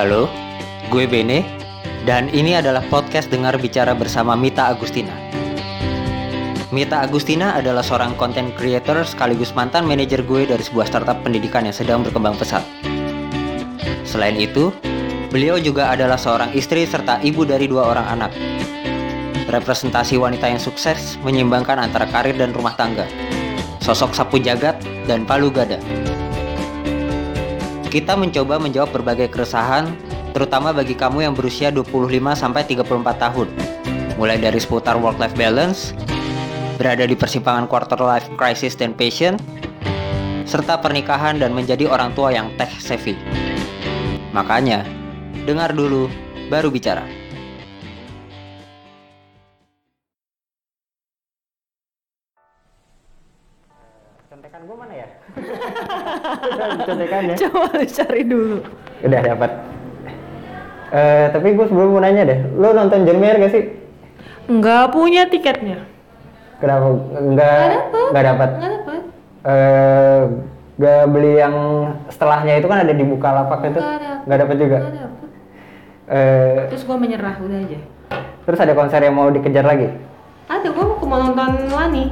Halo, 0.00 0.32
gue 0.88 1.04
Bene, 1.04 1.44
dan 2.08 2.32
ini 2.32 2.56
adalah 2.56 2.80
podcast 2.88 3.28
Dengar 3.28 3.60
Bicara 3.60 3.92
bersama 3.92 4.32
Mita 4.32 4.72
Agustina. 4.72 5.12
Mita 6.72 7.04
Agustina 7.04 7.52
adalah 7.52 7.84
seorang 7.84 8.16
content 8.16 8.48
creator 8.56 9.04
sekaligus 9.04 9.52
mantan 9.52 9.84
manajer 9.84 10.24
gue 10.24 10.48
dari 10.48 10.64
sebuah 10.64 10.88
startup 10.88 11.20
pendidikan 11.20 11.68
yang 11.68 11.76
sedang 11.76 12.00
berkembang 12.00 12.32
pesat. 12.40 12.64
Selain 14.08 14.40
itu, 14.40 14.72
beliau 15.28 15.60
juga 15.60 15.92
adalah 15.92 16.16
seorang 16.16 16.56
istri 16.56 16.88
serta 16.88 17.20
ibu 17.20 17.44
dari 17.44 17.68
dua 17.68 17.92
orang 17.92 18.08
anak. 18.08 18.32
Representasi 19.52 20.16
wanita 20.16 20.48
yang 20.48 20.64
sukses 20.64 21.20
menyeimbangkan 21.20 21.76
antara 21.76 22.08
karir 22.08 22.40
dan 22.40 22.56
rumah 22.56 22.72
tangga. 22.72 23.04
Sosok 23.84 24.16
sapu 24.16 24.40
jagat 24.40 24.80
dan 25.04 25.28
palu 25.28 25.52
gada. 25.52 25.76
Kita 27.90 28.14
mencoba 28.14 28.62
menjawab 28.62 29.02
berbagai 29.02 29.34
keresahan, 29.34 29.90
terutama 30.30 30.70
bagi 30.70 30.94
kamu 30.94 31.26
yang 31.26 31.34
berusia 31.34 31.74
25 31.74 32.38
sampai 32.38 32.62
34 32.62 32.86
tahun. 33.18 33.50
Mulai 34.14 34.38
dari 34.38 34.62
seputar 34.62 34.94
work 34.94 35.18
life 35.18 35.34
balance, 35.34 35.90
berada 36.78 37.02
di 37.02 37.18
persimpangan 37.18 37.66
quarter 37.66 37.98
life 37.98 38.30
crisis 38.38 38.78
dan 38.78 38.94
passion, 38.94 39.34
serta 40.46 40.78
pernikahan 40.78 41.42
dan 41.42 41.50
menjadi 41.50 41.90
orang 41.90 42.14
tua 42.14 42.30
yang 42.30 42.54
tech 42.54 42.70
savvy. 42.78 43.18
Makanya, 44.30 44.86
dengar 45.42 45.74
dulu 45.74 46.06
baru 46.46 46.70
bicara. 46.70 47.19
Contekan 56.84 57.22
ya? 57.30 57.36
Coba 57.46 57.66
lu 57.72 57.84
cari 57.84 58.22
dulu. 58.22 58.56
Udah 59.00 59.20
dapat. 59.24 59.50
Eh, 60.90 61.26
tapi 61.30 61.54
gue 61.54 61.66
sebelum 61.66 61.94
mau 61.94 62.02
nanya 62.02 62.26
deh, 62.26 62.38
lo 62.58 62.74
nonton 62.74 63.06
John 63.06 63.22
Mayer 63.22 63.38
gak 63.38 63.52
sih? 63.54 63.64
Nggak 64.50 64.90
punya 64.90 65.30
tiketnya. 65.30 65.86
Kenapa 66.58 66.86
nggak 67.14 67.62
nggak 68.10 68.24
dapat? 68.26 68.50
Nggak 68.58 68.72
dapat. 68.74 69.00
Eh, 69.40 70.20
gak 70.76 71.02
beli 71.08 71.32
yang 71.36 71.54
setelahnya 72.08 72.58
itu 72.58 72.66
kan 72.66 72.82
ada 72.82 72.92
di 72.92 73.04
Bukalapak 73.04 73.60
itu, 73.64 73.80
Nggak 74.26 74.38
dapat 74.38 74.56
juga. 74.58 74.78
Nggak 74.82 74.94
dapat. 74.98 75.28
Eh, 76.10 76.58
Terus 76.74 76.82
gua 76.82 76.96
menyerah 76.98 77.38
udah 77.38 77.58
aja. 77.62 77.78
terus 78.42 78.58
ada 78.58 78.74
konser 78.74 78.98
yang 78.98 79.14
mau 79.14 79.30
dikejar 79.30 79.62
lagi. 79.62 79.94
Ada 80.50 80.74
gua 80.74 80.84
mau 80.90 81.06
mau 81.06 81.18
nonton 81.22 81.70
Lani 81.70 82.10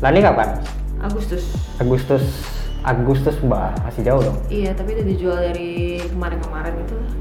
Lani 0.00 0.18
kapan? 0.24 0.48
Agustus. 1.04 1.44
Agustus. 1.76 2.24
Agustus 2.86 3.36
bah 3.42 3.74
masih 3.82 4.06
jauh 4.06 4.22
dong. 4.22 4.38
Iya, 4.48 4.70
tapi 4.74 4.94
udah 4.94 5.06
dijual 5.06 5.38
dari 5.38 5.98
kemarin-kemarin 6.08 6.74
itu 6.78 6.94
lah. 6.94 7.12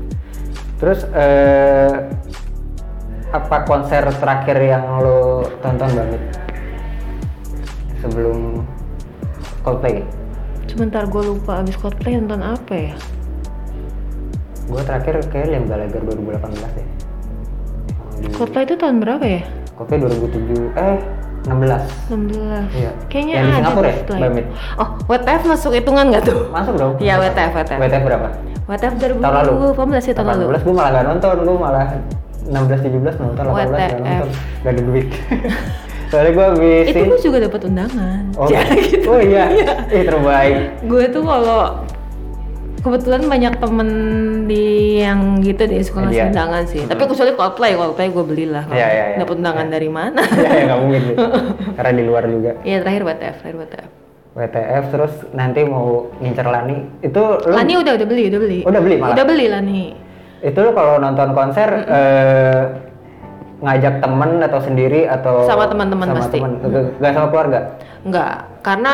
Terus 0.77 0.99
eh, 1.17 1.93
apa 3.33 3.57
konser 3.65 4.05
terakhir 4.21 4.57
yang 4.61 5.01
lo 5.01 5.43
tonton 5.59 5.89
banget 5.91 6.21
sebelum 7.99 8.63
Coldplay? 9.65 10.05
Sebentar 10.69 11.03
gue 11.09 11.23
lupa 11.25 11.59
abis 11.65 11.75
Coldplay 11.75 12.15
nonton 12.21 12.45
apa 12.45 12.73
ya? 12.77 12.95
Gue 14.69 14.81
terakhir 14.85 15.25
kayak 15.31 15.47
Liam 15.51 15.65
Gallagher 15.65 16.03
2018 16.05 16.79
ya. 16.79 16.87
Coldplay 18.37 18.63
itu 18.69 18.75
tahun 18.77 19.01
berapa 19.01 19.25
ya? 19.25 19.41
Coldplay 19.73 19.97
2007 20.05 20.77
eh 20.77 21.16
16. 21.47 22.11
16. 22.11 22.75
Iya. 22.75 22.91
Kayaknya 23.07 23.33
Yang 23.33 23.45
di 23.47 23.47
ada 23.47 23.57
Singapura 23.57 23.87
ya. 23.87 24.27
Mbak? 24.27 24.45
Oh, 24.77 24.87
WTF 25.07 25.41
masuk 25.47 25.71
hitungan 25.73 26.05
nggak 26.11 26.23
tuh? 26.27 26.37
Masuk 26.51 26.73
dong. 26.75 26.93
Iya, 26.99 27.13
WTF, 27.17 27.51
WTF. 27.55 27.79
WTF 27.79 28.03
berapa? 28.03 28.27
WTF 28.67 28.93
Tahun 28.99 29.35
lalu. 29.39 29.51
2018 29.71 30.09
ya 30.11 30.13
tahun 30.13 30.27
lalu. 30.35 30.43
18 30.59 30.67
gue 30.67 30.75
malah 30.75 30.91
gak 30.91 31.05
nonton, 31.07 31.35
gue 31.39 31.57
malah 31.57 31.85
16 32.43 32.83
17 32.83 33.23
nonton, 33.23 33.43
18 33.47 33.71
gak 33.71 33.89
nonton. 34.03 34.29
Gak 34.63 34.71
ada 34.75 34.81
duit. 34.83 35.07
Soalnya 36.11 36.31
gue 36.31 36.45
habis 36.55 36.85
Itu 36.87 37.03
gue 37.03 37.19
juga 37.19 37.37
dapat 37.43 37.61
undangan. 37.67 38.21
Oh, 38.39 38.47
Ya, 38.53 38.63
gitu. 38.75 39.07
oh 39.11 39.19
iya, 39.19 39.43
eh 39.91 40.03
terbaik. 40.03 40.55
gue 40.83 41.03
tuh 41.11 41.23
kalau 41.23 41.83
kebetulan 42.77 43.25
banyak 43.25 43.53
temen 43.57 43.89
di 44.45 44.65
yang 44.99 45.41
gitu 45.41 45.63
deh 45.63 45.81
suka 45.81 46.05
ngasih 46.05 46.17
Iya. 46.17 46.25
undangan 46.29 46.63
sih. 46.65 46.81
Tapi 46.83 47.01
kecuali 47.03 47.31
Coldplay, 47.33 47.71
Coldplay 47.73 48.07
gue 48.09 48.23
belilah. 48.23 48.63
Iya, 48.69 48.87
iya, 48.87 49.05
iya. 49.09 49.17
Dapat 49.19 49.35
undangan 49.35 49.67
dari 49.67 49.89
mana? 49.89 50.21
ya, 50.37 50.49
ya 50.51 50.63
gak 50.67 50.79
mungkin 50.79 51.01
sih. 51.03 51.15
Karena 51.77 51.91
di 51.91 52.03
luar 52.03 52.23
juga. 52.25 52.51
Iya 52.61 52.77
terakhir 52.79 53.01
WTF, 53.03 53.35
terakhir 53.41 53.57
WTF. 53.59 53.89
WTF 54.37 54.83
terus 54.87 55.13
nanti 55.31 55.59
mau 55.63 55.87
ngincer 56.19 56.45
Lani. 56.45 56.77
Itu 57.01 57.21
lu 57.41 57.51
Lani 57.51 57.73
udah 57.75 57.93
udah 57.95 58.07
beli, 58.07 58.23
udah 58.29 58.39
beli. 58.39 58.59
Udah 58.63 58.81
beli 58.81 58.95
malah? 58.95 59.13
Udah 59.13 59.25
beli 59.25 59.45
Lani. 59.47 59.83
itu 60.37 60.53
lu 60.53 60.69
kalau 60.69 61.01
nonton 61.01 61.33
konser 61.33 61.65
eh, 61.89 62.61
ngajak 63.57 64.05
temen 64.05 64.37
atau 64.39 64.61
sendiri 64.61 65.09
atau 65.09 65.49
Sama 65.49 65.65
teman-teman 65.65 66.13
pasti. 66.13 66.37
temen? 66.37 66.61
Gak, 66.61 67.01
gak 67.01 67.11
sama 67.11 67.27
keluarga? 67.33 67.59
Enggak, 68.05 68.33
karena 68.61 68.93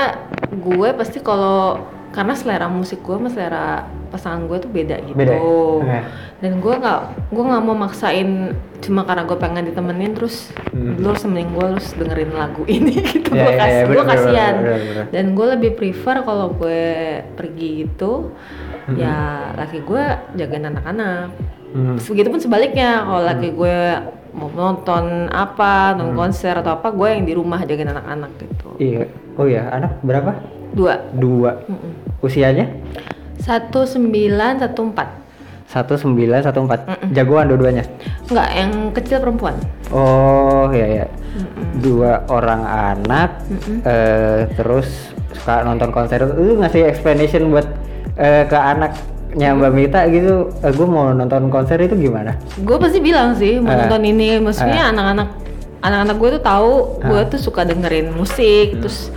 gue 0.49 0.89
pasti 0.95 1.19
kalau 1.19 1.83
karena 2.13 2.37
selera 2.37 2.69
musik 2.69 3.01
gue 3.01 3.11
sama 3.11 3.27
selera 3.27 3.83
pasangan 4.07 4.45
gue 4.45 4.57
tuh 4.57 4.69
beda 4.69 5.01
gitu. 5.01 5.17
Beda 5.17 5.33
ya? 5.33 5.41
Oke. 5.41 5.99
Dan 6.39 6.61
gue 6.61 6.73
nggak 6.75 6.99
gue 7.27 7.43
nggak 7.43 7.63
mau 7.63 7.73
maksain 7.73 8.53
cuma 8.79 9.01
karena 9.01 9.23
gue 9.23 9.33
pengen 9.35 9.65
ditemenin 9.65 10.13
terus 10.13 10.53
Hmm. 10.69 10.97
lu 10.97 11.09
harus 11.09 11.21
temenin 11.21 11.49
gue 11.49 11.65
harus 11.67 11.87
dengerin 11.93 12.31
lagu 12.31 12.63
ini 12.69 12.93
gitu. 12.99 13.29
Iya, 13.29 13.43
gue 13.43 13.53
kas, 13.55 13.67
iya, 13.67 13.81
gue 13.81 13.89
bener, 13.89 13.97
bener, 13.97 14.11
kasihan. 14.13 14.55
bener, 14.55 14.79
bener. 14.83 15.05
Dan 15.09 15.25
gue 15.33 15.47
lebih 15.49 15.71
prefer 15.73 16.15
kalau 16.21 16.47
gue 16.53 16.81
pergi 17.33 17.69
gitu 17.83 18.29
Hmm. 18.83 18.99
ya 18.99 19.15
laki 19.55 19.79
gue 19.81 20.03
jagain 20.35 20.67
anak-anak. 20.67 21.31
Hmm. 21.71 21.95
Begitupun 21.97 22.37
sebaliknya 22.37 23.01
kalau 23.01 23.23
laki 23.23 23.49
gue 23.49 23.77
mau 24.33 24.49
nonton 24.49 25.29
apa, 25.29 25.93
nonton 25.93 26.13
konser 26.13 26.53
atau 26.53 26.75
apa, 26.75 26.89
gue 26.89 27.07
yang 27.07 27.23
di 27.23 27.33
rumah 27.33 27.63
jagain 27.63 27.87
anak-anak 27.87 28.29
gitu. 28.37 28.69
Iya. 28.77 29.07
Oh 29.33 29.47
iya, 29.47 29.71
anak 29.71 29.97
berapa? 30.01 30.35
Dua. 30.73 30.93
Dua. 31.13 31.51
Usianya? 32.19 32.65
Satu 33.37 33.83
sembilan 33.83 34.59
satu 34.59 34.81
empat. 34.83 35.07
Satu 35.63 35.93
sembilan 35.95 36.39
satu 36.41 36.59
empat. 36.65 36.79
Jagoan 37.11 37.49
dua-duanya. 37.49 37.81
Enggak, 38.29 38.49
yang 38.51 38.71
kecil 38.91 39.17
perempuan. 39.19 39.55
Oh 39.89 40.69
iya 40.69 41.03
ya. 41.03 41.05
Dua 41.77 42.25
orang 42.27 42.61
anak. 42.63 43.29
eh, 43.83 44.49
terus 44.53 45.13
suka 45.33 45.61
nonton 45.61 45.89
konser. 45.89 46.25
Lu 46.25 46.57
ngasih 46.57 46.85
explanation 46.85 47.49
buat 47.49 47.65
eh, 48.15 48.45
ke 48.45 48.53
anaknya 48.55 49.49
Mbak 49.53 49.71
Mita 49.73 50.01
gitu. 50.09 50.53
Eh, 50.61 50.71
gue 50.71 50.87
mau 50.87 51.09
nonton 51.09 51.49
konser 51.49 51.81
itu 51.81 51.97
gimana? 51.97 52.37
Gue 52.61 52.77
pasti 52.77 52.97
bilang 52.97 53.33
sih 53.33 53.57
mau 53.57 53.73
Eh. 53.73 53.77
nonton 53.81 54.01
ini. 54.03 54.37
Maksudnya 54.37 54.89
anak-anak 54.89 55.29
anak-anak 55.83 56.15
gue 56.15 56.29
tuh 56.37 56.43
tahu 56.43 56.71
gue 57.01 57.21
tuh 57.27 57.39
suka 57.41 57.65
dengerin 57.65 58.13
musik. 58.13 58.77
Terus 58.79 59.09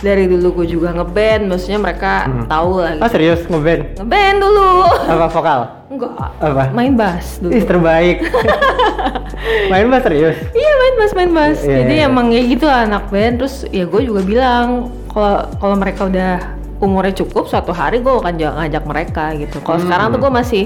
dari 0.00 0.24
dulu 0.24 0.62
gue 0.62 0.66
juga 0.70 0.92
ngeband. 0.92 1.42
Maksudnya 1.46 1.78
mereka 1.78 2.12
tahu 2.46 2.70
lah. 2.78 2.94
Oh 2.96 3.04
Gitu. 3.04 3.12
serius 3.12 3.40
ngeband? 3.44 3.82
Ngeband 3.96 4.36
dulu. 4.38 4.70
Apa 4.86 5.26
vokal? 5.28 5.60
Enggak. 5.88 6.12
Apa? 6.38 6.62
Main 6.70 6.94
bass 6.94 7.38
dulu. 7.38 7.50
Ih 7.50 7.64
terbaik. 7.64 8.16
Main 9.70 9.86
bass 9.88 10.02
serius? 10.04 10.36
Iya 10.50 10.72
main 10.74 10.94
bass 10.96 11.12
main 11.14 11.30
bass. 11.30 11.58
Iya, 11.62 11.76
Jadi 11.82 11.94
iya. 11.96 12.06
emang 12.06 12.26
ya 12.28 12.42
gitu 12.42 12.64
lah 12.64 12.84
anak 12.84 13.08
band. 13.08 13.34
Terus 13.38 13.54
ya 13.68 13.84
gue 13.84 14.02
juga 14.02 14.20
bilang 14.20 14.66
kalau 15.08 15.48
kalau 15.56 15.74
mereka 15.74 16.04
udah 16.04 16.57
umurnya 16.78 17.14
cukup 17.18 17.50
suatu 17.50 17.74
hari 17.74 17.98
gue 17.98 18.10
akan 18.10 18.34
ja- 18.38 18.54
ngajak 18.54 18.84
mereka 18.86 19.24
gitu. 19.34 19.58
Kalau 19.62 19.82
sekarang 19.82 20.14
tuh 20.14 20.18
gue 20.22 20.32
masih 20.32 20.62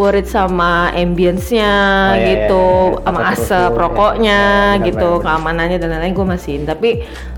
worried 0.00 0.24
sama 0.24 0.88
ambience-nya 0.96 1.72
Oh, 1.72 2.16
iya, 2.16 2.24
gitu, 2.32 2.64
iya, 2.64 2.88
iya. 2.96 3.04
sama 3.04 3.20
Asap 3.28 3.36
rusuh, 3.36 3.66
rokoknya 3.76 4.38
iya. 4.40 4.76
Iya, 4.80 4.84
gitu, 4.88 5.10
keamanannya 5.20 5.76
dan 5.76 5.88
lain-lain 5.92 6.14
gue 6.16 6.26
masih. 6.26 6.54
Tapi 6.64 6.90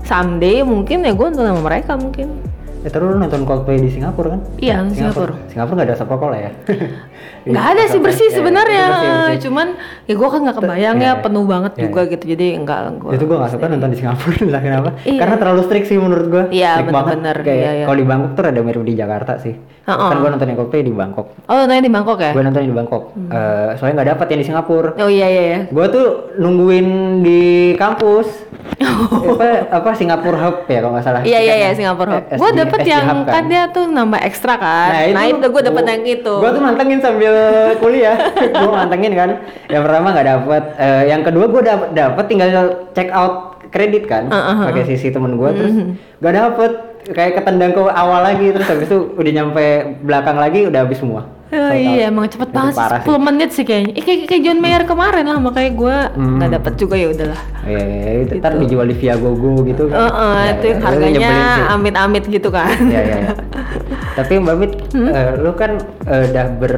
someday 0.07 0.63
mungkin 0.63 1.03
ya 1.03 1.11
gue 1.11 1.25
nonton 1.27 1.43
sama 1.43 1.61
mereka 1.61 1.99
mungkin. 1.99 2.54
Ya 2.85 2.93
terus 2.93 3.07
lu 3.07 3.17
nonton 3.17 3.41
Coldplay 3.43 3.81
di 3.81 3.89
Singapura 3.89 4.37
kan? 4.37 4.41
Iya, 4.55 4.85
di 4.85 4.93
Singapura. 4.93 5.33
Singapura 5.49 5.73
nggak 5.75 5.87
ada 5.89 5.95
asap 5.95 6.07
rokok 6.07 6.29
lah 6.29 6.39
ya? 6.39 6.51
Nggak 7.45 7.65
ada 7.67 7.83
sih 7.85 7.99
bersih 7.99 8.27
Ya, 8.27 8.33
sebenarnya. 8.35 8.85
bersih, 8.87 9.09
bersih. 9.09 9.37
Cuman 9.43 9.67
ya 10.03 10.13
gue 10.13 10.27
kan 10.27 10.39
nggak 10.39 10.57
kebayang 10.59 10.95
Iya, 10.95 11.01
ya 11.03 11.11
iya. 11.11 11.13
penuh 11.19 11.45
banget 11.45 11.71
Iya, 11.73 11.81
juga 11.83 12.01
gitu. 12.07 12.23
Jadi 12.27 12.45
enggak 12.53 12.79
lah 12.79 12.93
gue. 12.95 13.11
itu 13.11 13.23
gue 13.23 13.37
gak 13.37 13.51
suka 13.51 13.65
nonton 13.67 13.89
di 13.89 13.97
Singapura 13.97 14.35
entah 14.43 14.61
kenapa 14.61 14.89
Iya. 15.01 15.19
karena 15.19 15.35
terlalu 15.35 15.61
strict 15.61 15.85
sih 15.85 15.97
menurut 15.97 16.27
gue 16.27 16.43
Iya, 16.51 16.71
banget 16.79 16.93
bener-bener. 17.17 17.37
kayak 17.39 17.57
Iya, 17.59 17.71
iya. 17.71 17.85
kalau 17.85 17.97
di 17.97 18.05
Bangkok 18.05 18.31
tuh 18.33 18.43
ada 18.45 18.61
mirip 18.61 18.83
di 18.83 18.93
Jakarta 18.93 19.33
sih 19.39 19.53
Heeh. 19.85 20.01
kan 20.03 20.17
gue 20.17 20.29
nonton 20.31 20.47
yang 20.47 20.57
Coldplay 20.57 20.81
di 20.81 20.89
Bangkok 20.91 21.27
Oh, 21.45 21.55
nontonnya 21.55 21.79
di 21.79 21.91
Bangkok 21.91 22.17
ya? 22.17 22.31
gue 22.31 22.41
nonton 22.41 22.61
di 22.61 22.73
Bangkok 22.73 23.03
Eh, 23.15 23.69
soalnya 23.75 23.93
nggak 23.95 24.09
dapat 24.11 24.25
yang 24.27 24.39
di 24.39 24.45
Singapura 24.45 24.89
Oh 24.95 25.07
iya 25.07 25.27
iya 25.27 25.43
iya. 25.43 25.59
gue 25.67 25.85
tuh 25.87 26.07
nungguin 26.35 26.87
di 27.21 27.43
kampus 27.75 28.27
apa 28.75 29.47
apa 29.71 29.89
Singapura 29.93 30.37
Hub 30.39 30.57
ya 30.65 30.79
kalau 30.79 30.93
nggak 30.93 31.05
salah 31.05 31.21
Iya 31.21 31.39
iya 31.39 31.55
iya 31.55 31.69
Singapura 31.71 32.17
Hub. 32.17 32.25
Eh, 32.27 32.35
Gue 32.35 32.49
SD 32.49 32.57
dapet 32.57 32.79
SD 32.79 32.89
yang 32.89 33.05
Hub 33.05 33.21
kan 33.25 33.43
dia 33.45 33.63
tuh 33.69 33.85
nambah 33.87 34.19
ekstra 34.19 34.53
kan. 34.57 34.89
Nah, 35.11 35.23
itu, 35.23 35.45
gue 35.45 35.61
dapet 35.63 35.83
yang 35.85 36.03
itu. 36.03 36.33
Gue 36.35 36.49
tuh 36.49 36.61
mantengin 36.61 36.99
sambil 36.99 37.33
kuliah. 37.81 38.17
gue 38.35 38.71
mantengin 38.71 39.13
kan. 39.13 39.29
Yang 39.67 39.81
pertama 39.85 40.07
nggak 40.11 40.27
dapet. 40.27 40.63
Eh, 40.75 41.03
yang 41.07 41.21
kedua 41.21 41.45
gue 41.45 41.61
dapet, 41.61 41.87
dapet 41.93 42.23
tinggal 42.25 42.49
check 42.91 43.09
out 43.09 43.54
kredit 43.75 44.03
kan. 44.05 44.23
Uh, 44.25 44.63
Pakai 44.63 44.87
sisi 44.87 45.11
temen 45.11 45.35
gue 45.35 45.49
terus 45.51 45.73
Mm-hmm. 45.73 46.19
nggak 46.19 46.33
dapet. 46.33 46.71
Kayak 47.05 47.37
ketendang 47.37 47.69
ke 47.69 47.81
awal 47.85 48.17
lagi 48.19 48.49
terus 48.49 48.65
habis 48.65 48.89
itu 48.89 49.13
udah 49.13 49.31
nyampe 49.31 49.65
belakang 50.01 50.33
lagi 50.35 50.65
udah 50.65 50.79
habis 50.81 50.97
semua. 50.97 51.29
Oh 51.47 51.69
iya 51.71 52.09
emang 52.09 52.25
cepet 52.25 52.49
banget 52.49 52.73
sih, 52.73 52.81
parah 52.81 52.99
10 52.99 53.21
menit 53.21 53.49
sih 53.53 53.61
kayaknya. 53.61 53.93
Eh, 53.93 54.01
kayak, 54.01 54.19
kayak 54.25 54.41
John 54.41 54.57
Mayer 54.57 54.83
kemarin 54.83 55.23
lah 55.23 55.37
makanya 55.37 55.71
gue 55.71 55.95
Hmm. 56.11 56.35
nggak 56.35 56.51
dapet 56.51 56.73
juga 56.75 56.95
ya 56.97 57.07
udahlah. 57.07 57.41
Iya, 57.61 57.77
iya, 57.79 58.01
iya, 58.01 58.19
itu 58.25 58.33
ntar 58.35 58.51
Gitu. 58.51 58.61
dijual 58.65 58.85
di 58.87 58.95
Viagogo 58.97 59.53
gitu. 59.61 59.83
Eh, 59.85 59.93
eh, 59.93 60.01
Ya, 60.01 60.09
itu 60.49 60.65
ya, 60.65 60.65
yang 60.65 60.73
itu 60.73 60.85
harganya 60.89 61.19
nyebelin 61.21 61.45
sih. 61.45 61.65
amit-amit 61.69 62.23
gitu 62.27 62.49
kan. 62.49 62.73
Iya, 62.81 63.01
iya, 63.03 63.15
iya. 63.21 63.31
Tapi 64.17 64.33
Mbak 64.35 64.55
Mit, 64.57 64.71
Hmm? 64.89 65.07
eh, 65.07 65.29
lu 65.37 65.51
kan 65.53 65.71
eh, 66.03 66.21
udah 66.25 66.45
ber 66.57 66.73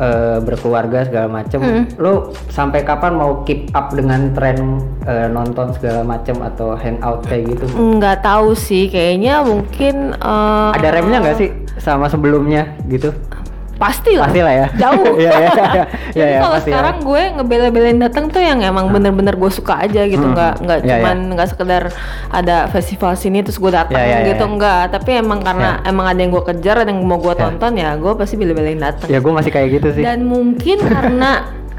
eh, 0.00 0.38
berkeluarga 0.40 1.04
segala 1.04 1.28
macem. 1.28 1.60
Hmm. 1.60 1.84
Lu 2.00 2.32
sampai 2.48 2.82
kapan 2.82 3.14
mau 3.20 3.44
keep 3.44 3.68
up 3.76 3.92
dengan 3.92 4.32
tren 4.32 4.80
eh, 5.04 5.28
nonton 5.28 5.76
segala 5.76 6.02
macem 6.02 6.40
atau 6.40 6.74
hangout 6.74 7.22
kayak 7.28 7.54
gitu? 7.54 7.64
Nggak 7.76 8.24
tahu 8.24 8.56
sih, 8.56 8.88
kayaknya 8.88 9.44
mungkin 9.44 10.16
eh, 10.16 10.70
Ada 10.80 10.88
remnya 10.96 11.20
nggak 11.20 11.36
sih 11.38 11.50
sama 11.76 12.08
sebelumnya 12.08 12.74
gitu? 12.88 13.12
Pasti 13.80 14.12
lah. 14.14 14.28
Pasti 14.28 14.40
lah 14.44 14.54
ya. 14.54 14.66
Jauh. 14.76 15.16
Iya, 15.20 15.32
iya, 15.32 15.50
iya. 15.72 15.84
Jadi 16.12 16.32
iya, 16.36 16.40
kalau 16.40 16.58
sekarang 16.60 16.96
gue 17.00 17.22
ngebela-belain 17.40 17.96
datang 17.96 18.28
tuh 18.28 18.38
yang 18.38 18.60
emang 18.60 18.92
bener-bener 18.92 19.34
gue 19.34 19.50
suka 19.50 19.80
aja 19.80 20.04
gitu, 20.04 20.20
Hmm. 20.20 20.36
nggak 20.36 20.54
nggak 20.60 20.78
iya. 20.84 20.88
cuman 21.00 21.16
nggak 21.32 21.48
sekedar 21.48 21.82
ada 22.28 22.68
festival 22.68 23.16
sini 23.16 23.40
terus 23.40 23.56
gue 23.56 23.72
datang 23.72 23.96
Iya, 23.96 24.20
iya, 24.20 24.28
gitu 24.30 24.44
iya. 24.44 24.52
enggak, 24.52 24.82
tapi 24.92 25.10
emang 25.16 25.40
karena 25.40 25.80
emang 25.82 26.06
ada 26.06 26.20
yang 26.20 26.30
gue 26.30 26.44
kejar, 26.44 26.84
ada 26.84 26.90
yang 26.92 27.00
mau 27.00 27.16
gue 27.16 27.32
Iya. 27.32 27.40
tonton 27.40 27.72
ya 27.74 27.90
gue 27.96 28.12
pasti 28.14 28.34
bela-belain 28.36 28.76
datang. 28.76 29.08
Ya 29.08 29.18
gue 29.18 29.32
masih 29.32 29.50
kayak 29.50 29.68
gitu 29.80 29.88
sih. 29.96 30.02
Dan 30.04 30.28
mungkin 30.28 30.76
karena 30.84 31.30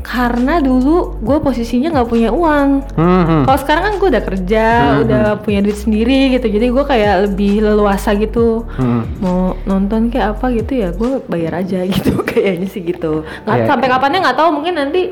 karena 0.00 0.58
dulu 0.58 1.20
gue 1.20 1.38
posisinya 1.38 1.92
nggak 1.92 2.08
punya 2.08 2.32
uang. 2.32 2.68
Hmm. 2.96 3.44
Kalau 3.44 3.58
sekarang 3.60 3.82
kan 3.84 3.94
gue 3.96 4.08
udah 4.10 4.24
kerja, 4.24 4.66
Hmm, 4.66 5.02
udah 5.04 5.24
punya 5.38 5.60
duit 5.60 5.76
sendiri 5.76 6.32
gitu, 6.32 6.48
jadi 6.48 6.66
gue 6.68 6.84
kayak 6.84 7.14
lebih 7.28 7.60
leluasa 7.60 8.16
gitu. 8.16 8.64
Hmm. 8.74 9.04
Mau 9.20 9.60
nonton 9.62 10.08
kayak 10.08 10.40
apa 10.40 10.50
gitu 10.52 10.72
ya, 10.74 10.88
gue 10.90 11.20
bayar 11.24 11.60
aja 11.60 11.84
gitu, 11.94 12.16
kayaknya 12.20 12.66
sih 12.66 12.80
gitu. 12.82 13.22
Nggak 13.44 13.56
Iya. 13.60 13.68
sampai 13.68 13.86
kapannya 13.88 14.18
nggak 14.24 14.38
tahu, 14.40 14.48
mungkin 14.50 14.74
nanti 14.76 15.02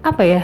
apa 0.00 0.22
ya? 0.22 0.42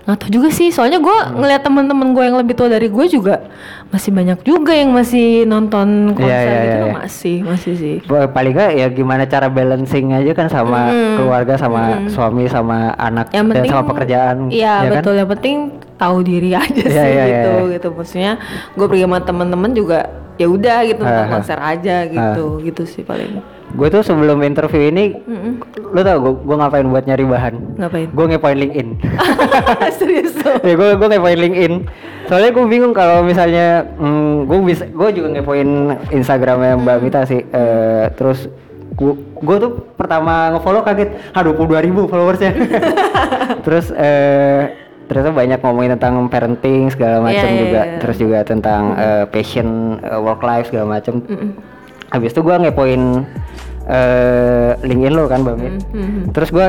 Nggak 0.00 0.16
tahu 0.18 0.30
juga 0.32 0.48
sih, 0.48 0.68
soalnya 0.68 0.96
gue 0.96 1.12
Hmm. 1.12 1.38
ngeliat 1.38 1.60
teman-teman 1.60 2.10
gue 2.10 2.22
yang 2.22 2.36
lebih 2.36 2.54
tua 2.54 2.66
dari 2.66 2.86
gue 2.86 3.06
juga 3.06 3.46
masih 3.86 4.10
banyak 4.10 4.38
juga 4.40 4.72
yang 4.72 4.90
masih 4.90 5.44
nonton 5.44 6.14
konser 6.14 6.30
Iya, 6.30 6.40
iya, 6.40 6.56
gitu, 6.56 6.64
iya, 6.64 6.78
loh. 6.78 6.86
iya. 6.86 6.94
masih 6.96 7.36
masih 7.42 7.72
sih. 7.74 7.96
Pa- 8.02 8.26
paling 8.26 8.52
nggak 8.52 8.70
ya 8.72 8.86
gimana 8.88 9.22
cara 9.24 9.46
balancing 9.46 10.10
aja 10.10 10.32
kan 10.32 10.46
sama 10.46 10.88
Mm. 10.88 11.14
keluarga 11.16 11.54
sama 11.54 11.80
suami 12.06 12.46
sama 12.46 12.94
anak 12.94 13.28
yang 13.30 13.44
dan 13.44 13.54
penting 13.56 13.70
sama 13.70 13.84
pekerjaan 13.84 14.36
iya 14.48 14.74
ya 14.80 14.88
kan? 14.88 14.94
betul 14.96 15.14
yang 15.14 15.28
penting 15.28 15.56
tahu 15.96 16.16
diri 16.22 16.50
aja 16.54 16.70
Iya, 16.72 16.86
sih 16.86 16.94
iya, 16.94 17.04
iya, 17.04 17.24
gitu 17.26 17.50
iya. 17.50 17.70
gitu 17.74 17.88
maksudnya 17.92 18.32
gue 18.72 18.86
pergi 18.86 19.04
sama 19.04 19.18
teman-teman 19.20 19.70
juga 19.72 19.98
ya 20.40 20.48
udah 20.48 20.78
gitu 20.88 21.04
nonton 21.04 21.26
ah. 21.28 21.32
konser 21.36 21.58
aja 21.60 22.08
gitu 22.08 22.64
gitu 22.64 22.82
sih 22.88 23.04
paling. 23.04 23.44
Gue 23.70 23.86
tuh 23.86 24.02
sebelum 24.02 24.40
interview 24.42 24.88
ini 24.90 25.14
Mm-mm. 25.14 25.62
lu 25.94 26.00
tau 26.02 26.18
gue, 26.18 26.32
gue 26.42 26.56
ngapain 26.58 26.86
buat 26.88 27.04
nyari 27.06 27.22
bahan? 27.22 27.54
Ngapain? 27.78 28.08
Gue 28.10 28.24
ngepoin 28.32 28.56
LinkedIn. 28.58 28.88
Serius 30.00 30.34
tuh? 30.40 30.58
Ya 30.64 30.74
gue 30.74 30.96
gue 30.96 31.08
ngepoin 31.12 31.38
LinkedIn. 31.38 31.74
Soalnya 32.26 32.50
gue 32.56 32.64
bingung 32.66 32.96
kalau 32.96 33.22
misalnya 33.22 33.84
hmm, 34.00 34.48
gue 34.48 34.58
bisa 34.64 34.88
gue 34.88 35.08
juga 35.12 35.28
ngepoin 35.36 35.68
Instagramnya 36.08 36.80
Mbak. 36.80 36.96
Mita 37.04 37.20
sih 37.28 37.44
Eh, 37.44 38.06
terus 38.16 38.48
gue 39.40 39.56
tuh 39.60 39.70
pertama 39.96 40.56
ngefollow 40.56 40.82
kaget 40.82 41.32
ah 41.36 41.44
22 41.44 41.86
ribu 41.86 42.00
followersnya. 42.10 42.52
Terus 43.64 43.92
eh 43.94 44.89
ternyata 45.10 45.34
banyak 45.34 45.58
ngomongin 45.58 45.90
tentang 45.92 46.14
parenting 46.24 46.86
segala 46.86 47.18
Iya, 47.18 47.24
macam 47.24 47.48
iya, 47.48 47.58
juga 47.58 47.80
iya. 47.82 47.98
terus 47.98 48.16
juga 48.16 48.38
tentang 48.40 48.82
eh, 48.94 49.24
passion 49.26 49.68
eh, 49.98 50.14
work 50.16 50.38
life 50.40 50.70
segala 50.70 50.86
macam 50.92 51.18
Mm-mm. 51.20 51.50
habis 52.08 52.30
itu 52.30 52.40
gue 52.40 52.54
ngepoin 52.56 53.02
eh 53.84 54.70
LinkedIn 54.78 55.12
lo 55.12 55.26
kan 55.26 55.42
Mbak 55.42 55.56
Mit 55.56 55.74
Mhm. 55.90 56.22
terus 56.30 56.48
gue 56.48 56.68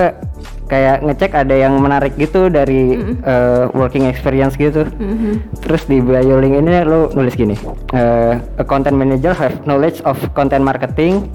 kayak 0.71 1.03
ngecek 1.03 1.35
ada 1.35 1.51
yang 1.51 1.75
menarik 1.83 2.15
gitu 2.15 2.47
dari 2.47 2.95
eh, 3.03 3.63
working 3.75 4.07
experience 4.07 4.55
gitu. 4.55 4.87
Mhm. 4.87 5.59
terus 5.59 5.83
di 5.91 5.99
bio 5.99 6.39
link 6.39 6.55
ini 6.55 6.87
lo 6.87 7.11
nulis 7.11 7.35
gini 7.35 7.59
eh, 7.91 8.39
a 8.39 8.63
content 8.63 8.95
manager 8.95 9.35
have 9.35 9.59
knowledge 9.67 9.99
of 10.07 10.15
content 10.31 10.63
marketing 10.63 11.27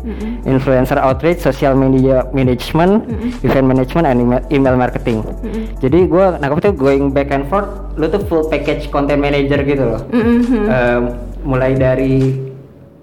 influencer 0.49 0.97
outreach 0.97 1.44
social 1.44 1.77
media 1.77 2.25
management 2.33 3.05
event 3.44 3.67
management 3.69 4.06
and 4.09 4.19
email, 4.49 4.77
marketing. 4.77 5.21
Jadi 5.83 6.09
gue 6.09 6.27
nangkep 6.41 6.59
tuh 6.62 6.73
going 6.73 7.12
back 7.12 7.29
and 7.35 7.44
forth 7.53 7.69
lo 8.00 8.09
tuh 8.09 8.23
full 8.25 8.49
package 8.49 8.88
content 8.88 9.21
manager 9.21 9.61
gitu 9.67 9.85
loh. 9.85 10.03
Mhm. 10.11 10.65
Eh, 10.67 11.00
mulai 11.44 11.73
dari 11.77 12.17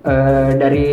eh, 0.03 0.51
dari 0.57 0.87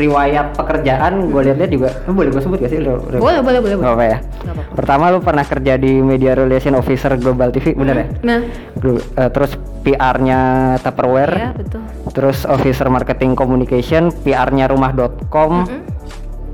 riwayat 0.00 0.56
pekerjaan 0.56 1.28
gue 1.28 1.40
lihat-lihat 1.42 1.70
juga 1.70 1.88
eh, 1.92 2.10
boleh 2.10 2.30
gue 2.30 2.40
sebut 2.40 2.58
gak 2.58 2.70
sih 2.70 2.80
boleh 2.80 3.04
boleh 3.40 3.60
boleh 3.60 3.76
boleh. 3.76 3.86
Apa 3.86 4.04
ya? 4.06 4.18
Apa-apa. 4.42 4.62
pertama 4.72 5.04
lu 5.08 5.20
pernah 5.20 5.44
kerja 5.44 5.76
di 5.76 6.00
media 6.00 6.32
relation 6.32 6.72
officer 6.72 7.12
global 7.14 7.48
TV 7.50 7.72
bener 7.74 7.94
ya? 7.94 8.06
Nah. 8.22 8.40
Eh, 8.80 9.30
terus 9.30 9.52
PR-nya 9.80 10.40
Tupperware 10.78 11.34
ya 11.34 11.50
betul. 11.52 11.80
terus 12.10 12.44
officer 12.44 12.88
marketing 12.88 13.32
communication 13.34 14.08
PR-nya 14.16 14.66
rumah.com 14.66 15.52
Mhm. 15.62 15.78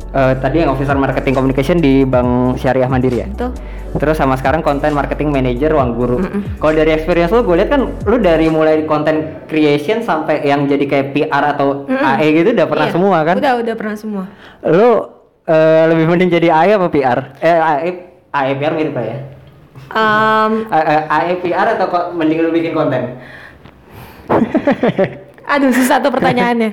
Eh, 0.06 0.34
tadi 0.38 0.62
yang 0.62 0.70
officer 0.70 0.94
marketing 0.94 1.34
communication 1.34 1.76
di 1.76 2.00
Bank 2.02 2.56
Syariah 2.56 2.86
Mandiri 2.86 3.20
ya 3.20 3.28
betul 3.28 3.50
Terus 3.96 4.14
sama 4.14 4.36
sekarang 4.36 4.60
content 4.60 4.92
marketing 4.92 5.28
manager 5.30 5.72
Ruang 5.72 5.92
Guru. 5.92 6.20
Kalau 6.56 6.72
dari 6.72 6.92
experience 6.92 7.32
lu, 7.32 7.40
gue 7.42 7.56
lihat 7.56 7.70
kan 7.70 7.80
lu 8.04 8.16
dari 8.16 8.46
mulai 8.46 8.84
content 8.84 9.44
creation 9.44 10.00
sampai 10.00 10.40
yang 10.42 10.64
jadi 10.64 10.84
kayak 10.84 11.06
PR 11.10 11.44
atau 11.50 11.84
AE 11.88 12.28
gitu 12.34 12.52
udah 12.52 12.66
pernah 12.66 12.86
Iya, 12.86 12.92
semua 12.92 13.18
kan? 13.24 13.36
udah 13.36 13.52
udah 13.56 13.74
pernah 13.74 13.96
semua 13.96 14.24
Lu 14.62 14.90
eh, 15.42 15.84
lebih 15.86 16.04
mending 16.06 16.28
jadi 16.30 16.48
AE 16.54 16.70
apa 16.76 16.86
PR? 16.86 17.18
Eh 17.40 17.56
AE, 17.56 17.90
AE 18.30 18.52
PR 18.54 18.72
mirip 18.74 18.92
lah 18.92 19.06
ya. 19.06 19.18
A- 20.70 21.06
AE 21.18 21.40
PR 21.40 21.66
atau 21.72 21.86
kok 21.88 22.04
mending 22.12 22.40
lu 22.40 22.52
bikin 22.52 22.72
konten? 22.72 23.16
Aduh 25.46 25.70
susah 25.70 25.98
tuh 25.98 26.10
pertanyaannya. 26.10 26.70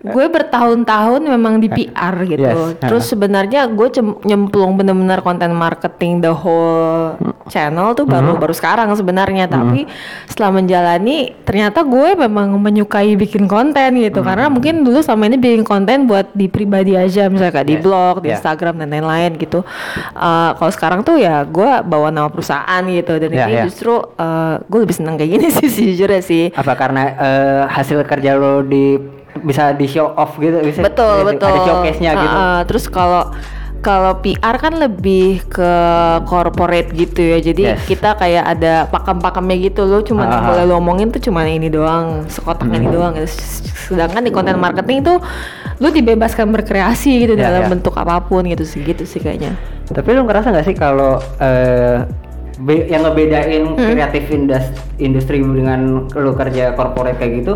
Gue 0.00 0.26
bertahun-tahun 0.32 1.20
memang 1.28 1.60
di 1.60 1.68
PR 1.68 2.14
gitu. 2.24 2.40
Yes, 2.40 2.80
Terus 2.80 3.04
sebenarnya 3.12 3.68
gue 3.68 3.92
nyemplung 4.24 4.80
bener-bener 4.80 5.20
konten 5.20 5.52
marketing 5.52 6.24
the 6.24 6.32
whole 6.32 7.20
channel 7.52 7.92
tuh 7.92 8.08
baru 8.08 8.40
baru 8.40 8.56
sekarang 8.56 8.88
sebenarnya. 8.96 9.44
Tapi 9.44 9.84
setelah 10.24 10.56
menjalani 10.56 11.36
ternyata 11.44 11.84
gue 11.84 12.16
memang 12.16 12.56
menyukai 12.56 13.12
bikin 13.20 13.44
konten 13.44 14.00
gitu. 14.00 14.24
Karena 14.24 14.48
mungkin 14.48 14.88
dulu 14.88 15.04
sama 15.04 15.28
ini 15.28 15.36
bikin 15.36 15.68
konten 15.68 16.08
buat 16.08 16.32
di 16.32 16.48
pribadi 16.48 16.96
aja 16.96 17.28
misalnya 17.28 17.60
kayak 17.60 17.68
di 17.68 17.76
Yes, 17.76 17.84
blog, 17.84 18.14
di 18.24 18.32
yeah. 18.32 18.36
Instagram 18.40 18.80
dan 18.80 18.88
lain-lain 18.88 19.36
gitu. 19.36 19.60
Uh, 20.16 20.56
Kalau 20.56 20.72
sekarang 20.72 21.00
tuh 21.04 21.20
ya 21.20 21.44
gue 21.44 21.70
bawa 21.84 22.08
nama 22.08 22.32
perusahaan 22.32 22.82
gitu 22.88 23.20
dan 23.20 23.30
Yeah, 23.30 23.46
ini 23.46 23.54
yeah. 23.62 23.64
justru 23.68 23.94
uh, 23.94 24.58
gue 24.64 24.80
lebih 24.80 24.96
seneng 24.96 25.20
kayak 25.20 25.30
gini 25.38 25.46
sih 25.60 25.68
sejujurnya 25.68 26.22
sih. 26.24 26.44
Apa 26.56 26.72
karena 26.72 27.02
eh, 27.14 27.62
hasil 27.68 28.02
kerja 28.08 28.34
lo 28.34 28.64
di 28.64 29.19
bisa 29.38 29.72
di 29.72 29.86
show 29.86 30.10
off 30.10 30.34
gitu 30.36 30.58
bisa 30.58 30.80
betul 30.80 31.22
bisa- 31.22 31.28
betul 31.30 31.48
ada 31.48 31.60
showcase-nya 31.62 32.10
gitu. 32.14 32.36
Heeh, 32.36 32.58
terus 32.64 32.84
kalau 32.86 33.30
kalau 33.80 34.12
PR 34.18 34.56
kan 34.56 34.76
lebih 34.76 35.40
ke 35.46 35.72
corporate 36.24 36.92
gitu 36.92 37.24
ya 37.24 37.40
jadi 37.40 37.62
Yes. 37.72 37.80
kita 37.86 38.12
kayak 38.12 38.44
ada 38.50 38.84
pakem-pakemnya 38.86 39.56
gitu 39.64 39.82
loh 39.84 40.00
cuman 40.00 40.26
yang 40.26 40.42
Ah. 40.42 40.48
boleh 40.48 40.64
lo 40.64 40.74
omongin 40.76 41.08
tuh 41.08 41.22
cuman 41.22 41.48
ini 41.48 41.68
doang 41.68 42.26
sekotak 42.26 42.68
ini 42.68 42.84
Hmm. 42.84 42.92
doang 42.92 43.12
gitu. 43.16 43.32
sedangkan 43.88 44.20
di 44.20 44.30
konten 44.30 44.54
marketing 44.54 45.00
tuh 45.02 45.18
lu 45.78 45.88
dibebaskan 45.88 46.52
berkreasi 46.52 47.24
gitu 47.24 47.34
Ya, 47.34 47.48
dalam 47.48 47.62
ya. 47.64 47.68
bentuk 47.70 47.96
apa 47.96 48.20
pun 48.20 48.44
gitu 48.44 48.62
sih 48.62 48.80
gitu 48.80 49.02
sih 49.02 49.18
kayaknya 49.18 49.56
Tapi 49.88 50.08
lu 50.12 50.22
ngerasa 50.22 50.52
nggak 50.52 50.62
sih 50.64 50.76
kalau 50.76 51.16
be- 52.60 52.86
yang 52.86 53.02
ngebedain 53.02 53.64
kreatif 53.74 54.24
indus- 54.28 54.70
industri 54.96 55.40
dengan 55.40 56.04
lu 56.06 56.32
kerja 56.32 56.76
corporate 56.76 57.16
kayak 57.16 57.32
gitu? 57.40 57.52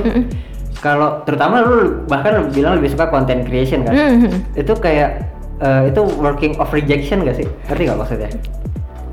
Kalau 0.82 1.22
terutama 1.26 1.62
lu 1.62 2.04
bahkan 2.10 2.50
bilang 2.50 2.78
lebih 2.78 2.92
suka 2.94 3.10
content 3.10 3.46
creation 3.46 3.86
kan? 3.86 3.94
Mhm. 3.94 4.58
Itu 4.58 4.74
kayak 4.78 5.26
eh, 5.62 5.82
itu 5.92 6.00
working 6.18 6.58
of 6.58 6.70
rejection 6.74 7.22
gak 7.22 7.38
sih? 7.38 7.46
Ngerti 7.70 7.82
nggak 7.86 7.98
maksudnya? 7.98 8.30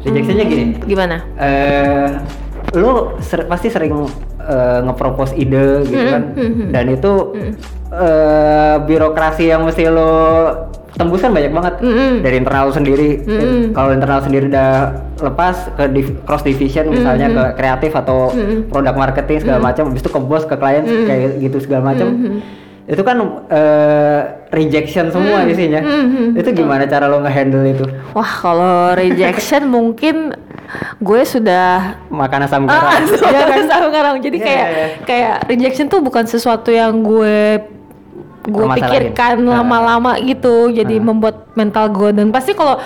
Rejectionnya 0.02 0.46
gini. 0.50 0.64
gimana 0.90 1.22
eh 1.38 2.10
lu 2.74 2.92
ser- 3.20 3.46
pasti 3.46 3.68
sering 3.68 4.08
eh, 4.40 4.80
nge-propose 4.82 5.36
ide 5.36 5.84
gitu 5.84 6.06
kan. 6.08 6.24
dan 6.70 6.86
itu 6.88 7.12
eh, 7.90 8.76
birokrasi 8.80 9.44
yang 9.46 9.64
mesti 9.64 9.86
lo 9.86 10.12
tembus 10.92 11.20
kan 11.20 11.32
banyak 11.32 11.50
banget 11.50 11.76
Mm-mm. 11.80 12.20
dari 12.20 12.36
internal 12.38 12.68
sendiri. 12.70 13.24
Mm-mm. 13.24 13.72
kalau 13.72 13.92
internal 13.92 14.20
sendiri 14.20 14.48
udah 14.48 14.92
lepas 15.20 15.56
ke 15.72 15.88
div- 15.88 16.20
cross 16.22 16.44
division 16.44 16.88
misalnya 16.90 17.28
ke 17.28 17.44
kreatif 17.56 17.92
atau 17.94 18.32
produk 18.68 18.94
marketing 18.94 19.40
segala 19.40 19.60
macam 19.62 19.88
habis 19.88 20.00
itu 20.00 20.10
ke 20.10 20.20
bos 20.20 20.44
ke 20.44 20.54
klien 20.54 20.84
kayak 20.84 21.40
gitu 21.40 21.58
segala 21.60 21.92
macam 21.92 22.08
itu 22.84 23.02
kan 23.02 23.18
eh, 23.48 24.20
rejection 24.50 25.10
semua 25.10 25.46
isinya 25.46 25.80
itu 26.34 26.50
gimana 26.52 26.84
cara 26.84 27.06
lo 27.06 27.20
ngehandle 27.20 27.66
itu 27.68 27.86
wah 28.12 28.32
kalau 28.36 28.94
rejection 28.94 29.70
mungkin 29.72 30.34
gue 30.98 31.22
sudah 31.24 32.00
makan 32.08 32.40
asam 32.42 32.64
Ah, 32.64 32.96
garam 33.04 33.04
iya 33.28 33.42
kan 33.44 33.62
sama 33.68 33.86
sekarang. 33.92 34.16
Jadi 34.20 34.38
Iya, 34.38 34.46
kayak 34.46 34.66
iya, 34.66 34.72
iya. 34.72 34.88
kayak 35.04 35.36
rejection 35.46 35.86
tuh 35.86 36.00
bukan 36.00 36.24
sesuatu 36.24 36.72
yang 36.72 37.02
gue 37.02 37.60
gue 38.42 38.66
pikirkan 38.74 39.46
Ah. 39.46 39.60
lama-lama 39.60 40.18
gitu 40.18 40.70
jadi 40.70 40.98
membuat 40.98 41.52
mental 41.54 41.86
gue 41.88 42.10
dan 42.12 42.32
pasti 42.32 42.52
kalau 42.52 42.80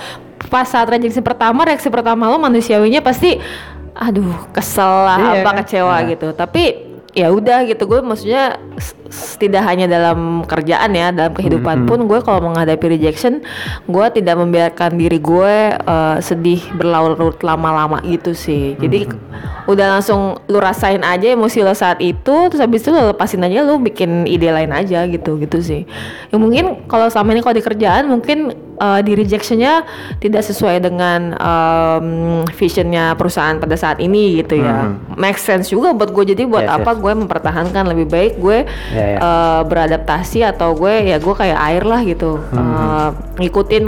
pas 0.46 0.66
saat 0.66 0.86
reaksi 0.86 1.22
pertama 1.22 1.64
reaksi 1.64 1.88
pertama 1.88 2.28
lo 2.28 2.36
manusiawinya 2.38 3.00
pasti 3.00 3.40
aduh 3.94 4.52
kesel 4.52 4.84
lah 5.06 5.18
Iya 5.32 5.32
apa 5.40 5.50
kan? 5.50 5.56
kecewa 5.64 5.94
Ah. 5.94 6.04
gitu 6.06 6.28
tapi 6.32 6.85
ya 7.16 7.32
udah 7.32 7.64
gitu. 7.66 7.88
Gue 7.88 8.04
maksudnya 8.04 8.60
tidak 9.40 9.64
hanya 9.64 9.88
dalam 9.88 10.44
kerjaan 10.44 10.92
ya 10.92 11.16
dalam 11.16 11.32
kehidupan 11.32 11.88
pun 11.88 12.04
gue 12.10 12.20
kalau 12.20 12.52
menghadapi 12.52 13.00
rejection 13.00 13.40
gue 13.88 14.06
tidak 14.12 14.36
membiarkan 14.36 15.00
diri 15.00 15.20
gue 15.24 15.56
eh, 15.78 16.18
sedih 16.20 16.60
berlarut 16.76 17.40
lama-lama 17.40 18.04
gitu 18.04 18.36
sih. 18.36 18.76
Jadi 18.76 19.08
udah 19.66 19.98
langsung 19.98 20.38
lu 20.52 20.60
rasain 20.60 21.02
aja 21.02 21.34
emosi 21.34 21.66
lo 21.66 21.74
saat 21.74 22.04
itu 22.04 22.52
terus 22.52 22.62
habis 22.62 22.84
itu 22.86 22.92
lo 22.94 23.16
lepasin 23.16 23.42
aja 23.42 23.66
lu 23.66 23.82
bikin 23.82 24.28
ide 24.30 24.52
lain 24.52 24.76
aja 24.76 25.08
gitu 25.08 25.40
gitu 25.40 25.64
sih. 25.64 25.88
Ya 26.30 26.36
mungkin 26.36 26.86
kalau 26.92 27.08
selama 27.08 27.34
ini 27.34 27.42
kalau 27.42 27.56
di 27.56 27.64
kerjaan 27.64 28.12
mungkin 28.12 28.54
eh, 28.76 29.00
di 29.02 29.12
rejectionnya 29.14 29.84
tidak 30.18 30.42
sesuai 30.42 30.80
dengan 30.80 31.32
em, 31.32 32.08
visionnya 32.52 33.14
perusahaan 33.14 33.56
pada 33.56 33.74
saat 33.74 33.98
ini 33.98 34.40
gitu 34.40 34.60
ya. 34.60 34.92
Make 35.16 35.38
sense 35.38 35.70
juga 35.70 35.92
buat 35.92 36.12
gue. 36.12 36.32
Jadi 36.32 36.44
buat 36.44 36.64
Yes, 36.64 36.76
apa 36.76 36.92
yes. 36.92 37.00
gue 37.00 37.14
mempertahankan? 37.16 37.84
Lebih 37.86 38.08
baik 38.08 38.34
gue 38.38 38.60
Ya, 38.92 39.06
ya. 39.06 39.18
eh, 39.20 39.62
beradaptasi 39.66 40.44
atau 40.44 40.74
gue 40.74 41.12
ya 41.12 41.18
gue 41.18 41.34
kayak 41.34 41.60
air 41.62 41.84
lah 41.84 42.02
gitu. 42.02 42.40
Eh, 42.52 43.10
ngikutin 43.40 43.84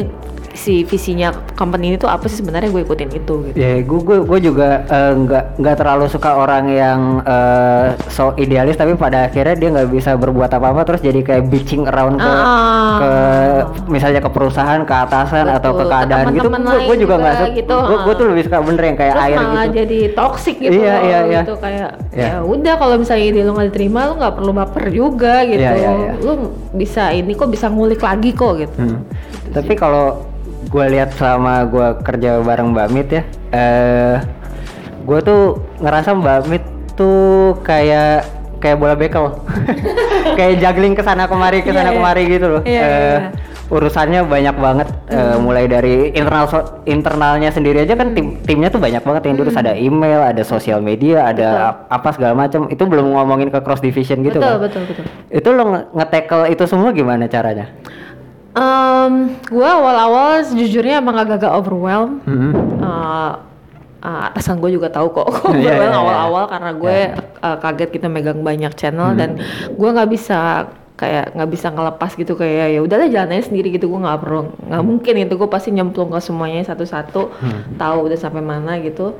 si 0.57 0.81
visinya 0.81 1.29
company 1.53 1.87
ini 1.87 1.97
tuh 1.97 2.07
apa 2.07 2.25
sih 2.25 2.37
sebenarnya 2.37 2.67
gue 2.67 2.81
ikutin 2.81 3.09
itu 3.11 3.33
gitu 3.45 3.55
Ya, 3.55 3.77
gue 3.79 3.99
gue 3.99 4.17
gue 4.19 4.39
juga 4.43 4.81
eh, 4.83 5.13
nggak 5.15 5.43
nggak 5.55 5.75
terlalu 5.75 6.05
suka 6.07 6.35
orang 6.35 6.65
yang 6.67 6.99
eh, 7.21 7.85
so 8.07 8.33
idealis 8.35 8.73
tapi 8.73 8.93
pada 8.93 9.25
akhirnya 9.25 9.53
dia 9.53 9.69
nggak 9.71 9.89
bisa 9.89 10.11
berbuat 10.13 10.49
apa-apa 10.49 10.81
terus 10.83 10.99
jadi 10.99 11.21
kayak 11.21 11.43
bitching 11.47 11.85
around 11.85 12.17
ke 12.17 12.25
Ah. 12.27 12.97
ke 12.97 13.11
misalnya 13.87 14.17
ke 14.17 14.29
perusahaan, 14.29 14.81
ke 14.81 14.95
atasan 14.97 15.45
atau 15.47 15.71
ke 15.71 15.77
Betul, 15.77 15.83
ke 15.83 15.93
keadaan 15.93 16.25
gitu. 16.29 16.49
Gue 16.83 16.97
juga 16.97 17.15
nggak 17.17 17.35
suka. 17.37 17.49
gitu, 17.53 17.77
Gue 17.79 17.97
gue 17.99 18.13
tuh 18.15 18.25
lebih 18.27 18.43
suka 18.43 18.57
bener 18.59 18.83
yang 18.83 18.97
kayak 18.97 19.13
terus 19.13 19.23
air 19.23 19.37
gitu. 19.37 19.75
jadi 19.75 19.99
toxic 20.11 20.55
gitu 20.57 20.73
Iya, 20.73 20.89
loh, 20.89 21.01
iya, 21.03 21.19
iya. 21.23 21.41
gitu 21.41 21.53
kayak 21.57 21.89
Iya. 22.11 22.27
ya 22.27 22.35
udah 22.41 22.73
kalau 22.75 22.95
misalnya 22.97 23.25
ide 23.25 23.41
lo 23.41 23.51
nggak 23.53 23.67
diterima 23.69 23.99
lo 24.03 24.13
nggak 24.15 24.33
perlu 24.33 24.51
baper 24.51 24.83
juga 24.89 25.33
gitu 25.43 25.61
Iya, 25.61 25.71
iya, 25.73 25.91
iya. 25.93 26.11
lo 26.17 26.31
bisa 26.73 27.03
ini 27.11 27.31
kok 27.31 27.47
bisa 27.47 27.67
ngulik 27.67 28.01
lagi 28.01 28.31
kok 28.31 28.53
gitu 28.57 28.75
Hmm. 28.77 29.01
Tapi 29.47 29.73
kalau 29.73 30.26
gue 30.67 30.85
lihat 30.89 31.09
sama 31.13 31.63
gue 31.63 31.87
kerja 32.01 32.39
bareng 32.39 32.75
Mbak 32.75 32.87
Mit 32.89 33.09
ya, 33.09 33.23
eh 33.49 34.15
gue 35.01 35.19
tuh 35.21 35.41
ngerasa 35.77 36.11
Mbak 36.13 36.39
Mit 36.45 36.63
tuh 36.93 37.55
kayak 37.61 38.27
kayak 38.57 38.75
bola 38.75 38.91
bekel, 38.93 39.37
kayak 40.37 40.57
juggling 40.57 40.91
ke 40.91 41.01
sana 41.01 41.23
kemari 41.23 41.61
ke 41.61 41.69
Iya, 41.69 41.77
sana 41.77 41.89
iya. 41.89 41.95
kemari 41.95 42.23
gitu 42.25 42.45
loh. 42.49 42.61
Iya, 42.65 42.81
Eh, 42.81 42.89
iya. 42.89 43.19
urusannya 43.67 44.25
banyak 44.25 44.55
banget, 44.57 44.87
eh, 45.07 45.37
mulai 45.37 45.69
dari 45.69 46.09
internal 46.09 46.47
so- 46.47 46.65
internalnya 46.83 47.47
sendiri 47.47 47.79
aja 47.79 47.93
kan 47.93 48.11
tim 48.11 48.41
timnya 48.41 48.67
tuh 48.67 48.81
banyak 48.81 48.99
banget 48.99 49.23
yang 49.23 49.35
diurus 49.35 49.53
ada 49.53 49.71
email, 49.71 50.25
ada 50.25 50.41
sosial 50.41 50.81
media, 50.81 51.27
ada 51.27 51.47
ap- 51.69 51.85
apa 51.93 52.09
segala 52.11 52.33
macam. 52.35 52.65
Itu 52.65 52.83
belum 52.83 53.13
ngomongin 53.13 53.47
ke 53.47 53.61
cross 53.61 53.79
division 53.79 54.19
gitu 54.21 54.35
betul 54.35 54.49
kan. 54.49 54.59
betul 54.59 54.81
betul 54.83 55.03
Itu 55.29 55.49
lo 55.53 55.63
nge- 55.67 55.87
nge-tackle 55.93 56.43
itu 56.49 56.63
semua 56.65 56.89
gimana 56.91 57.23
caranya? 57.25 57.69
Em, 58.57 59.13
gue 59.45 59.67
awal-awal 59.69 60.41
sejujurnya 60.41 60.97
emang 60.97 61.13
agak-agak 61.13 61.53
overwhelmed. 61.53 62.25
Hmm. 62.25 62.51
Eh, 62.81 63.33
eh, 64.01 64.21
atasan 64.33 64.57
gue 64.57 64.73
juga 64.73 64.89
tahu 64.89 65.13
kok 65.13 65.29
Iya, 65.53 65.57
iya, 65.61 65.69
overwhelmed 65.77 65.93
iya. 65.93 66.01
awal-awal 66.01 66.43
karena 66.49 66.71
gue 66.73 66.97
eh, 67.21 67.57
kaget 67.61 67.89
kita 67.93 68.07
megang 68.09 68.41
banyak 68.41 68.73
channel 68.73 69.13
dan 69.13 69.37
gue 69.69 69.89
nggak 69.93 70.09
bisa 70.09 70.65
kayak 70.97 71.37
nggak 71.37 71.49
bisa 71.53 71.69
ngelepas 71.69 72.17
gitu 72.17 72.33
kayak 72.33 72.73
ya 72.73 72.81
udahlah 72.81 73.05
jalan 73.05 73.37
aja 73.37 73.53
sendiri 73.53 73.69
gitu 73.69 73.85
gue 73.85 74.01
nggak 74.01 74.17
perlu 74.17 74.49
nggak 74.65 74.81
mungkin 74.81 75.13
itu 75.21 75.37
gue 75.37 75.45
pasti 75.45 75.69
nyemplung 75.69 76.09
ke 76.09 76.17
semuanya 76.17 76.65
satu-satu 76.65 77.21
tahu 77.77 77.97
udah 78.09 78.17
sampai 78.17 78.41
mana 78.41 78.81
gitu. 78.81 79.13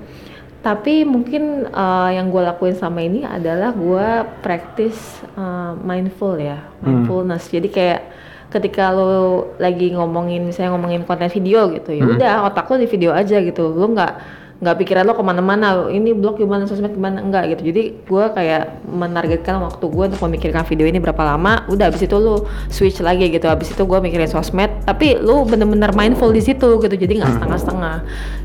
Tapi 0.66 1.06
mungkin 1.06 1.70
eh, 1.70 2.10
yang 2.18 2.34
gue 2.34 2.42
lakuin 2.42 2.74
sama 2.74 3.06
ini 3.06 3.22
adalah 3.22 3.70
gue 3.70 4.08
practice 4.42 5.22
eh, 5.38 5.72
mindful 5.78 6.34
ya 6.42 6.58
mindfulness. 6.82 7.54
Jadi 7.54 7.70
kayak 7.70 8.02
ketika 8.48 8.96
lo 8.96 9.52
lagi 9.60 9.92
ngomongin 9.92 10.48
misalnya 10.48 10.76
ngomongin 10.80 11.04
konten 11.04 11.28
video 11.28 11.68
gitu 11.76 11.92
ya 11.92 12.04
udah 12.08 12.34
otak 12.48 12.72
lo 12.72 12.80
di 12.80 12.88
video 12.88 13.12
aja 13.12 13.44
gitu. 13.44 13.76
Lo 13.76 13.92
nggak 13.92 14.14
nggak 14.58 14.74
pikiran 14.82 15.06
lo 15.06 15.14
ke 15.14 15.22
mana-mana 15.22 15.86
ini 15.94 16.18
blog 16.18 16.42
gimana 16.42 16.66
sosmed 16.66 16.90
gimana 16.96 17.22
enggak 17.22 17.54
gitu. 17.54 17.70
Jadi 17.70 17.84
gue 18.08 18.24
kayak 18.34 18.90
menargetkan 18.90 19.62
waktu 19.62 19.86
gue 19.86 20.04
untuk 20.10 20.22
memikirkan 20.26 20.66
video 20.66 20.90
ini 20.90 20.98
berapa 20.98 21.22
lama 21.22 21.70
udah 21.70 21.94
habis 21.94 22.02
itu 22.02 22.18
lo 22.18 22.50
switch 22.74 22.98
lagi 23.06 23.30
gitu. 23.30 23.46
Habis 23.46 23.78
itu 23.78 23.84
gue 23.86 24.00
mikirin 24.02 24.26
sosmed 24.26 24.72
tapi 24.88 25.20
lo 25.22 25.46
bener-bener 25.46 25.94
mindful 25.94 26.34
di 26.34 26.42
situ 26.42 26.82
gitu 26.82 26.96
jadi 26.98 27.14
nggak 27.22 27.38
setengah-setengah. 27.38 27.96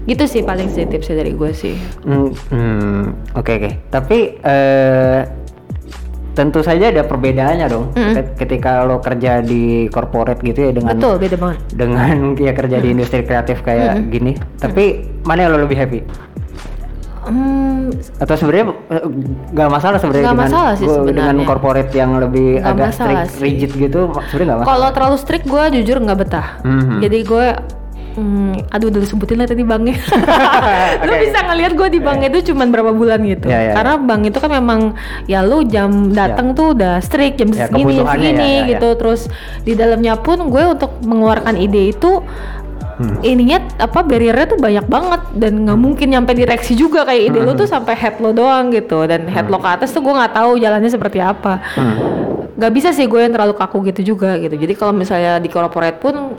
Gitu 0.04 0.24
sih 0.28 0.42
paling 0.44 0.68
sih 0.68 0.84
tipsnya 0.84 1.24
dari 1.24 1.32
gue 1.32 1.50
sih. 1.56 1.80
Hmm, 2.04 2.28
hmm, 2.34 3.32
oke 3.38 3.52
oke. 3.56 3.70
Tapi 3.88 4.18
eh, 4.44 5.41
tentu 6.32 6.60
saja 6.60 6.88
ada 6.88 7.02
perbedaannya 7.02 7.66
dong. 7.66 7.92
Ket- 7.92 8.34
Ketika 8.36 8.82
lo 8.82 8.98
kerja 8.98 9.38
di 9.38 9.62
corporate 9.86 10.40
gitu 10.40 10.60
ya 10.60 10.72
dengan 10.72 10.94
betul 10.94 11.16
beda 11.16 11.36
banget 11.36 11.58
dengan 11.68 12.16
ya 12.46 12.52
kerja 12.52 12.76
di 12.76 12.88
industri 12.90 13.20
kreatif 13.20 13.60
kayak 13.60 14.08
gini. 14.08 14.32
Tapi 14.56 14.84
mana 15.22 15.38
yang 15.40 15.52
lo 15.52 15.62
lebih 15.62 15.76
happy? 15.76 16.00
Hmm, 17.22 17.86
Atau 18.18 18.34
sebenarnya 18.34 18.64
eh, 18.90 19.04
nggak 19.52 19.70
masalah 19.70 19.94
sebenarnya 19.96 20.26
dengan 20.26 20.42
masalah 20.42 20.72
sih 20.74 20.86
gua- 20.86 21.06
dengan 21.06 21.36
corporate 21.44 21.92
yang 21.92 22.18
lebih 22.18 22.58
Nggak 22.58 22.74
agak 22.74 22.90
strict, 22.92 23.26
sih. 23.28 23.40
rigid 23.40 23.70
gitu, 23.78 24.00
sebenarnya 24.26 24.42
nggak 24.44 24.58
masalah. 24.58 24.66
Kalau 24.68 24.88
terlalu 24.90 25.16
strict 25.16 25.46
gue 25.46 25.64
jujur 25.76 25.96
nggak 26.02 26.18
betah. 26.18 26.48
Mhm. 26.62 26.98
Jadi 26.98 27.18
gue, 27.22 27.46
hmm, 28.14 28.68
aduh 28.68 28.88
udah 28.88 29.00
disebutin 29.00 29.36
lah 29.36 29.46
tadi 29.46 29.62
banknya. 29.62 29.96
lu 31.06 31.10
Oke. 31.10 31.20
bisa 31.22 31.38
ngelihat 31.42 31.72
gue 31.72 31.88
di 31.88 32.00
bank 32.00 32.20
itu 32.24 32.52
cuman 32.52 32.68
berapa 32.68 32.90
bulan 32.90 33.20
gitu. 33.22 33.46
Ya, 33.46 33.70
ya, 33.70 33.72
Karena 33.72 33.94
bank 33.96 34.22
itu 34.26 34.38
kan 34.38 34.50
memang 34.50 34.80
ya 35.24 35.40
lu 35.40 35.64
jam 35.64 35.90
datang 36.10 36.52
tuh 36.52 36.72
udah 36.72 36.98
strict 36.98 37.36
jam 37.36 37.48
Ya, 37.50 37.66
segini 37.66 37.98
segini 37.98 38.52
ya. 38.60 38.68
gitu. 38.70 38.88
Terus 38.94 39.26
di 39.60 39.72
dalamnya 39.72 40.14
pun 40.14 40.38
gue 40.44 40.64
untuk 40.66 41.00
mengeluarkan 41.00 41.56
ide 41.56 41.90
itu 41.90 42.22
Hmm. 42.92 43.24
ininya 43.24 43.56
apa 43.80 44.04
barriernya 44.04 44.44
tuh 44.46 44.60
banyak 44.60 44.84
banget 44.84 45.22
dan 45.34 45.64
nggak 45.64 45.80
mungkin 45.80 46.12
nyampe 46.12 46.36
direksi 46.36 46.76
juga 46.76 47.08
kayak 47.08 47.22
ide 47.24 47.38
Hmm. 47.40 47.48
lu 47.48 47.56
tuh 47.56 47.64
sampai 47.64 47.96
head 47.96 48.20
lo 48.20 48.30
doang 48.30 48.68
gitu 48.68 49.08
dan 49.08 49.24
head 49.26 49.48
lo 49.48 49.56
ke 49.56 49.64
atas 49.66 49.90
tuh 49.90 50.04
gue 50.04 50.12
nggak 50.12 50.28
tahu 50.30 50.60
jalannya 50.60 50.86
seperti 50.86 51.16
apa 51.16 51.56
Hmm. 51.72 51.96
nggak 52.52 52.68
bisa 52.70 52.92
sih 52.92 53.08
gue 53.08 53.16
yang 53.16 53.32
terlalu 53.32 53.56
kaku 53.56 53.80
gitu 53.86 54.12
juga 54.12 54.36
gitu 54.36 54.52
jadi 54.54 54.76
kalau 54.76 54.92
misalnya 54.92 55.40
di 55.40 55.48
corporate 55.48 55.98
pun 55.98 56.36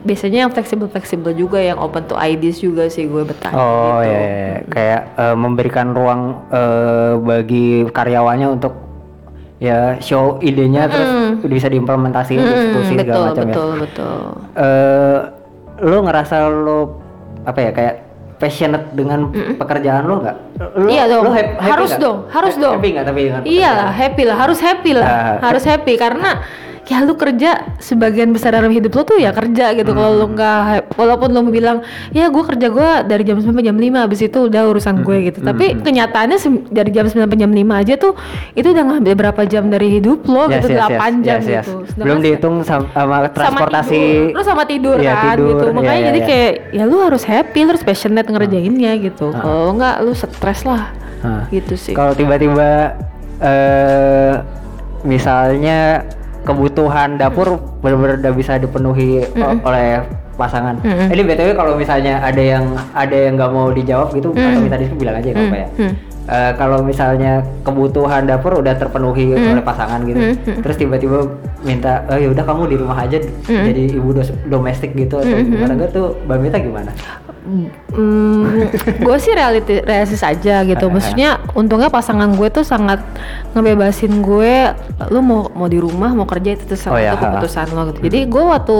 biasanya 0.00 0.38
yang 0.42 0.50
fleksibel 0.50 0.86
fleksibel 0.86 1.32
juga 1.32 1.58
yang 1.58 1.76
open 1.76 2.04
to 2.04 2.16
ideas 2.16 2.56
juga 2.56 2.86
sih 2.86 3.04
gue 3.04 3.22
betah 3.22 3.50
Oh 3.50 4.00
gitu. 4.00 4.06
ya, 4.06 4.16
ya, 4.16 4.20
ya. 4.24 4.56
kayak 4.66 5.00
eh, 5.14 5.36
memberikan 5.36 5.86
ruang 5.90 6.20
eh, 6.48 7.12
bagi 7.18 7.66
karyawannya 7.86 8.48
untuk 8.50 8.72
ya 9.58 9.98
show 9.98 10.40
idenya 10.40 10.88
terus 10.88 11.10
bisa 11.42 11.68
diimplementasikan 11.68 12.40
Mm-mm, 12.40 12.54
diskusi 12.72 12.92
betul 12.94 13.02
segala 13.02 13.24
macam 13.26 13.44
betul 13.46 13.68
ya. 13.68 13.76
betul 13.78 14.18
Eh, 14.56 15.18
lo 15.82 15.96
ngerasa 16.00 16.34
lo 16.46 16.78
apa 17.42 17.58
ya 17.58 17.70
kayak 17.70 17.94
passionate 18.36 18.88
dengan 18.90 19.28
pekerjaan 19.54 20.04
lo 20.04 20.16
nggak? 20.18 20.36
Iya 20.82 21.04
dong, 21.06 21.22
lo 21.22 21.30
hap- 21.30 21.56
happy 21.56 21.68
harus 21.68 21.90
nggak? 21.90 22.00
dong, 22.00 22.18
harus 22.26 22.54
Ha- 22.54 22.62
dong. 22.62 22.74
Happy 22.74 22.88
nggak 22.90 23.04
tapi 23.04 23.20
dengan 23.22 23.40
Iya 23.44 23.70
lah, 23.74 23.90
happy 23.92 24.22
lah, 24.24 24.36
harus 24.38 24.58
happy 24.58 24.92
lah, 24.92 25.04
Ah. 25.06 25.36
harus 25.42 25.60
happy 25.62 25.92
karena 25.94 26.30
ya 26.82 27.00
lu 27.00 27.14
kerja 27.14 27.50
sebagian 27.76 28.30
besar 28.30 28.52
dalam 28.52 28.68
hidup 28.68 28.90
lu 28.90 29.02
tuh 29.04 29.16
ya 29.16 29.30
kerja 29.30 29.72
gitu. 29.72 29.90
Kalau 29.90 30.10
Hmm. 30.10 30.20
lu 30.20 30.26
nggak, 30.32 30.58
hap- 30.62 30.88
walaupun 30.94 31.28
lu 31.28 31.40
bilang 31.46 31.82
ya 32.10 32.26
gue 32.26 32.44
kerja 32.44 32.66
gue 32.66 32.88
dari 33.04 33.22
jam 33.22 33.36
9 33.36 33.46
sampai 33.46 33.62
jam 33.62 33.74
5 33.74 33.98
habis 34.00 34.20
itu 34.20 34.38
udah 34.42 34.62
urusan 34.66 34.94
Hmm. 34.96 35.04
gue 35.04 35.16
gitu. 35.24 35.38
Tapi 35.40 35.78
kenyataannya 35.78 36.36
sem- 36.36 36.66
dari 36.66 36.90
jam 36.90 37.04
9 37.04 37.22
sampai 37.22 37.38
jam 37.38 37.50
5 37.50 37.74
aja 37.76 37.94
tuh 37.94 38.12
itu 38.52 38.66
udah 38.66 38.84
ngambil 38.86 39.12
berapa 39.16 39.42
jam 39.44 39.66
dari 39.66 39.88
hidup 39.92 40.24
lo 40.24 40.46
Yes, 40.46 40.60
gitu, 40.60 40.68
yes, 40.70 40.80
8 40.80 41.12
yes, 41.12 41.22
jam 41.22 41.38
yes, 41.38 41.46
yes. 41.46 41.64
gitu. 41.64 41.74
Sedangkan 41.86 42.02
Belum 42.02 42.18
dihitung 42.20 42.56
sam- 42.60 42.90
sama 42.90 43.16
sama 43.20 43.28
transportasi. 43.30 43.92
tidur, 43.92 44.26
terus 44.32 44.46
sama 44.46 44.64
tidur 44.64 44.96
Iya, 44.96 45.12
kan 45.12 45.24
tidur, 45.32 45.48
gitu 45.48 45.64
makanya 45.72 45.94
iya, 45.96 46.08
jadi 46.08 46.18
iya. 46.18 46.26
kayak 46.26 46.50
ya 46.72 46.84
lu 46.84 46.96
harus 46.98 47.22
happy 47.22 47.58
lu 47.60 47.70
harus 47.70 47.82
passionate 47.82 48.26
ngerjainnya 48.26 48.92
gitu 49.00 49.26
Ah. 49.28 49.40
kalau 49.40 49.66
enggak 49.72 49.96
lu 50.00 50.12
stres 50.12 50.60
lah 50.62 50.90
Hah. 51.20 51.44
gitu 51.48 51.74
sih 51.74 51.92
Kalau 51.92 52.12
tiba-tiba 52.12 52.96
eh 53.40 54.32
misalnya 55.02 56.04
kebutuhan 56.42 57.14
dapur 57.14 57.56
benar-benar 57.80 58.18
udah 58.18 58.32
bisa 58.32 58.56
dipenuhi 58.56 59.22
o- 59.34 59.60
oleh 59.62 60.00
pasangan. 60.34 60.80
Mm-mm. 60.80 61.12
Ini 61.12 61.22
btw 61.22 61.52
kalau 61.52 61.76
misalnya 61.76 62.16
ada 62.18 62.40
yang 62.40 62.64
ada 62.92 63.12
yang 63.12 63.36
nggak 63.36 63.50
mau 63.50 63.68
dijawab 63.68 64.08
gitu 64.12 64.32
atau 64.32 64.58
minta 64.58 64.76
diskusi 64.76 64.98
bilang 64.98 65.16
aja 65.16 65.28
nggak 65.28 65.46
apa 65.46 65.58
ya. 65.58 65.68
Mm. 65.76 65.94
Eh, 66.30 66.52
kalau 66.54 66.78
misalnya 66.80 67.32
kebutuhan 67.60 68.22
dapur 68.22 68.54
udah 68.54 68.72
terpenuhi 68.72 69.34
oleh 69.34 69.60
pasangan 69.60 70.00
gitu, 70.02 70.20
Mm. 70.20 70.62
terus 70.62 70.76
tiba-tiba 70.76 71.26
minta, 71.60 72.06
oh 72.06 72.16
ya 72.16 72.30
udah 72.30 72.44
kamu 72.46 72.62
di 72.66 72.76
rumah 72.78 72.96
aja 72.96 73.18
jadi 73.44 73.82
ibu 73.92 74.14
dos- 74.14 74.32
domestik 74.46 74.94
gitu 74.94 75.18
atau 75.18 75.36
gimana 75.42 75.74
enggak 75.74 75.90
tuh, 75.90 76.16
Mbak 76.24 76.38
Mita 76.38 76.56
gimana? 76.56 76.90
Hmm, 77.90 78.70
gue 79.02 79.16
sih 79.18 79.32
reality 79.34 79.82
realistis 79.82 80.22
aja 80.22 80.62
gitu. 80.62 80.86
Maksudnya 80.86 81.42
untungnya 81.58 81.90
pasangan 81.90 82.30
gue 82.38 82.48
tuh 82.48 82.62
sangat 82.62 83.02
ngebebasin 83.52 84.22
gue. 84.22 84.70
Lu 85.10 85.20
mau 85.20 85.50
mau 85.50 85.66
di 85.66 85.82
rumah 85.82 86.14
mau 86.14 86.28
kerja 86.28 86.54
itu 86.54 86.64
terserah 86.70 86.94
Oh, 86.94 87.00
ya, 87.00 87.12
itu 87.14 87.24
keputusan 87.26 87.66
lo 87.74 87.82
gitu. 87.90 87.98
Jadi 88.06 88.18
gue 88.30 88.42
waktu 88.46 88.78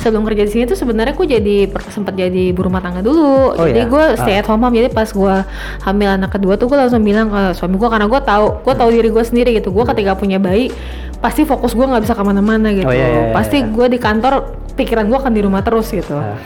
sebelum 0.00 0.22
kerja 0.24 0.42
di 0.48 0.50
sini 0.50 0.64
tuh 0.64 0.78
sebenarnya 0.80 1.14
gue 1.14 1.26
jadi 1.28 1.56
sempat 1.92 2.16
jadi 2.16 2.56
ibu 2.56 2.64
rumah 2.64 2.80
tangga 2.80 3.04
dulu. 3.04 3.52
Oh, 3.52 3.66
jadi 3.68 3.84
ya? 3.84 3.90
gue 3.90 4.04
stay 4.16 4.40
at 4.40 4.46
home 4.48 4.64
mom. 4.64 4.72
Jadi 4.72 4.88
pas 4.88 5.08
gue 5.08 5.34
hamil 5.84 6.08
anak 6.08 6.30
kedua 6.32 6.56
tuh 6.56 6.72
gue 6.72 6.78
langsung 6.80 7.04
bilang 7.04 7.28
ke 7.28 7.42
suami 7.52 7.76
gue 7.76 7.88
karena 7.88 8.06
gue 8.08 8.20
tahu 8.24 8.46
gue 8.64 8.74
tahu 8.74 8.88
diri 8.88 9.08
gue 9.12 9.24
sendiri 9.24 9.50
gitu. 9.60 9.68
Gue 9.68 9.84
ketika 9.84 10.16
punya 10.16 10.40
bayi 10.40 10.72
pasti 11.18 11.42
fokus 11.42 11.74
gue 11.74 11.82
nggak 11.82 12.02
bisa 12.06 12.14
ke 12.14 12.22
mana-mana 12.22 12.70
gitu. 12.70 12.86
Oh, 12.86 12.94
iya, 12.94 13.06
iya, 13.06 13.20
iya, 13.28 13.34
pasti 13.34 13.58
iya. 13.60 13.68
gue 13.68 13.86
di 13.90 13.98
kantor 13.98 14.34
pikiran 14.78 15.10
gue 15.10 15.18
akan 15.18 15.32
di 15.34 15.42
rumah 15.42 15.62
terus 15.66 15.90
gitu. 15.90 16.14
Ah. 16.14 16.38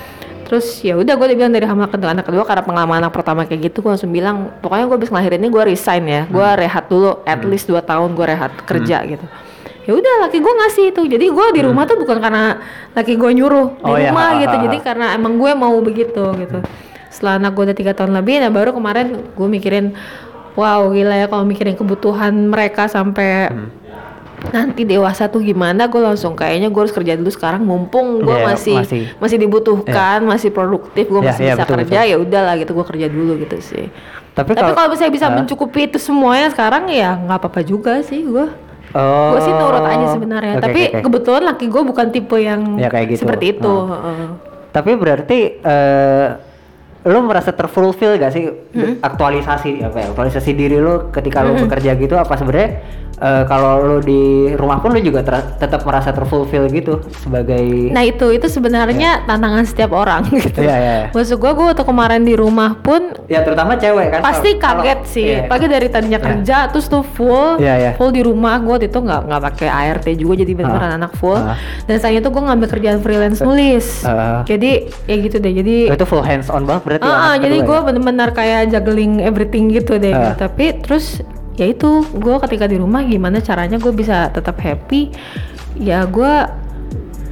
Terus 0.53 0.85
ya 0.85 1.01
udah 1.01 1.17
gue 1.17 1.33
bilang 1.33 1.49
dari 1.49 1.65
hamil 1.65 1.89
kedua 1.89 2.13
anak 2.13 2.29
kedua 2.29 2.45
karena 2.45 2.61
pengalaman 2.61 3.01
anak 3.01 3.17
pertama 3.17 3.49
kayak 3.49 3.73
gitu 3.73 3.81
gue 3.81 3.89
langsung 3.89 4.13
bilang 4.13 4.53
pokoknya 4.61 4.85
gue 4.85 4.97
habis 5.01 5.09
ngelahirin 5.09 5.41
ini 5.41 5.49
gue 5.49 5.63
resign 5.65 6.05
ya 6.05 6.23
gue 6.29 6.45
Hmm. 6.45 6.61
rehat 6.61 6.85
dulu 6.87 7.25
at 7.25 7.41
least 7.41 7.73
2 7.73 7.81
tahun 7.81 8.13
gue 8.13 8.27
rehat 8.29 8.53
kerja 8.63 9.01
gitu. 9.09 9.25
Ya 9.83 9.97
udah 9.97 10.15
laki 10.23 10.39
gue 10.39 10.53
ngasih 10.53 10.85
itu. 10.93 11.03
Jadi 11.09 11.27
gue 11.27 11.47
di 11.51 11.61
rumah 11.65 11.89
tuh 11.89 11.97
bukan 11.97 12.21
karena 12.21 12.61
laki 12.93 13.17
gue 13.17 13.31
nyuruh 13.33 13.67
di 13.73 13.81
Hmm. 13.81 13.89
Oh, 13.89 13.97
iya, 13.97 14.13
rumah 14.13 14.29
ha, 14.29 14.39
gitu. 14.39 14.57
jadi 14.61 14.77
karena 14.79 15.07
emang 15.17 15.41
gue 15.41 15.53
mau 15.57 15.73
begitu 15.81 16.23
gitu. 16.37 16.59
Setelah 17.09 17.41
anak 17.41 17.57
gue 17.57 17.65
udah 17.67 17.77
tiga 17.77 17.93
tahun 17.97 18.13
lebih 18.13 18.37
nah 18.39 18.53
baru 18.53 18.77
kemarin 18.77 19.07
gue 19.33 19.49
mikirin 19.49 19.97
wow 20.53 20.85
gila 20.87 21.17
ya 21.17 21.27
kalau 21.27 21.49
mikirin 21.49 21.73
kebutuhan 21.75 22.53
mereka 22.53 22.85
sampai 22.87 23.49
Hmm. 23.49 23.69
Nanti 24.51 24.83
dewasa 24.83 25.27
tuh 25.27 25.39
gimana 25.39 25.87
gue 25.87 25.99
langsung 25.99 26.33
kayaknya 26.33 26.67
gue 26.67 26.81
harus 26.81 26.91
kerja 26.91 27.15
dulu 27.15 27.29
sekarang 27.29 27.63
mumpung 27.63 28.19
gue 28.21 28.33
Iya, 28.33 28.43
masih, 28.45 28.77
masih. 28.77 29.03
masih 29.17 29.39
dibutuhkan 29.39 30.19
masih 30.23 30.51
produktif 30.51 31.07
gue 31.07 31.21
Iya, 31.21 31.29
masih 31.29 31.45
iya, 31.45 31.53
bisa 31.53 31.63
betul, 31.63 31.77
kerja 31.79 31.99
ya 32.03 32.17
udahlah 32.17 32.55
gitu 32.57 32.71
gue 32.73 32.87
kerja 32.89 33.07
dulu 33.07 33.33
gitu 33.39 33.57
sih 33.61 33.87
Tapi, 34.33 34.51
tapi 34.53 34.73
kalau 34.73 34.89
misalnya 34.89 35.13
bisa 35.13 35.27
Ah. 35.27 35.37
mencukupi 35.37 35.87
itu 35.87 35.99
semuanya 35.99 36.49
sekarang 36.49 36.89
ya 36.89 37.15
nggak 37.17 37.39
apa-apa 37.39 37.61
juga 37.63 38.01
sih 38.01 38.21
gue 38.21 38.47
Oh. 38.91 39.33
gue 39.33 39.41
sih 39.41 39.53
nurut 39.53 39.81
aja 39.81 40.07
sebenarnya 40.11 40.55
Oke, 40.55 40.63
tapi 40.63 40.81
oke, 40.83 40.93
oke. 40.93 41.03
kebetulan 41.07 41.43
laki 41.47 41.65
gue 41.67 41.83
bukan 41.83 42.07
tipe 42.11 42.37
yang 42.37 42.61
Ya, 42.77 42.89
kayak 42.89 43.07
gitu. 43.11 43.21
seperti 43.23 43.45
itu 43.53 43.71
Ah. 43.71 43.89
heeh. 43.95 44.29
Tapi 44.71 44.91
berarti 44.95 45.39
eh 45.59 46.29
lo 47.03 47.19
merasa 47.21 47.51
terfulfill 47.51 48.15
gak 48.15 48.31
sih 48.31 48.47
aktualisasi 49.01 49.83
apa 49.83 49.97
ya, 49.97 50.07
aktualisasi 50.09 50.51
diri 50.53 50.77
lo 50.77 51.09
ketika 51.09 51.41
lo 51.41 51.59
bekerja 51.59 51.93
gitu 51.95 52.15
apa 52.15 52.31
sebenarnya 52.33 52.71
eh, 53.23 53.45
kalau 53.47 53.73
lo 53.81 53.97
di 53.99 54.23
rumah 54.53 54.77
pun 54.77 54.91
lo 54.91 55.01
juga 55.01 55.23
ter- 55.23 55.55
tetap 55.57 55.83
merasa 55.83 56.11
terfulfill 56.11 56.67
gitu 56.69 56.99
sebagai 57.17 57.63
Nah 57.89 58.03
itu 58.03 58.29
itu 58.29 58.47
sebenarnya 58.47 59.23
tantangan 59.25 59.63
setiap 59.63 59.93
orang 59.93 60.27
gitu. 60.35 60.59
Iya, 60.59 60.75
iya, 60.75 60.93
iya. 60.99 61.07
Maksud 61.09 61.39
gue 61.39 61.51
gue 61.53 61.67
waktu 61.69 61.85
kemarin 61.85 62.23
di 62.23 62.35
rumah 62.35 62.75
pun 62.77 63.15
ya 63.27 63.41
terutama 63.41 63.75
cewek 63.75 64.11
kan 64.11 64.21
pasti 64.21 64.57
kaget 64.57 64.61
kalau- 64.99 65.07
sih. 65.09 65.27
iya. 65.29 65.47
Pagi 65.47 65.67
dari 65.67 65.87
tadinya 65.87 66.11
Iya. 66.15 66.27
kerja 66.29 66.57
terus 66.69 66.87
tuh 66.87 67.03
full 67.03 67.57
Iya, 67.57 67.75
iya. 67.79 67.91
full 67.95 68.11
di 68.11 68.21
rumah 68.21 68.59
gue 68.59 68.73
waktu 68.73 68.87
itu 68.87 68.99
nggak 68.99 69.21
nggak 69.25 69.43
pakai 69.45 69.69
ART 69.69 70.07
juga 70.13 70.35
jadi 70.37 70.53
beneran 70.53 70.91
Ah. 70.91 70.99
anak 70.99 71.13
full. 71.15 71.39
Ah. 71.39 71.55
Dan 71.85 71.97
saya 71.97 72.19
itu 72.19 72.27
gue 72.27 72.43
ngambil 72.43 72.67
kerjaan 72.69 72.99
freelance 72.99 73.39
nulis. 73.39 74.03
Ah. 74.03 74.43
Jadi 74.43 74.71
ya 75.05 75.17
gitu 75.17 75.37
deh. 75.37 75.53
Jadi 75.53 75.77
itu 75.89 76.05
full 76.05 76.21
hands 76.21 76.49
on 76.49 76.65
banget 76.65 76.83
berarti 76.85 77.05
Ah, 77.05 77.09
ah, 77.09 77.21
anak 77.31 77.43
jadi 77.43 77.57
gue 77.61 77.77
ya? 77.77 77.83
bener-bener 77.83 78.29
kayak 78.33 78.61
juggling 78.69 79.13
everything 79.21 79.69
gitu 79.69 79.95
deh. 79.95 80.11
Ah. 80.11 80.35
Tapi 80.35 80.81
terus 80.81 81.23
ya 81.55 81.67
itu 81.67 81.89
gue 82.11 82.37
ketika 82.49 82.65
di 82.65 82.77
rumah 82.77 83.03
gimana 83.03 83.39
caranya 83.39 83.77
gue 83.77 83.93
bisa 83.93 84.29
tetap 84.29 84.57
happy? 84.57 85.13
Ya 85.75 86.05
gue 86.05 86.49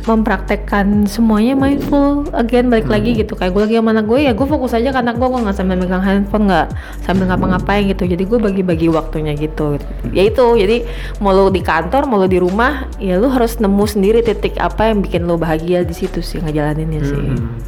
mempraktekkan 0.00 1.04
semuanya 1.04 1.52
mindful 1.52 2.24
again 2.32 2.72
balik 2.72 2.88
Hmm. 2.88 2.96
lagi 2.96 3.20
gitu 3.20 3.36
kayak 3.36 3.52
gue 3.52 3.62
lagi 3.68 3.76
sama 3.76 3.92
anak 3.92 4.08
gue 4.08 4.20
ya 4.24 4.32
gue 4.32 4.46
fokus 4.48 4.72
aja 4.72 4.88
ke 4.88 4.98
anak 4.98 5.20
gue 5.20 5.28
gue 5.28 5.40
nggak 5.44 5.52
sambil 5.52 5.76
megang 5.76 6.00
handphone 6.00 6.48
nggak 6.48 6.72
sambil 7.04 7.28
ngapa-ngapain 7.28 7.84
gitu 7.84 8.08
jadi 8.08 8.24
gue 8.24 8.38
bagi-bagi 8.40 8.88
waktunya 8.88 9.36
gitu 9.36 9.76
ya 10.10 10.24
itu 10.24 10.56
jadi 10.56 10.88
mau 11.20 11.36
lo 11.36 11.52
di 11.52 11.60
kantor 11.60 12.08
mau 12.08 12.16
lo 12.16 12.24
di 12.24 12.40
rumah 12.40 12.88
ya 12.96 13.20
lo 13.20 13.28
harus 13.28 13.60
nemu 13.60 13.84
sendiri 13.84 14.24
titik 14.24 14.56
apa 14.56 14.88
yang 14.88 15.04
bikin 15.04 15.28
lo 15.28 15.36
bahagia 15.36 15.84
di 15.84 15.92
situ 15.92 16.24
sih 16.24 16.40
ngejalaninnya 16.40 17.00
sih 17.04 17.20
Hmm. 17.20 17.60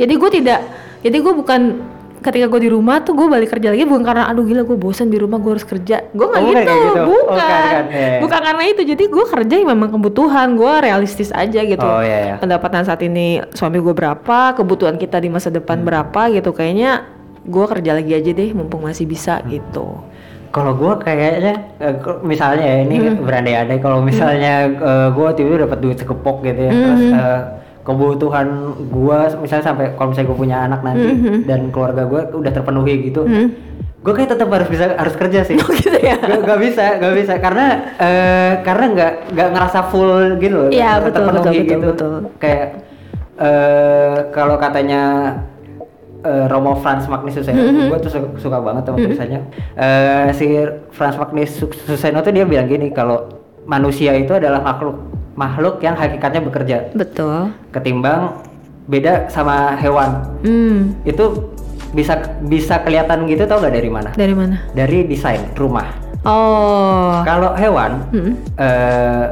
jadi 0.00 0.12
gue 0.16 0.30
tidak, 0.32 0.60
jadi 1.04 1.16
gue 1.20 1.32
bukan 1.36 1.60
ketika 2.26 2.50
gue 2.50 2.60
di 2.60 2.70
rumah 2.70 2.98
tuh 3.00 3.14
gue 3.14 3.24
balik 3.24 3.48
kerja 3.48 3.70
lagi 3.70 3.86
bukan 3.86 4.02
karena 4.02 4.26
aduh 4.26 4.42
gila 4.42 4.62
gue 4.62 4.74
bosan 4.74 5.06
di 5.06 5.16
rumah 5.16 5.38
gue 5.38 5.52
harus 5.54 5.62
kerja. 5.62 6.10
Gue 6.10 6.26
nggak 6.26 6.42
Oh, 6.42 6.48
gitu, 6.48 6.58
gitu. 6.58 6.74
Oh, 6.74 6.82
bukan, 6.82 7.06
bukan, 7.06 7.30
bukan. 7.30 7.82
Iya, 7.86 8.06
iya. 8.10 8.18
bukan 8.18 8.40
karena 8.42 8.64
itu. 8.66 8.82
Jadi 8.82 9.04
gue 9.06 9.24
kerja 9.24 9.54
yang 9.54 9.68
memang 9.70 9.90
kebutuhan, 9.92 10.48
gue 10.52 10.72
realistis 10.82 11.30
aja 11.30 11.60
gitu. 11.62 11.86
Oh, 11.86 12.02
iya, 12.02 12.18
iya. 12.20 12.34
Pendapatan 12.36 12.82
saat 12.82 12.98
ini 13.00 13.38
suami 13.50 13.78
gue 13.78 13.94
berapa, 13.94 14.38
kebutuhan 14.52 14.96
kita 14.96 15.16
di 15.16 15.30
masa 15.30 15.48
depan 15.48 15.78
Hmm. 15.78 15.86
berapa 15.86 16.20
gitu. 16.30 16.50
Kayaknya 16.50 17.06
gue 17.42 17.64
kerja 17.64 17.90
lagi 17.94 18.12
aja 18.12 18.30
deh, 18.32 18.50
mumpung 18.50 18.82
masih 18.82 19.06
bisa 19.06 19.38
Hmm. 19.38 19.46
gitu. 19.48 19.86
Kalau 20.48 20.72
gue 20.72 20.92
kayaknya 20.98 21.52
eh, 21.76 21.94
misalnya 22.20 22.64
ya 22.64 22.76
ini 22.80 22.96
Hmm. 22.98 23.22
berandai-andai 23.22 23.78
kalau 23.78 24.00
misalnya 24.00 24.66
eh, 24.66 25.08
gue 25.10 25.28
tiba-tiba 25.32 25.64
dapat 25.64 25.78
duit 25.78 25.96
sekepok 25.96 26.42
gitu 26.42 26.60
ya 26.60 26.72
terus 26.72 27.02
Hmm. 27.06 27.64
Kebutuhan 27.86 28.46
gue 28.82 29.18
misalnya 29.38 29.64
sampai 29.64 29.94
kalau 29.94 30.10
misalnya 30.10 30.28
gue 30.28 30.38
punya 30.38 30.56
anak 30.60 30.80
nanti 30.82 31.06
dan 31.44 31.70
keluarga 31.70 32.02
gue 32.04 32.20
udah 32.34 32.52
terpenuhi 32.52 32.94
gitu 33.06 33.22
Hmm. 33.22 33.54
gue 34.02 34.12
kayak 34.12 34.34
tetap 34.34 34.46
harus 34.48 34.66
bisa 34.66 34.92
harus 34.92 35.14
kerja 35.14 35.40
sih 35.42 35.54
Oh, 35.62 35.70
gitu 35.72 35.94
ya? 35.94 36.14
gak, 36.16 36.42
gak 36.42 36.60
bisa 36.60 36.84
gak 36.96 37.14
bisa 37.14 37.34
karena 37.36 37.66
eh, 37.96 38.52
karena 38.60 38.84
nggak 38.88 39.12
nggak 39.30 39.48
ngerasa 39.50 39.80
full 39.86 40.12
gitu 40.36 40.54
loh 40.56 40.68
nggak 40.68 40.96
betul, 41.00 41.14
terpenuhi 41.16 41.32
betul, 41.32 41.54
betul, 41.54 41.62
gitu 41.62 41.86
betul. 41.86 42.12
kayak 42.36 42.66
eh 43.36 44.16
kalau 44.30 44.56
katanya 44.56 45.02
eh, 46.20 46.44
Romo 46.46 46.74
Franz 46.76 47.06
Magnus 47.06 47.36
Suseno, 47.36 47.60
Mm-hmm. 47.60 47.86
gue 47.86 47.98
tuh 48.00 48.10
suka, 48.10 48.28
suka 48.36 48.58
banget 48.58 48.82
sama 48.82 48.96
tulisannya. 48.98 49.40
Eh, 49.76 50.26
si 50.32 50.46
Franz 50.90 51.14
Magnus 51.14 51.50
Su- 51.52 51.70
Suseno 51.86 52.18
tuh 52.18 52.32
dia 52.32 52.42
bilang 52.42 52.66
gini 52.66 52.90
kalau 52.90 53.28
manusia 53.64 54.10
itu 54.12 54.32
adalah 54.32 54.58
makhluk 54.60 54.96
makhluk 55.36 55.78
yang 55.80 55.94
hakikatnya 55.94 56.40
bekerja 56.42 56.76
Betul. 56.96 57.52
ketimbang 57.70 58.40
beda 58.88 59.28
sama 59.28 59.76
hewan. 59.76 60.24
Hmm. 60.42 60.96
Itu 61.04 61.52
bisa 61.92 62.18
bisa 62.44 62.82
kelihatan 62.82 63.28
gitu 63.28 63.46
tau 63.46 63.60
gak 63.60 63.76
dari 63.76 63.90
mana? 63.92 64.10
Dari 64.12 64.34
mana? 64.34 64.56
Dari 64.72 65.06
desain 65.06 65.40
rumah. 65.54 65.86
Oh. 66.26 67.22
Kalau 67.22 67.54
hewan, 67.54 68.02
Hmm. 68.10 68.32
eh, 68.58 69.24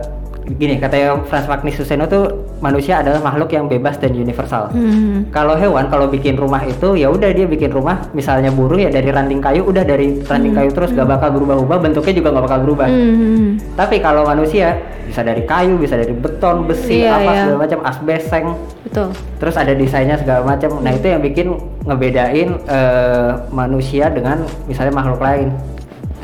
gini 0.45 0.77
katanya 0.77 1.17
Franz 1.25 1.49
Magnus 1.49 1.81
Suseno 1.81 2.05
tuh 2.05 2.53
manusia 2.61 3.01
adalah 3.01 3.25
makhluk 3.25 3.49
yang 3.57 3.65
bebas 3.65 3.97
dan 3.97 4.13
universal. 4.13 4.69
Hmm. 4.77 5.25
Kalau 5.33 5.57
hewan 5.57 5.89
kalau 5.89 6.13
bikin 6.13 6.37
rumah 6.37 6.61
itu 6.69 7.01
ya 7.01 7.09
udah 7.09 7.33
dia 7.33 7.49
bikin 7.49 7.73
rumah 7.73 8.05
misalnya 8.13 8.53
burung 8.53 8.77
ya 8.77 8.93
dari 8.93 9.09
ranting 9.09 9.41
kayu 9.41 9.65
udah 9.65 9.81
dari 9.81 10.21
ranting 10.21 10.53
kayu 10.53 10.69
terus 10.69 10.93
gak 10.93 11.09
bakal 11.09 11.33
berubah-ubah 11.33 11.81
bentuknya 11.81 12.15
juga 12.21 12.29
gak 12.37 12.45
bakal 12.45 12.59
berubah. 12.61 12.89
Hmm. 12.93 13.57
Tapi 13.73 13.97
kalau 14.05 14.29
manusia 14.29 14.77
bisa 15.09 15.21
dari 15.25 15.49
kayu, 15.49 15.81
bisa 15.81 15.97
dari 15.97 16.13
beton, 16.13 16.65
besi, 16.69 17.05
Iya, 17.05 17.21
apa 17.21 17.31
iya. 17.33 17.41
segala 17.45 17.59
macam, 17.61 17.79
asbes, 17.85 18.23
seng, 18.29 18.47
Betul. 18.89 19.09
terus 19.37 19.57
ada 19.57 19.73
desainnya 19.77 20.17
segala 20.17 20.45
macam. 20.45 20.81
Nah 20.81 20.93
itu 20.93 21.07
yang 21.09 21.21
bikin 21.25 21.57
ngebedain 21.89 22.49
eh, 22.69 23.31
manusia 23.49 24.13
dengan 24.13 24.45
misalnya 24.69 24.93
makhluk 24.93 25.21
lain. 25.21 25.49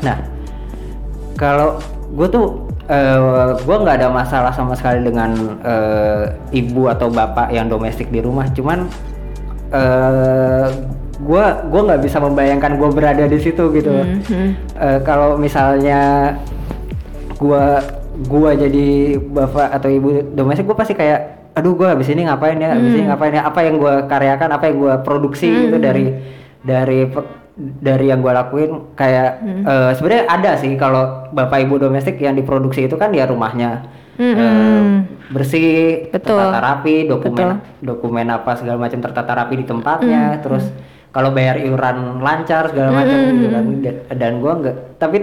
Nah 0.05 0.17
kalau 1.37 1.81
gue 2.11 2.27
tuh 2.27 2.45
eh, 2.89 3.51
gue 3.61 3.75
nggak 3.77 3.95
ada 4.01 4.09
masalah 4.09 4.51
sama 4.55 4.73
sekali 4.73 5.03
dengan 5.05 5.33
eh, 5.61 6.23
ibu 6.55 6.87
atau 6.87 7.11
bapak 7.11 7.51
yang 7.51 7.67
domestik 7.67 8.09
di 8.09 8.23
rumah, 8.23 8.47
cuman 8.49 8.87
eh 9.71 10.67
gue 11.21 11.43
gue 11.69 11.81
nggak 11.85 12.01
bisa 12.01 12.17
membayangkan 12.17 12.81
gue 12.81 12.89
berada 12.91 13.25
di 13.29 13.37
situ 13.37 13.69
gitu. 13.71 13.89
loh. 13.93 14.05
Mhm. 14.05 14.47
Eh, 14.77 14.99
kalau 15.05 15.37
misalnya 15.37 16.33
gua 17.41 17.81
gua 18.29 18.53
jadi 18.53 19.17
bapak 19.17 19.73
atau 19.81 19.89
ibu 19.89 20.21
domestik 20.37 20.69
gua 20.69 20.77
pasti 20.77 20.93
kayak 20.93 21.49
aduh 21.57 21.73
gua 21.73 21.97
habis 21.97 22.05
ini 22.13 22.29
ngapain 22.29 22.53
ya 22.61 22.77
habis 22.77 22.93
ini 22.93 23.09
ngapain 23.09 23.33
ya 23.33 23.49
apa 23.49 23.59
yang 23.65 23.81
gua 23.81 24.05
karyakan 24.05 24.49
apa 24.53 24.63
yang 24.69 24.77
gua 24.77 24.93
produksi 25.01 25.49
gitu 25.49 25.81
dari 25.81 26.05
dari 26.61 27.09
pe- 27.09 27.40
dari 27.57 28.09
yang 28.09 28.23
gua 28.23 28.43
lakuin 28.45 28.95
kayak 28.95 29.43
eh, 29.43 29.91
sebenarnya 29.97 30.25
ada 30.27 30.51
sih 30.57 30.73
kalau 30.79 31.27
bapak 31.35 31.67
ibu 31.67 31.75
domestik 31.77 32.17
yang 32.19 32.35
diproduksi 32.35 32.87
itu 32.87 32.95
kan 32.95 33.11
ya 33.11 33.27
rumahnya. 33.27 33.85
Eh, 34.21 34.81
bersih 35.33 36.11
Betul. 36.13 36.37
tertata 36.37 36.59
rapi 36.61 37.09
dokumen 37.09 37.57
dokumen 37.81 38.27
apa 38.29 38.53
segala 38.59 38.77
macam 38.77 38.99
tertata 39.01 39.31
rapi 39.33 39.63
di 39.63 39.65
tempatnya 39.65 40.37
terus 40.43 40.69
kalau 41.09 41.33
bayar 41.33 41.57
iuran 41.57 42.21
lancar 42.21 42.69
segala 42.69 43.01
macam 43.01 43.17
gitu 43.33 43.47
kan. 43.49 43.63
dan, 44.13 44.31
gua 44.37 44.53
nggak 44.61 44.75
tapi 45.01 45.17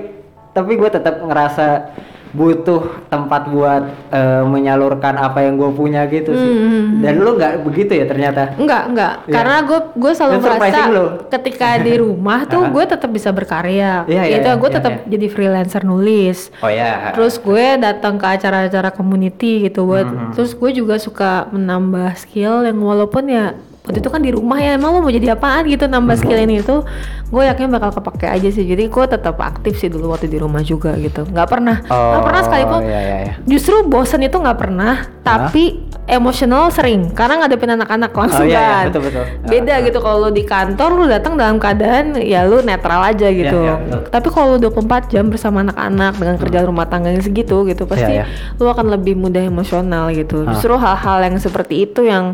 tapi 0.59 0.75
gue 0.75 0.91
tetap 0.91 1.23
ngerasa 1.23 1.95
butuh 2.31 3.09
tempat 3.09 3.49
buat 3.49 3.83
eh, 4.11 4.43
menyalurkan 4.45 5.17
apa 5.17 5.43
yang 5.43 5.57
gue 5.57 5.71
punya 5.71 6.05
gitu 6.07 6.31
sih 6.31 6.53
dan 7.01 7.19
lu 7.19 7.35
nggak 7.35 7.63
begitu 7.63 7.93
ya 7.95 8.05
ternyata 8.05 8.53
Enggak, 8.55 8.83
enggak. 8.87 9.15
Iya. 9.25 9.35
Karena 9.35 9.57
gue 9.63 9.79
gue 9.95 10.13
selalu 10.13 10.33
Dan 10.33 10.43
merasa 10.43 10.83
lo. 10.89 11.05
ketika 11.29 11.69
di 11.87 11.93
rumah 11.97 12.41
tuh 12.45 12.63
gue 12.69 12.85
tetap 12.85 13.11
bisa 13.11 13.31
berkarya. 13.31 14.05
Iya, 14.05 14.23
iya, 14.27 14.37
Itu 14.41 14.49
iya, 14.51 14.59
gue 14.59 14.71
iya, 14.71 14.77
tetap 14.81 14.93
iya. 14.95 15.05
jadi 15.09 15.27
freelancer 15.29 15.83
nulis. 15.83 16.39
oh 16.59 16.69
ya 16.69 17.13
Terus 17.15 17.39
gue 17.39 17.67
datang 17.79 18.15
ke 18.17 18.27
acara-acara 18.27 18.91
community 18.91 19.65
gitu 19.65 19.85
buat 19.85 20.07
Hmm, 20.09 20.33
terus 20.33 20.57
gue 20.57 20.71
juga 20.73 20.97
suka 20.97 21.47
menambah 21.53 22.17
skill 22.17 22.65
yang 22.65 22.81
walaupun 22.81 23.29
ya 23.29 23.53
waktu 23.89 23.99
itu 23.99 24.09
kan 24.09 24.21
di 24.21 24.29
rumah 24.29 24.61
ya 24.61 24.77
emang 24.77 24.93
lo 24.93 25.01
mau 25.01 25.09
jadi 25.09 25.33
apaan 25.33 25.65
gitu 25.65 25.89
nambah 25.89 26.15
skill 26.15 26.37
ini 26.37 26.61
itu. 26.61 26.85
Gue 27.29 27.45
yakin 27.45 27.69
bakal 27.69 27.93
kepake 27.95 28.25
aja 28.25 28.49
sih 28.49 28.65
jadi 28.65 28.85
gue 28.85 29.05
tetap 29.07 29.37
aktif 29.39 29.77
sih 29.77 29.89
dulu 29.89 30.13
waktu 30.13 30.29
di 30.29 30.37
rumah 30.37 30.61
juga 30.61 30.93
gitu. 30.95 31.25
Nggak 31.25 31.49
pernah 31.49 31.77
nggak 31.81 32.23
pernah 32.23 32.43
sekalipun 32.43 32.81
iya, 32.85 33.01
iya, 33.01 33.17
iya. 33.23 33.33
justru 33.43 33.81
bosen 33.83 34.21
itu 34.21 34.37
nggak 34.37 34.59
pernah 34.59 34.95
tapi 35.21 35.81
emosional 36.05 36.69
sering 36.69 37.13
karena 37.13 37.45
ngadepin 37.45 37.69
anak-anak 37.71 38.11
langsung 38.11 38.37
Oh, 38.39 38.45
iya, 38.45 38.57
iya, 38.57 38.69
kan. 38.71 38.85
betul, 38.89 39.03
betul. 39.05 39.25
beda 39.45 39.73
Ah, 39.73 39.81
gitu 39.83 39.99
kalau 39.99 40.19
lo 40.19 40.31
di 40.31 40.43
kantor 40.43 40.91
lu 40.91 41.05
datang 41.05 41.37
dalam 41.37 41.57
keadaan 41.57 42.17
ya 42.19 42.45
lu 42.45 42.61
netral 42.61 43.01
aja 43.03 43.29
gitu. 43.29 43.57
iya, 43.59 43.77
betul. 43.77 44.01
tapi 44.09 44.29
kalau 44.29 44.57
lu 44.57 44.59
24 44.65 45.09
jam 45.09 45.25
bersama 45.27 45.61
anak-anak 45.63 46.13
dengan 46.17 46.37
kerja 46.37 46.59
rumah 46.65 46.85
tangga 46.85 47.09
yang 47.09 47.21
segitu 47.21 47.65
gitu 47.65 47.85
pasti 47.85 48.09
Iya, 48.11 48.25
iya. 48.25 48.57
lu 48.57 48.67
akan 48.67 48.89
lebih 48.91 49.15
mudah 49.15 49.43
emosional 49.43 50.09
gitu. 50.11 50.49
Justru 50.49 50.73
hal-hal 50.75 51.19
yang 51.23 51.37
seperti 51.37 51.85
itu 51.85 52.03
yang 52.03 52.33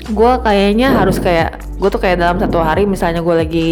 gue 0.00 0.32
kayaknya 0.40 0.94
harus 0.94 1.18
kayak 1.18 1.58
gue 1.74 1.88
tuh 1.88 1.98
kayak 1.98 2.16
dalam 2.16 2.38
satu 2.38 2.58
hari 2.58 2.84
misalnya 2.84 3.18
gue 3.18 3.34
lagi 3.34 3.70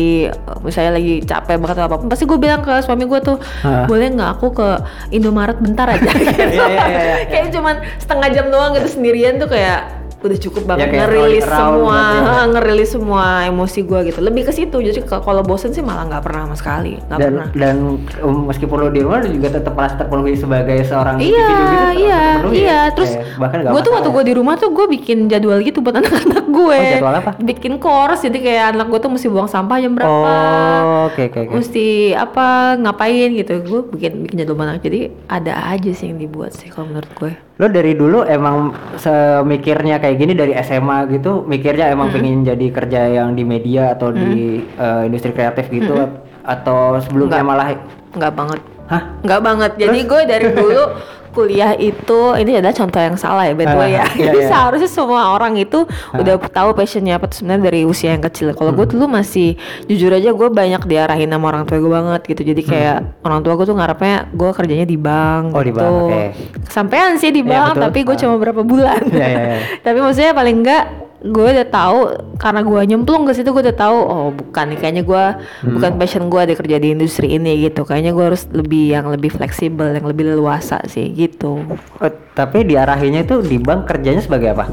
misalnya 0.60 0.94
lagi 0.94 1.22
capek 1.22 1.56
banget 1.56 1.76
atau 1.76 1.86
apa 1.86 1.96
pun 1.96 2.06
pasti 2.06 2.22
gue 2.22 2.36
bilang 2.36 2.60
ke 2.60 2.78
suami 2.80 3.02
gue 3.02 3.20
tuh 3.20 3.36
Ah. 3.62 3.82
boleh 3.84 4.10
nggak 4.10 4.30
aku 4.36 4.52
ke 4.52 4.68
Indomaret 5.10 5.56
bentar 5.56 5.86
aja 5.88 6.06
gitu. 6.06 6.30
Iya, 6.36 6.46
iya, 6.46 6.86
iya, 6.86 7.02
iya. 7.02 7.16
kayak 7.30 7.48
cuman 7.50 7.74
setengah 7.96 8.28
jam 8.30 8.46
doang 8.48 8.74
gitu 8.74 8.88
sendirian 8.90 9.36
tuh 9.36 9.48
kayak 9.48 10.05
udah 10.18 10.38
cukup 10.38 10.62
banget 10.66 10.88
Ya, 10.88 11.04
ngerilis 11.04 11.44
semua 11.44 12.00
gitu 12.08 12.18
ya. 12.26 12.42
ngerilis 12.50 12.90
semua 12.90 13.24
emosi 13.44 13.80
gue 13.80 14.00
gitu 14.06 14.18
lebih 14.18 14.42
ke 14.42 14.52
situ 14.52 14.76
jadi 14.76 14.98
kalau 15.04 15.40
bosen 15.40 15.70
sih 15.70 15.80
malah 15.80 16.04
nggak 16.04 16.22
pernah 16.22 16.40
sama 16.44 16.56
sekali 16.56 16.96
nggak 16.98 17.16
dan 17.16 17.30
pernah 17.30 17.46
dan 17.54 17.76
um, 18.20 18.48
meskipun 18.48 18.76
lo 18.76 18.88
di 18.88 19.00
rumah 19.00 19.20
lo 19.20 19.28
juga 19.28 19.48
tetap 19.52 19.72
merasa 19.72 19.94
terpenuhi 19.96 20.34
sebagai 20.34 20.78
seorang 20.82 21.16
Iya, 21.16 21.28
gitu, 21.28 21.52
iya, 22.00 22.20
terpenuhi 22.32 22.56
ya? 22.56 22.64
iya. 22.64 22.80
Terus 22.90 23.10
Kayak 23.12 23.38
bahkan 23.38 23.58
gue 23.62 23.80
tuh 23.80 23.92
waktu 23.92 24.08
ya? 24.08 24.14
gue 24.14 24.24
di 24.24 24.34
rumah 24.34 24.54
tuh 24.56 24.68
gue 24.70 24.86
bikin 24.90 25.18
jadwal 25.26 25.58
gitu 25.60 25.78
buat 25.78 25.96
anak-anak 26.00 26.44
gue. 26.46 26.78
Oh, 26.78 26.90
jadwal 26.90 27.14
apa? 27.14 27.30
Bikin 27.38 27.72
course, 27.76 28.20
jadi 28.22 28.38
kayak 28.38 28.64
anak 28.72 28.86
gue 28.88 28.98
tuh 28.98 29.10
mesti 29.10 29.26
buang 29.26 29.46
sampah 29.46 29.76
jam 29.76 29.92
berapa, 29.92 30.10
Oh, 30.10 31.06
oke 31.06 31.22
oke 31.24 31.38
oke. 31.42 31.52
mesti 31.54 31.86
apa 32.12 32.46
ngapain 32.76 33.30
gitu. 33.32 33.52
Gue 33.62 33.80
bikin 33.86 34.24
bikin 34.24 34.36
jadwal 34.38 34.64
anak. 34.64 34.80
Jadi 34.80 35.12
ada 35.26 35.52
aja 35.68 35.90
sih 35.90 36.08
yang 36.08 36.18
dibuat 36.18 36.50
sih 36.50 36.66
kalau 36.66 36.88
menurut 36.88 37.12
gue. 37.14 37.32
Lo 37.56 37.72
dari 37.72 37.96
dulu 37.96 38.20
emang 38.20 38.76
semikirnya 39.00 39.96
kayak 39.96 40.16
gini 40.20 40.32
dari 40.36 40.52
SMA 40.60 41.08
gitu, 41.08 41.40
mikirnya 41.48 41.88
emang 41.88 42.12
pengen 42.12 42.44
jadi 42.44 42.66
kerja 42.68 43.00
yang 43.08 43.32
di 43.32 43.48
media 43.48 43.96
atau 43.96 44.12
di 44.12 44.60
eh, 44.60 45.02
industri 45.08 45.32
kreatif 45.32 45.72
gitu 45.72 45.96
atau 46.44 47.00
sebelumnya 47.00 47.40
Enggak. 47.40 47.48
malah 47.48 47.68
Nggak 48.16 48.32
banget. 48.32 48.60
Hah? 48.86 49.02
Nggak 49.24 49.40
banget. 49.40 49.70
Jadi 49.76 49.98
gue 50.04 50.20
dari 50.28 50.48
dulu 50.52 50.82
kuliah 51.36 51.76
itu 51.76 52.20
ini 52.34 52.56
adalah 52.56 52.72
contoh 52.72 52.96
yang 52.98 53.14
salah 53.14 53.44
ya 53.44 53.52
by 53.52 53.62
the 53.62 53.76
way 53.76 53.92
Ah, 53.92 54.00
ya. 54.00 54.04
iya, 54.08 54.24
Jadi 54.26 54.38
iya. 54.40 54.48
seharusnya 54.48 54.88
semua 54.88 55.22
orang 55.30 55.52
itu 55.54 55.84
udah 56.10 56.40
tahu 56.48 56.72
passionnya 56.72 57.14
apa 57.14 57.28
sebenarnya 57.28 57.68
dari 57.68 57.84
usia 57.84 58.10
yang 58.10 58.24
kecil. 58.24 58.50
Kalau 58.50 58.72
Hmm. 58.72 58.78
gue 58.78 58.86
dulu 58.88 59.04
masih 59.06 59.54
jujur 59.84 60.08
aja 60.08 60.32
gue 60.32 60.48
banyak 60.50 60.82
diarahin 60.82 61.28
sama 61.28 61.46
orang 61.46 61.62
tua 61.62 61.76
gue 61.76 61.92
banget 61.92 62.20
gitu. 62.26 62.42
Jadi 62.46 62.62
kayak 62.62 62.96
orang 63.20 63.40
tua 63.40 63.52
gue 63.54 63.66
tuh 63.66 63.76
ngarepnya 63.76 64.16
gue 64.30 64.50
kerjanya 64.50 64.84
di 64.84 64.96
bank 64.96 65.44
Hmm. 65.46 65.56
Oh, 65.56 65.60
di 65.60 65.70
gitu. 65.70 65.78
bank, 65.78 65.94
oke. 66.02 66.22
Kesampean 66.64 67.10
sih 67.16 67.28
di 67.28 67.40
Iya, 67.40 67.50
bank 67.52 67.70
betul. 67.70 67.82
tapi 67.84 67.98
gue 68.02 68.14
Ah. 68.14 68.20
cuma 68.22 68.34
berapa 68.36 68.62
bulan. 68.62 69.02
Iya, 69.06 69.26
iya, 69.26 69.40
iya. 69.52 69.58
tapi 69.84 69.98
maksudnya 70.00 70.32
paling 70.32 70.56
enggak 70.56 70.84
gue 71.18 71.48
udah 71.48 71.66
tahu 71.66 71.98
karena 72.36 72.60
gue 72.60 72.80
nyemplung 72.86 73.24
ke 73.24 73.32
situ 73.32 73.48
gue 73.48 73.62
udah 73.62 73.78
tahu 73.78 73.96
oh 73.96 74.28
bukan 74.30 74.64
nih 74.68 74.78
kayaknya 74.78 75.02
gue 75.02 75.24
Hmm. 75.56 75.72
bukan 75.72 75.92
passion 75.96 76.24
gue 76.26 76.40
ada 76.40 76.52
kerja 76.52 76.76
di 76.76 76.90
industri 76.90 77.32
ini 77.32 77.62
gitu 77.62 77.82
kayaknya 77.82 78.12
gue 78.12 78.24
harus 78.24 78.44
lebih 78.50 78.90
yang 78.90 79.06
lebih 79.06 79.30
fleksibel 79.30 79.90
yang 79.90 80.04
lebih 80.04 80.28
leluasa 80.28 80.80
sih 80.84 81.08
gitu 81.10 81.60
Eh, 81.98 82.12
tapi 82.32 82.62
diarahinnya 82.62 83.22
itu 83.22 83.40
di 83.40 83.56
bank 83.56 83.86
kerjanya 83.86 84.20
sebagai 84.20 84.52
apa? 84.52 84.68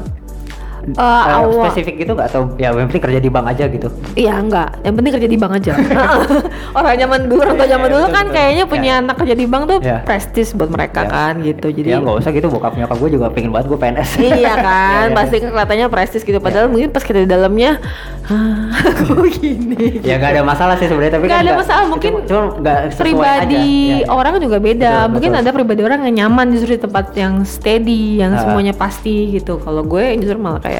Eh, 0.86 1.24
awal 1.26 1.64
spesifik 1.64 1.94
gitu 1.98 2.12
nggak 2.12 2.28
atau 2.28 2.42
ya 2.54 2.70
yang 2.70 2.86
penting 2.86 3.02
kerja 3.02 3.18
di 3.18 3.28
bank 3.28 3.46
aja 3.48 3.64
gitu? 3.66 3.88
Iya 4.14 4.34
enggak, 4.36 4.68
yang 4.80 4.94
penting 4.94 5.12
kerja 5.12 5.26
di 5.26 5.38
bank 5.38 5.52
aja. 5.54 5.72
orang 6.78 6.94
zaman 6.94 7.20
dulu, 7.24 7.40
orang 7.40 7.54
tua 7.54 7.64
Iya, 7.64 7.72
zaman 7.72 7.88
dulu 7.88 8.06
kan 8.10 8.26
kayaknya 8.28 8.64
punya 8.64 8.82
Iya. 8.90 9.00
anak 9.00 9.16
kerja 9.16 9.34
di 9.34 9.46
bank 9.46 9.62
tuh 9.66 9.78
Iya. 9.80 9.98
prestis 10.02 10.48
buat 10.50 10.68
mereka 10.68 11.00
kan 11.04 11.40
gitu. 11.40 11.66
Jadi 11.68 11.88
ya 11.88 11.98
nggak 11.98 12.16
usah 12.16 12.30
gitu 12.30 12.46
bokap 12.48 12.74
nyokap 12.74 12.96
gue 12.96 13.10
juga 13.12 13.26
pengen 13.28 13.50
banget 13.50 13.66
gue 13.66 13.78
PNS. 13.78 14.10
iya 14.34 14.54
kan, 14.54 15.06
pasti 15.12 15.36
kelihatannya 15.40 15.86
prestis 15.88 16.20
gitu. 16.20 16.38
Padahal 16.38 16.68
mungkin 16.68 16.88
pas 16.88 17.00
kita 17.00 17.18
di 17.18 17.28
dalamnya, 17.28 17.80
kok 18.24 19.24
gini. 19.34 20.00
ya 20.00 20.16
nggak 20.16 20.32
ada 20.32 20.42
masalah 20.42 20.74
sih 20.74 20.86
sebenarnya 20.86 21.14
tapi 21.14 21.24
Nggak 21.24 21.38
kan 21.38 21.46
ada 21.46 21.54
masalah, 21.54 21.84
mungkin 21.86 22.12
cuma- 22.24 22.52
nggak 22.56 22.78
pribadi 22.94 23.64
aja. 24.00 24.10
Orang 24.10 24.32
juga 24.38 24.58
beda. 24.58 24.92
Betul, 25.02 25.12
Mungkin 25.12 25.30
betul. 25.30 25.42
ada 25.42 25.50
pribadi 25.52 25.80
orang 25.82 26.00
yang 26.02 26.14
nyaman 26.18 26.46
justru 26.50 26.74
di 26.74 26.82
tempat 26.82 27.06
yang 27.14 27.34
steady, 27.44 28.18
yang 28.18 28.34
Ah. 28.34 28.40
semuanya 28.42 28.74
pasti 28.74 29.14
gitu. 29.30 29.56
Kalau 29.56 29.82
gue 29.82 30.04
justru 30.18 30.36
malah 30.36 30.58
kayak 30.58 30.73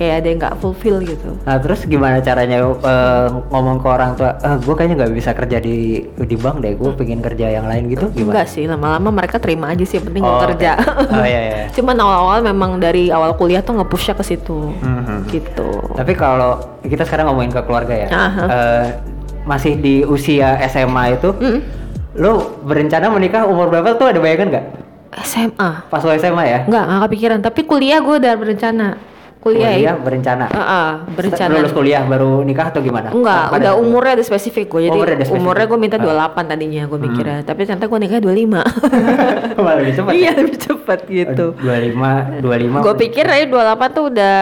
kayak 0.00 0.24
ada 0.24 0.28
yang 0.32 0.38
nggak 0.40 0.56
fulfill 0.56 0.96
gitu. 1.04 1.36
Nah 1.44 1.60
terus 1.60 1.84
gimana 1.84 2.24
caranya 2.24 2.64
eh, 2.64 3.26
ngomong 3.52 3.76
ke 3.76 3.86
orang 3.86 4.16
tua, 4.16 4.32
eh, 4.34 4.56
gue 4.56 4.72
kayaknya 4.72 4.96
nggak 4.96 5.12
bisa 5.12 5.30
kerja 5.36 5.60
di 5.60 5.76
di 6.08 6.36
bank 6.40 6.64
deh, 6.64 6.72
gue 6.72 6.90
pengen 6.96 7.20
kerja 7.20 7.52
yang 7.52 7.68
lain 7.68 7.84
gitu 7.86 8.08
gimana? 8.08 8.40
Enggak 8.40 8.48
sih, 8.48 8.64
lama-lama 8.64 9.12
mereka 9.12 9.36
terima 9.36 9.68
aja 9.68 9.84
sih, 9.84 10.00
yang 10.00 10.08
penting 10.08 10.24
gue 10.24 10.32
Oh, 10.32 10.40
kerja. 10.40 10.72
oke. 10.80 11.12
Oh, 11.20 11.26
iya, 11.28 11.40
iya. 11.44 11.64
Cuman 11.68 12.00
awal-awal 12.00 12.40
memang 12.40 12.80
dari 12.80 13.12
awal 13.12 13.36
kuliah 13.36 13.60
tuh 13.60 13.76
nge-pushnya 13.76 14.16
ke 14.16 14.24
situ. 14.24 14.72
Mhm. 14.72 15.28
Gitu. 15.28 15.68
Tapi 15.92 16.16
kalau 16.16 16.56
kita 16.80 17.04
sekarang 17.04 17.28
ngomongin 17.28 17.52
ke 17.52 17.60
keluarga 17.60 17.92
ya, 17.92 18.08
Aha. 18.08 18.44
eh, 18.48 18.84
masih 19.44 19.76
di 19.76 20.00
usia 20.00 20.56
SMA 20.64 21.12
itu, 21.14 21.28
Mm. 21.36 21.60
lo 22.16 22.32
berencana 22.64 23.06
menikah 23.06 23.44
umur 23.44 23.68
berapa 23.68 23.94
tuh 23.94 24.08
ada 24.08 24.16
bayangan 24.16 24.48
nggak? 24.48 24.66
SMA. 25.20 25.70
Pas 25.86 26.00
lo 26.00 26.12
SMA 26.14 26.44
ya? 26.46 26.58
Enggak, 26.64 26.84
enggak 26.86 27.00
kepikiran, 27.04 27.38
tapi 27.42 27.60
kuliah 27.62 28.00
gue 28.00 28.16
udah 28.16 28.32
berencana. 28.34 28.88
Kuliah, 29.40 29.72
Kuliah 29.72 29.72
ya. 29.72 29.92
berencana. 29.96 30.46
Heeh, 30.46 30.88
berencana. 31.10 31.52
Lulus 31.56 31.72
kuliah 31.72 32.04
baru 32.04 32.44
nikah 32.44 32.68
atau 32.68 32.78
gimana? 32.78 33.08
Enggak, 33.08 33.48
Apa 33.48 33.56
udah 33.56 33.72
ada- 33.72 33.80
umurnya 33.80 34.12
ada 34.12 34.20
spesifik 34.20 34.68
gue. 34.68 34.80
Jadi 34.84 34.92
Umurnya 34.92 35.16
spesifik. 35.16 35.40
umurnya 35.40 35.64
gue 35.64 35.78
minta 35.80 35.96
Ah. 35.96 36.04
28 36.28 36.44
tadinya 36.46 36.82
gue 36.84 36.98
mikirnya. 37.00 37.38
Tapi 37.40 37.60
ternyata 37.64 37.86
gue 37.86 37.98
nikah 37.98 38.20
25. 38.20 38.60
Malah 39.56 39.76
lebih 39.80 39.94
cepat. 39.94 40.12
iya, 40.12 40.30
lebih 40.34 40.56
cepat 40.56 40.98
gitu. 41.06 41.46
Dua 41.56 41.76
lima, 41.78 42.12
dua 42.36 42.56
lima. 42.56 42.78
Gue 42.80 42.94
pikir 42.98 43.24
aja 43.24 43.44
28 43.46 43.88
tuh 43.90 44.04
udah 44.08 44.38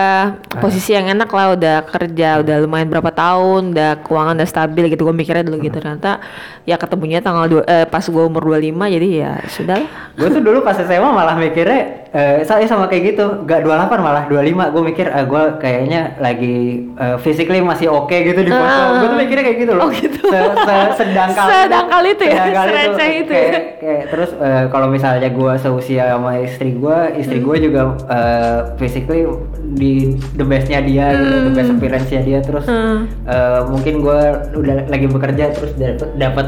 posisi 0.58 0.90
yang 0.90 1.06
enak 1.08 1.30
lah, 1.30 1.54
udah 1.54 1.76
kerja, 1.84 2.28
udah 2.42 2.56
lumayan 2.58 2.88
berapa 2.88 3.08
tahun, 3.08 3.70
udah 3.70 4.02
keuangan 4.02 4.34
udah 4.34 4.48
stabil 4.48 4.84
gitu. 4.88 5.02
Gue 5.04 5.14
mikirnya 5.14 5.42
dulu 5.42 5.62
gitu. 5.62 5.78
Ternyata 5.78 6.18
ya 6.64 6.74
ketemunya 6.74 7.18
tanggal 7.18 7.46
dua, 7.46 7.62
eh, 7.64 7.86
pas 7.86 8.02
gue 8.02 8.18
umur 8.20 8.42
25 8.44 8.90
jadi 8.90 9.08
ya 9.08 9.32
sudah 9.46 9.78
gue 10.12 10.28
tuh 10.28 10.42
dulu 10.42 10.60
pas 10.60 10.74
SMA 10.76 11.06
malah 11.08 11.32
mikirnya 11.32 11.97
eh, 12.10 12.40
saya 12.40 12.64
sama 12.64 12.86
kayak 12.86 13.12
gitu 13.12 13.24
gak 13.42 13.60
28 13.60 13.68
malah 13.98 14.24
25 14.24 14.40
gue 14.70 14.82
mikir 14.84 15.06
ah, 15.08 15.22
gue 15.22 15.42
kayaknya 15.56 16.00
lagi 16.16 16.56
eh, 16.90 17.16
physically 17.18 17.60
masih 17.60 17.88
oke 17.88 18.12
gitu 18.12 18.38
di 18.38 18.48
foto 18.48 18.64
Ah. 18.64 18.96
gue 18.96 19.08
tuh 19.08 19.18
mikirnya 19.18 19.44
kayak 19.44 19.58
gitu 19.58 19.72
loh 19.72 19.84
Oh, 19.84 19.90
gitu. 19.90 20.20
Se- 20.22 20.56
se- 20.58 20.92
sedangkal 20.96 21.46
Sedangkal 21.64 22.02
itu 22.06 22.22
ya, 22.22 22.34
sedangkal 22.42 22.64
sereceh 22.66 23.10
itu 23.18 23.32
ya. 23.32 23.40
kayak, 23.44 23.62
kayak 23.78 24.02
terus 24.08 24.30
eh, 24.34 24.64
kalau 24.68 24.86
misalnya 24.86 25.28
gue 25.28 25.52
seusia 25.58 26.04
sama 26.10 26.32
istri 26.38 26.70
gue 26.74 26.98
istri 27.16 27.38
Hmm. 27.38 27.46
gue 27.46 27.56
juga 27.62 27.80
eh, 28.06 28.58
physically 28.76 29.22
di 29.70 29.92
the 30.34 30.42
bestnya 30.42 30.80
dia 30.80 31.12
gitu 31.12 31.36
the 31.42 31.52
best 31.52 31.70
appearance-nya 31.70 32.20
dia 32.22 32.38
terus 32.40 32.64
Hmm. 32.64 33.04
eh, 33.22 33.60
mungkin 33.66 34.00
gue 34.00 34.20
udah 34.54 34.76
lagi 34.86 35.06
bekerja 35.06 35.44
terus 35.50 35.72
dapet, 35.74 36.08
dapet 36.14 36.46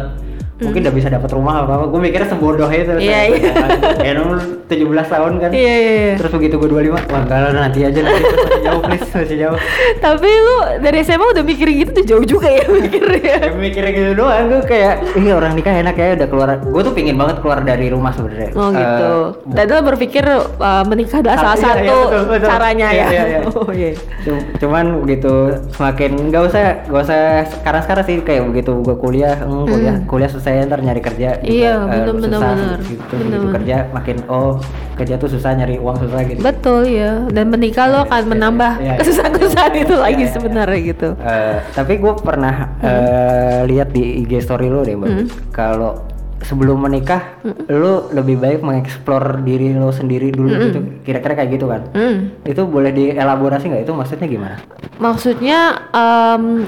mungkin 0.60 0.80
udah 0.82 0.94
bisa 0.94 1.08
dapat 1.08 1.30
rumah 1.30 1.54
apa 1.58 1.72
apa 1.74 1.84
gue 1.86 2.00
mikirnya 2.00 2.28
sebodoh 2.28 2.68
itu 2.68 2.88
Hmm. 2.90 3.00
Iya, 3.00 3.20
iya. 3.28 3.52
kayak 3.96 4.14
nomor 4.14 4.38
17 4.66 4.76
tahun 5.08 5.32
kan 5.38 5.50
Iya 5.50 5.74
iya 5.74 5.92
iya. 6.02 6.14
terus 6.16 6.30
begitu 6.30 6.54
gue 6.56 6.68
25 6.68 6.92
wah 6.92 7.02
enggak 7.18 7.38
lah 7.40 7.52
nanti 7.58 7.80
aja 7.80 7.98
nanti 7.98 8.22
masih 8.22 8.62
jauh 8.62 8.80
please 8.80 9.08
masih 9.10 9.38
jauh 9.40 9.58
Tapi 9.98 10.28
lu 10.28 10.56
dari 10.78 10.98
SMA 11.00 11.26
udah 11.26 11.42
mikirin 11.42 11.74
gitu 11.78 11.90
tuh 11.92 12.04
jauh 12.06 12.24
juga 12.24 12.48
ya 12.48 12.64
mikirnya. 12.66 13.36
ya, 13.40 13.50
mikirnya 13.52 13.92
gitu 13.92 14.10
doang 14.14 14.44
gue 14.46 14.60
kayak 14.64 14.94
ini 15.14 15.30
orang 15.30 15.52
nikah 15.52 15.74
enak 15.74 15.94
ya 15.94 16.14
udah 16.14 16.28
keluar 16.28 16.48
gue 16.56 16.82
tuh 16.82 16.92
pingin 16.92 17.16
banget 17.16 17.36
keluar 17.40 17.58
dari 17.60 17.86
rumah 17.88 18.12
sebenarnya 18.12 18.50
Oh 18.52 18.68
gitu. 18.70 19.12
Eh, 19.42 19.54
Tadi 19.54 19.70
lo 19.70 19.82
berpikir 19.82 20.24
uh, 20.26 20.84
menikah 20.84 21.18
adalah 21.18 21.36
Ah, 21.36 21.42
salah 21.42 21.56
iya, 21.56 21.64
satu 21.64 21.80
iya, 21.80 22.04
betul, 22.04 22.22
betul. 22.28 22.48
caranya 22.48 22.88
Iya, 22.90 23.00
ya. 23.00 23.08
iya, 23.08 23.22
iya. 23.24 23.40
Oh 23.58 23.70
iya. 23.70 23.90
Cum- 24.20 24.46
cuman 24.58 24.84
begitu 25.00 25.32
semakin 25.72 26.10
nggak 26.28 26.42
usah 26.44 26.62
nggak 26.84 27.02
usah 27.02 27.20
sekarang 27.50 27.82
sekarang 27.82 28.04
sih 28.04 28.16
kayak 28.20 28.42
begitu 28.46 28.72
gue 28.76 28.96
kuliah 28.96 29.36
hmm, 29.36 29.64
kuliah 29.64 29.96
kuliah 30.04 30.28
selesai 30.28 30.49
ntar 30.62 30.80
nyari 30.80 31.00
kerja 31.00 31.28
juga, 31.38 31.46
Iya, 31.46 31.72
eh, 31.72 31.78
bener, 31.80 32.06
bener, 32.10 32.28
susah 32.32 32.50
bener. 32.50 32.78
gitu 32.82 33.02
Bener, 33.10 33.20
begitu 33.20 33.38
bener. 33.40 33.54
kerja 33.54 33.76
makin 33.90 34.16
oh 34.26 34.52
kerja 34.94 35.14
tuh 35.16 35.28
susah 35.28 35.50
nyari 35.52 35.76
uang 35.76 35.96
susah 35.98 36.20
gitu 36.24 36.40
Betul 36.40 36.82
ya. 36.86 37.12
Dan 37.26 37.48
menikah 37.48 37.86
lo 37.86 37.98
akan 38.02 38.22
menambah 38.28 38.72
Iya, 38.76 38.84
iya. 38.84 38.94
kesusahan-kesusahan 38.98 39.74
itu 39.78 39.94
Iya, 39.94 40.02
lagi 40.02 40.14
iya, 40.16 40.26
iya. 40.26 40.34
sebenarnya 40.34 40.78
gitu. 40.84 41.08
Eh, 41.16 41.56
tapi 41.70 41.92
gue 41.96 42.12
pernah 42.16 42.54
eh, 42.78 43.60
lihat 43.64 43.88
di 43.90 44.02
IG 44.20 44.40
story 44.40 44.66
lo 44.66 44.80
deh, 44.80 44.92
Mbak. 44.92 45.08
Hmm. 45.08 45.26
Kalau 45.50 45.92
sebelum 46.40 46.80
menikah, 46.80 47.36
lo 47.68 48.08
lebih 48.10 48.36
baik 48.36 48.60
mengeksplor 48.60 49.40
diri 49.40 49.72
lo 49.72 49.88
sendiri 49.90 50.28
dulu 50.28 50.48
gitu. 50.50 50.80
Kira-kira 51.02 51.36
kayak 51.36 51.50
gitu 51.52 51.66
kan? 51.66 51.84
Hmm. 51.92 52.32
Itu 52.42 52.64
boleh 52.64 52.90
dielaborasi 52.90 53.68
nggak? 53.68 53.84
Itu 53.84 53.92
maksudnya 53.92 54.24
gimana? 54.24 54.56
Maksudnya 54.96 55.58
em, 55.90 56.64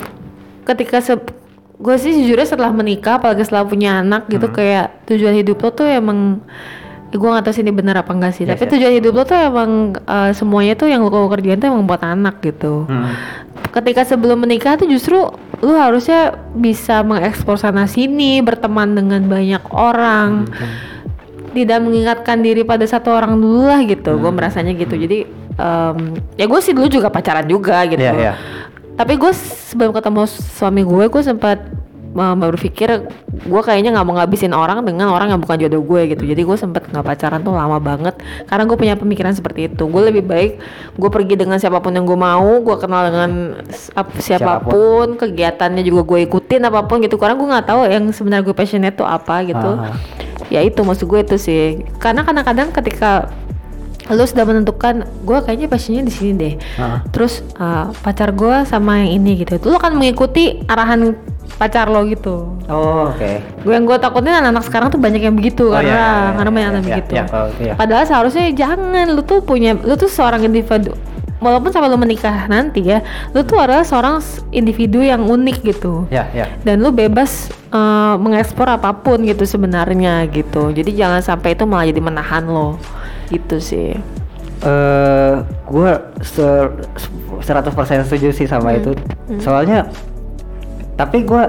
ketika 0.63 1.01
se 1.01 1.17
gue 1.83 1.97
sih 1.99 2.15
jujurnya 2.15 2.47
setelah 2.47 2.71
menikah 2.71 3.19
apalagi 3.19 3.43
setelah 3.43 3.67
punya 3.67 3.99
anak 3.99 4.31
gitu 4.31 4.47
Hmm. 4.47 4.55
kayak 4.55 4.87
tujuan 5.05 5.35
hidup 5.35 5.59
lo 5.59 5.71
tuh 5.73 5.85
emang 5.85 6.39
eh, 7.11 7.19
gue 7.19 7.29
gak 7.29 7.43
tahu 7.43 7.53
sih 7.53 7.61
ini 7.61 7.71
benar 7.71 7.99
apa 7.99 8.11
enggak 8.11 8.33
sih 8.33 8.45
Yes, 8.45 8.55
tapi 8.55 8.63
yes. 8.63 8.73
tujuan 8.73 8.93
hidup 8.95 9.13
lo 9.13 9.23
tuh 9.25 9.37
emang 9.37 9.71
eh, 9.99 10.31
semuanya 10.33 10.75
tuh 10.75 10.87
yang 10.87 11.03
lo 11.03 11.27
kerjain 11.27 11.59
tuh 11.59 11.69
emang 11.69 11.85
buat 11.85 12.01
anak 12.01 12.39
gitu 12.41 12.87
Hmm. 12.87 13.11
ketika 13.71 14.03
sebelum 14.05 14.39
menikah 14.39 14.75
tuh 14.75 14.87
justru 14.87 15.19
lu 15.59 15.75
harusnya 15.75 16.21
bisa 16.53 17.03
mengekspor 17.03 17.57
sana 17.57 17.85
sini 17.85 18.39
berteman 18.39 18.93
dengan 18.93 19.23
banyak 19.25 19.63
orang 19.69 20.47
tidak 21.53 21.79
mengingatkan 21.79 22.41
diri 22.41 22.63
pada 22.63 22.83
satu 22.83 23.11
orang 23.11 23.37
dulu 23.37 23.65
lah 23.65 23.83
gitu 23.83 24.17
gue 24.17 24.31
merasanya 24.31 24.73
gitu 24.73 24.97
jadi 24.97 25.19
em, 25.53 25.97
ya 26.35 26.45
gue 26.45 26.61
sih 26.61 26.73
dulu 26.73 26.89
juga 26.89 27.09
pacaran 27.09 27.45
juga 27.45 27.85
gitu 27.87 28.01
Iya, 28.01 28.13
iya. 28.15 28.35
Tapi 28.93 29.17
gue 29.17 29.33
sebelum 29.35 29.91
ketemu 29.91 30.23
suami 30.29 30.83
gue 30.83 31.05
gue 31.07 31.23
sempat 31.23 31.59
em, 32.13 32.37
berpikir 32.39 33.09
gue 33.43 33.61
kayaknya 33.61 33.91
nggak 33.91 34.05
mau 34.05 34.15
ngabisin 34.15 34.53
orang 34.53 34.85
dengan 34.85 35.09
orang 35.09 35.33
yang 35.33 35.41
bukan 35.41 35.57
jodoh 35.59 35.81
gue 35.81 36.13
gitu. 36.13 36.23
Jadi 36.23 36.43
gue 36.43 36.57
sempat 36.57 36.85
nggak 36.85 37.01
pacaran 37.03 37.41
tuh 37.41 37.51
lama 37.51 37.81
banget 37.81 38.15
karena 38.45 38.63
gue 38.63 38.77
punya 38.77 38.95
pemikiran 38.95 39.33
seperti 39.33 39.67
itu. 39.67 39.83
Gue 39.85 40.13
lebih 40.13 40.23
baik 40.23 40.61
gue 40.93 41.11
pergi 41.11 41.35
dengan 41.35 41.57
siapa 41.57 41.81
pun 41.81 41.91
yang 41.91 42.05
gue 42.05 42.15
mau 42.15 42.61
gue 42.61 42.77
kenal 42.77 43.09
dengan 43.09 43.31
s- 43.67 43.89
ap- 43.93 44.13
siapa 44.15 44.61
pun 44.63 45.17
kegiatannya 45.17 45.81
juga 45.81 46.05
gue 46.07 46.19
ikutin 46.23 46.63
apa 46.63 46.85
pun 46.85 47.01
gitu. 47.01 47.17
Karena 47.17 47.35
gue 47.35 47.49
nggak 47.49 47.67
tahu 47.67 47.81
yang 47.89 48.05
sebenarnya 48.09 48.45
gue 48.45 48.55
passionate 48.55 48.95
tuh 48.95 49.09
apa 49.09 49.43
gitu. 49.43 49.71
Aha. 49.75 49.97
ya 50.51 50.61
itu 50.61 50.85
maksud 50.85 51.09
gue 51.09 51.21
itu 51.25 51.41
sih. 51.41 51.65
Karena 51.97 52.23
kadang-kadang 52.23 52.69
ketika 52.71 53.33
lu 54.15 54.25
sudah 54.25 54.45
menentukan 54.45 55.09
gue 55.25 55.39
kayaknya 55.45 55.69
passionnya 55.69 56.03
di 56.05 56.13
sini 56.13 56.33
deh. 56.37 56.55
Aha. 56.79 57.05
terus 57.11 57.41
uh, 57.57 57.91
pacar 58.05 58.33
gue 58.33 58.65
sama 58.69 59.03
yang 59.05 59.23
ini 59.23 59.43
gitu. 59.45 59.57
Lu 59.65 59.77
akan 59.77 59.97
mengikuti 59.99 60.63
arahan 60.69 61.17
pacar 61.57 61.87
lo 61.87 62.03
gitu. 62.09 62.59
Oh, 62.67 63.13
oke. 63.13 63.31
gue 63.63 63.73
yang 63.73 63.85
gue 63.85 63.97
takutin 64.01 64.35
anak-anak 64.35 64.65
sekarang 64.67 64.89
tuh 64.91 64.99
banyak 64.99 65.23
yang 65.23 65.37
begitu 65.37 65.71
Oh, 65.71 65.77
karena 65.77 65.93
iya, 65.93 65.95
iya, 65.95 66.11
iya, 66.11 66.31
karena 66.35 66.51
banyak 66.51 66.63
iya, 66.63 66.73
yang 66.73 66.83
iya, 66.83 66.89
begitu. 66.97 67.13
iya, 67.15 67.25
kalau 67.29 67.49
itu 67.53 67.63
padahal 67.79 68.05
seharusnya 68.09 68.45
jangan 68.57 69.07
lu 69.13 69.23
tuh 69.23 69.39
punya 69.45 69.71
lu 69.79 69.95
tuh 69.95 70.11
seorang 70.11 70.43
individu 70.43 70.97
walaupun 71.43 71.75
sampai 71.75 71.91
lu 71.91 71.99
menikah 71.99 72.47
nanti 72.47 72.87
ya 72.87 73.03
lu 73.35 73.43
tuh 73.43 73.59
adalah 73.59 73.83
seorang 73.83 74.23
individu 74.55 75.03
yang 75.03 75.27
unik 75.27 75.57
gitu. 75.67 76.07
Ya, 76.09 76.31
ya. 76.31 76.47
dan 76.63 76.79
lu 76.83 76.95
bebas 76.95 77.51
eh, 77.71 78.15
mengekspor 78.19 78.71
apa 78.71 78.95
pun 78.95 79.23
gitu 79.27 79.43
sebenarnya 79.43 80.27
gitu. 80.31 80.71
Jadi 80.71 80.95
jangan 80.95 81.19
sampai 81.23 81.59
itu 81.59 81.67
malah 81.67 81.87
jadi 81.87 82.01
menahan 82.03 82.47
lo 82.47 82.79
gitu 83.33 83.57
sih. 83.57 83.97
Eh 84.63 85.33
gue 85.67 85.91
se- 86.21 86.71
100% 87.43 88.07
setuju 88.07 88.29
sih 88.31 88.47
sama 88.47 88.77
itu. 88.77 88.93
Soalnya 89.41 89.89
tapi 90.95 91.25
gue 91.25 91.43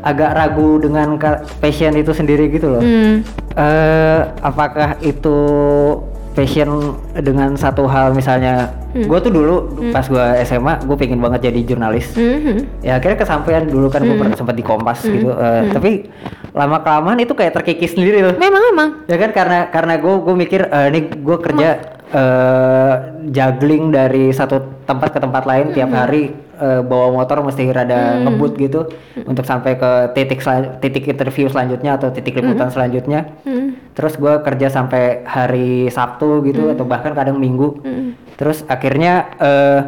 agak 0.00 0.30
ragu 0.32 0.80
dengan 0.80 1.14
passion 1.60 1.94
itu 1.94 2.10
sendiri 2.10 2.50
gitu 2.50 2.72
loh. 2.72 2.82
hmm. 2.82 3.16
eh 3.52 4.20
apakah 4.40 4.96
itu 5.00 5.36
passion 6.30 6.94
dengan 7.16 7.52
satu 7.54 7.84
hal? 7.84 8.12
Misalnya 8.12 8.70
gue 8.90 9.18
tuh 9.20 9.30
dulu 9.30 9.56
pas 9.90 10.02
gue 10.02 10.24
SMA 10.42 10.82
gue 10.82 10.96
pengen 10.96 11.20
banget 11.20 11.48
jadi 11.48 11.60
jurnalis. 11.64 12.10
Mhm. 12.12 12.82
ya 12.82 12.98
akhirnya 12.98 13.18
kesampaian 13.18 13.64
dulu 13.64 13.86
kan 13.86 14.02
gue 14.02 14.14
pernah 14.14 14.34
sempat 14.34 14.54
di 14.54 14.64
Kompas 14.64 15.00
gitu 15.04 15.30
eh, 15.30 15.70
tapi 15.70 16.10
lama 16.50 16.82
kelamaan 16.82 17.18
itu 17.22 17.32
kayak 17.32 17.54
terkikis 17.54 17.94
sendiri 17.94 18.26
loh 18.26 18.34
memang 18.34 18.62
memang. 18.72 18.88
Ya 19.06 19.16
kan 19.18 19.30
karena 19.30 19.58
karena 19.70 19.94
gue 20.02 20.14
gue 20.22 20.34
mikir 20.34 20.60
eh, 20.66 20.86
ini 20.90 21.00
gue 21.06 21.38
kerja 21.38 21.68
eh, 22.10 22.94
juggling 23.30 23.94
dari 23.94 24.34
satu 24.34 24.82
tempat 24.86 25.14
ke 25.14 25.18
tempat 25.22 25.46
lain 25.46 25.70
tiap 25.70 25.94
hari 25.94 26.34
eh, 26.58 26.82
bawa 26.82 27.22
motor 27.22 27.46
mesti 27.46 27.70
rada 27.70 28.18
ngebut 28.26 28.52
gitu 28.58 28.80
untuk 29.22 29.46
sampai 29.46 29.78
ke 29.78 29.90
titik 30.18 30.42
titik 30.82 31.04
interview 31.06 31.46
selanjutnya 31.46 31.94
atau 31.94 32.10
titik 32.10 32.34
liputan 32.38 32.70
selanjutnya. 32.70 33.30
Hmm. 33.46 33.78
terus 33.90 34.16
gue 34.16 34.32
kerja 34.40 34.72
sampai 34.72 35.28
hari 35.28 35.92
Sabtu 35.92 36.40
gitu 36.48 36.72
atau 36.72 36.88
bahkan 36.88 37.12
kadang 37.12 37.36
Minggu. 37.36 37.84
Terus 38.40 38.64
akhirnya 38.66 39.28
eh 39.38 39.80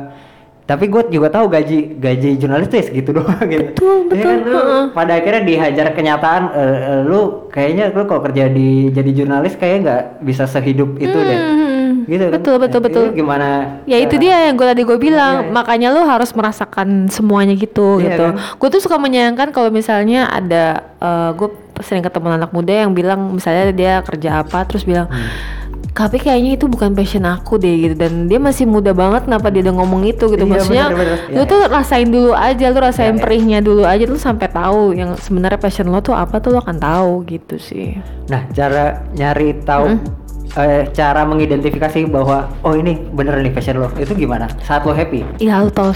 tapi 0.62 0.86
gue 0.86 1.02
juga 1.08 1.28
tahu 1.28 1.46
gaji 1.46 1.98
gaji 1.98 2.28
jurnalis 2.36 2.66
tuh 2.66 2.78
ya 2.78 2.84
segitu 2.84 3.10
doang 3.16 3.34
gitu 3.44 3.66
Betul, 3.74 3.96
Ya 4.08 4.22
kan, 4.22 4.36
betul, 4.36 4.36
lu 4.44 4.56
heeh. 4.56 4.84
pada 4.90 5.12
akhirnya 5.14 5.42
dihajar 5.42 5.86
kenyataan 5.90 6.42
eh, 6.50 6.60
eh, 6.88 7.00
lu 7.02 7.20
kayaknya 7.48 7.84
lu 7.90 8.02
kalau 8.04 8.22
kerja 8.22 8.46
di 8.46 8.68
jadi 8.88 9.10
jurnalis 9.12 9.54
kayaknya 9.54 9.80
nggak 9.82 10.02
bisa 10.22 10.44
sehidup 10.46 10.96
itu 10.96 11.18
deh 11.18 11.40
Hmm. 11.92 12.08
gitu 12.08 12.24
kan 12.24 12.32
betul 12.34 12.56
betul 12.58 12.78
Eh, 12.78 12.84
betul 12.84 13.04
itu 13.04 13.16
gimana 13.16 13.78
Ya 13.84 13.94
itu 13.96 14.14
dia 14.16 14.46
yang 14.46 14.54
gue 14.54 14.64
tadi 14.64 14.82
gue 14.82 14.96
bilang, 14.96 15.34
Iya, 15.36 15.46
iya. 15.46 15.52
makanya 15.52 15.88
lo 15.90 16.02
harus 16.02 16.30
merasakan 16.32 17.06
semuanya 17.06 17.54
gitu 17.54 17.98
Iya 17.98 18.06
gitu. 18.08 18.24
kan? 18.26 18.34
Gue 18.58 18.68
tuh 18.70 18.80
suka 18.80 18.96
menyayangkan 18.96 19.50
kalau 19.50 19.70
misalnya 19.70 20.26
ada 20.26 20.82
gue 21.32 21.46
sering 21.78 22.02
ketemu 22.02 22.34
anak 22.34 22.50
muda 22.50 22.74
yang 22.76 22.90
bilang 22.90 23.30
misalnya 23.30 23.70
dia 23.70 23.92
kerja 24.00 24.42
apa 24.42 24.62
terus 24.64 24.82
bilang 24.82 25.06
Hmm. 25.06 25.30
Tapi 25.92 26.16
kayaknya 26.16 26.56
itu 26.56 26.66
bukan 26.72 26.96
passion 26.96 27.28
aku 27.28 27.60
deh 27.60 27.76
gitu. 27.88 27.94
Dan 27.96 28.26
dia 28.26 28.40
masih 28.40 28.64
muda 28.64 28.96
banget 28.96 29.28
kenapa 29.28 29.52
dia 29.52 29.60
udah 29.68 29.74
ngomong 29.76 30.02
itu 30.08 30.24
gitu. 30.32 30.44
Iya, 30.44 30.50
maksudnya 30.50 30.84
bener-bener. 30.88 31.18
lu 31.28 31.36
Iya, 31.36 31.42
tuh 31.44 31.60
rasain 31.68 32.08
dulu 32.08 32.30
aja 32.32 32.66
lu 32.72 32.78
rasain 32.80 33.04
Iya, 33.04 33.14
iya. 33.16 33.22
perihnya 33.22 33.58
dulu 33.60 33.82
aja 33.84 34.04
lu 34.08 34.16
sampai 34.16 34.48
tahu 34.48 34.96
yang 34.96 35.12
sebenarnya 35.20 35.60
passion 35.60 35.92
lo 35.92 36.00
tuh 36.00 36.16
apa 36.16 36.40
tuh 36.40 36.56
lo 36.56 36.64
akan 36.64 36.76
tahu 36.80 37.12
gitu 37.28 37.60
sih. 37.60 38.00
Nah 38.32 38.48
cara 38.56 39.04
nyari 39.12 39.52
tahu 39.62 40.00
eh, 40.56 40.88
cara 40.96 41.28
mengidentifikasi 41.28 42.08
bahwa 42.08 42.48
oh 42.64 42.72
ini 42.72 42.96
bener 43.12 43.40
nih 43.44 43.52
passion 43.52 43.76
lo 43.76 43.92
itu 44.00 44.16
gimana? 44.16 44.48
Saat 44.64 44.88
lo 44.88 44.96
happy? 44.96 45.24
Iya 45.44 45.60
lu 45.60 45.68
tahu 45.68 45.92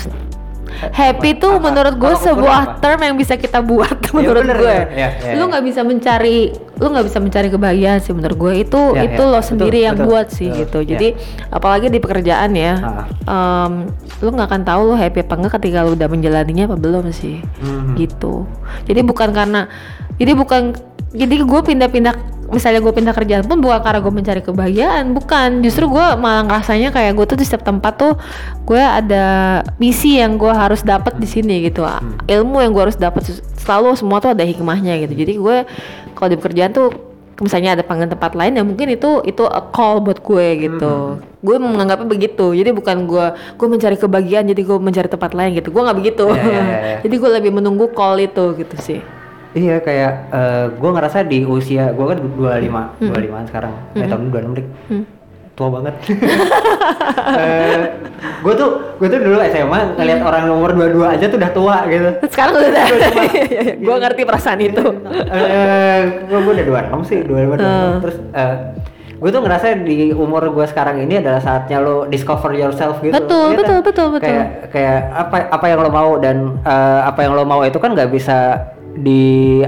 Happy 0.69 1.35
tuh 1.35 1.57
apa? 1.57 1.63
menurut 1.63 1.95
gue 1.95 2.15
sebuah 2.19 2.61
apa? 2.61 2.73
term 2.79 3.01
yang 3.01 3.15
bisa 3.15 3.35
kita 3.35 3.59
buat 3.61 3.97
menurut 4.13 4.43
bener, 4.43 4.57
gue. 4.57 4.67
ya, 4.67 4.83
ya, 4.89 5.09
ya, 5.23 5.33
lu 5.35 5.43
ya. 5.43 5.49
nggak 5.49 5.65
bisa 5.65 5.81
mencari, 5.81 6.39
lu 6.77 6.87
nggak 6.87 7.07
bisa 7.07 7.19
mencari 7.19 7.49
kebahagiaan 7.49 7.99
sih 7.99 8.13
menurut 8.13 8.37
gue 8.37 8.53
itu 8.61 8.81
Ya, 8.93 9.03
itu 9.05 9.19
ya. 9.19 9.27
lo 9.27 9.35
Betul, 9.35 9.47
sendiri 9.47 9.79
yang 9.81 9.97
betul, 9.97 10.07
buat 10.07 10.27
sih 10.29 10.49
betul, 10.49 10.59
gitu. 10.59 10.79
ya. 10.83 10.89
Jadi 10.93 11.09
apalagi 11.49 11.87
di 11.87 11.99
pekerjaan 11.99 12.51
ya, 12.53 12.73
Ah. 12.77 13.65
em, 13.65 13.73
lu 14.19 14.29
nggak 14.29 14.47
akan 14.47 14.63
tahu 14.63 14.81
lu 14.85 14.95
happy 14.95 15.19
apa 15.21 15.35
enggak 15.35 15.53
ketika 15.57 15.79
lu 15.81 15.93
udah 15.93 16.07
menjalaninya 16.07 16.65
apa 16.67 16.77
belum 16.77 17.09
sih, 17.09 17.41
Mhm. 17.59 17.95
gitu. 17.97 18.45
Jadi 18.85 19.01
bukan 19.01 19.31
karena, 19.31 19.71
jadi 20.15 20.33
bukan, 20.33 20.77
jadi 21.11 21.35
gue 21.41 21.61
pindah-pindah 21.63 22.15
misalnya 22.51 22.81
gue 22.83 22.93
pindah 22.95 23.15
kerjaan 23.15 23.45
pun 23.47 23.59
bukan 23.59 23.81
karena 23.83 24.01
gue 24.03 24.13
mencari 24.13 24.41
kebahagiaan 24.43 25.05
bukan. 25.15 25.63
Justru 25.63 25.91
gue 25.91 26.07
malah 26.19 26.47
ngerasanya 26.47 26.95
kayak 26.95 27.13
gue 27.19 27.27
tuh 27.27 27.39
di 27.39 27.45
setiap 27.47 27.67
tempat 27.67 27.93
tuh 27.99 28.13
gue 28.67 28.79
ada 28.81 29.61
misi 29.83 30.19
yang 30.19 30.39
gue 30.39 30.51
harus 30.51 30.83
dapat 30.83 31.19
di 31.19 31.27
sini 31.27 31.67
gitu. 31.67 31.83
Ilmu 32.27 32.63
yang 32.63 32.71
gue 32.75 32.83
harus 32.91 32.99
dapat 32.99 33.27
selalu 33.59 33.99
semua 33.99 34.23
tuh 34.23 34.35
ada 34.35 34.45
hikmahnya 34.47 35.03
gitu. 35.07 35.15
Jadi 35.17 35.33
gue 35.39 35.57
kalau 36.15 36.29
di 36.31 36.37
pekerjaan 36.39 36.73
tuh 36.73 36.89
misalnya 37.37 37.77
ada 37.77 37.85
panggilan 37.85 38.17
tempat 38.17 38.33
lain 38.33 38.57
ya 38.57 38.65
mungkin 38.65 38.97
itu 38.97 39.21
itu 39.29 39.45
a 39.45 39.61
call 39.61 40.01
buat 40.01 40.23
gue 40.23 40.47
gitu. 40.71 41.21
Gue 41.45 41.57
menganggapnya 41.61 42.09
begitu. 42.09 42.55
Jadi 42.55 42.71
bukan 42.73 43.11
gue 43.11 43.27
gue 43.59 43.69
mencari 43.69 43.97
kebahagiaan 43.99 44.47
jadi 44.49 44.63
gue 44.63 44.79
mencari 44.79 45.09
tempat 45.11 45.35
lain 45.35 45.57
gitu. 45.59 45.75
Gue 45.75 45.83
nggak 45.83 45.99
begitu. 45.99 46.25
Iya, 46.31 46.43
iya, 46.43 46.63
iya. 46.63 46.97
jadi 47.05 47.15
gue 47.19 47.31
lebih 47.43 47.53
menunggu 47.53 47.91
call 47.93 48.23
itu 48.23 48.55
gitu 48.57 48.77
sih 48.79 49.16
Iya 49.57 49.81
kayak 49.81 50.13
gue 50.77 50.91
ngerasa 50.93 51.25
di 51.25 51.49
usia 51.49 51.89
gue 51.89 52.05
kan 52.05 52.19
25 52.21 53.09
25 53.09 53.49
sekarang 53.49 53.73
eh 53.97 54.05
tahun 54.05 54.29
26 54.29 54.59
dik 54.61 54.67
tua 55.57 55.73
banget. 55.73 55.95
Gue 58.45 58.53
tuh 58.53 58.71
gue 59.01 59.09
tuh 59.09 59.21
dulu 59.25 59.41
SMA 59.49 59.97
ngeliat 59.97 60.21
orang 60.21 60.45
nomor 60.45 60.71
22 60.77 61.01
aja 61.17 61.25
tuh 61.33 61.41
udah 61.41 61.53
tua 61.57 61.77
gitu. 61.89 62.11
Sekarang 62.29 62.61
udah 62.61 62.85
gue 63.81 63.97
ngerti 64.05 64.23
perasaan 64.29 64.61
itu. 64.61 64.85
Eh 65.33 66.01
gue 66.29 66.39
udah 66.39 66.65
26 66.93 67.09
sih 67.09 67.19
25 67.25 67.57
26 67.57 68.05
terus 68.05 68.17
gue 69.17 69.31
tuh 69.33 69.41
ngerasa 69.41 69.81
di 69.81 70.13
umur 70.13 70.45
gue 70.53 70.67
sekarang 70.69 71.01
ini 71.01 71.25
adalah 71.25 71.41
saatnya 71.41 71.81
lo 71.81 72.05
discover 72.05 72.53
yourself 72.53 73.01
gitu. 73.01 73.17
Betul, 73.17 73.57
Iya 73.57 73.57
betul, 73.57 73.79
betul, 73.81 74.07
betul. 74.13 74.29
kayak 74.29 74.47
kayak 74.69 74.99
apa 75.09 75.37
apa 75.57 75.67
yang 75.73 75.81
lo 75.81 75.89
mau 75.89 76.21
dan 76.21 76.37
eh, 76.61 77.01
apa 77.01 77.25
yang 77.25 77.33
lo 77.33 77.49
mau 77.49 77.65
itu 77.65 77.81
kan 77.81 77.97
nggak 77.97 78.13
bisa 78.13 78.61
di 78.97 79.61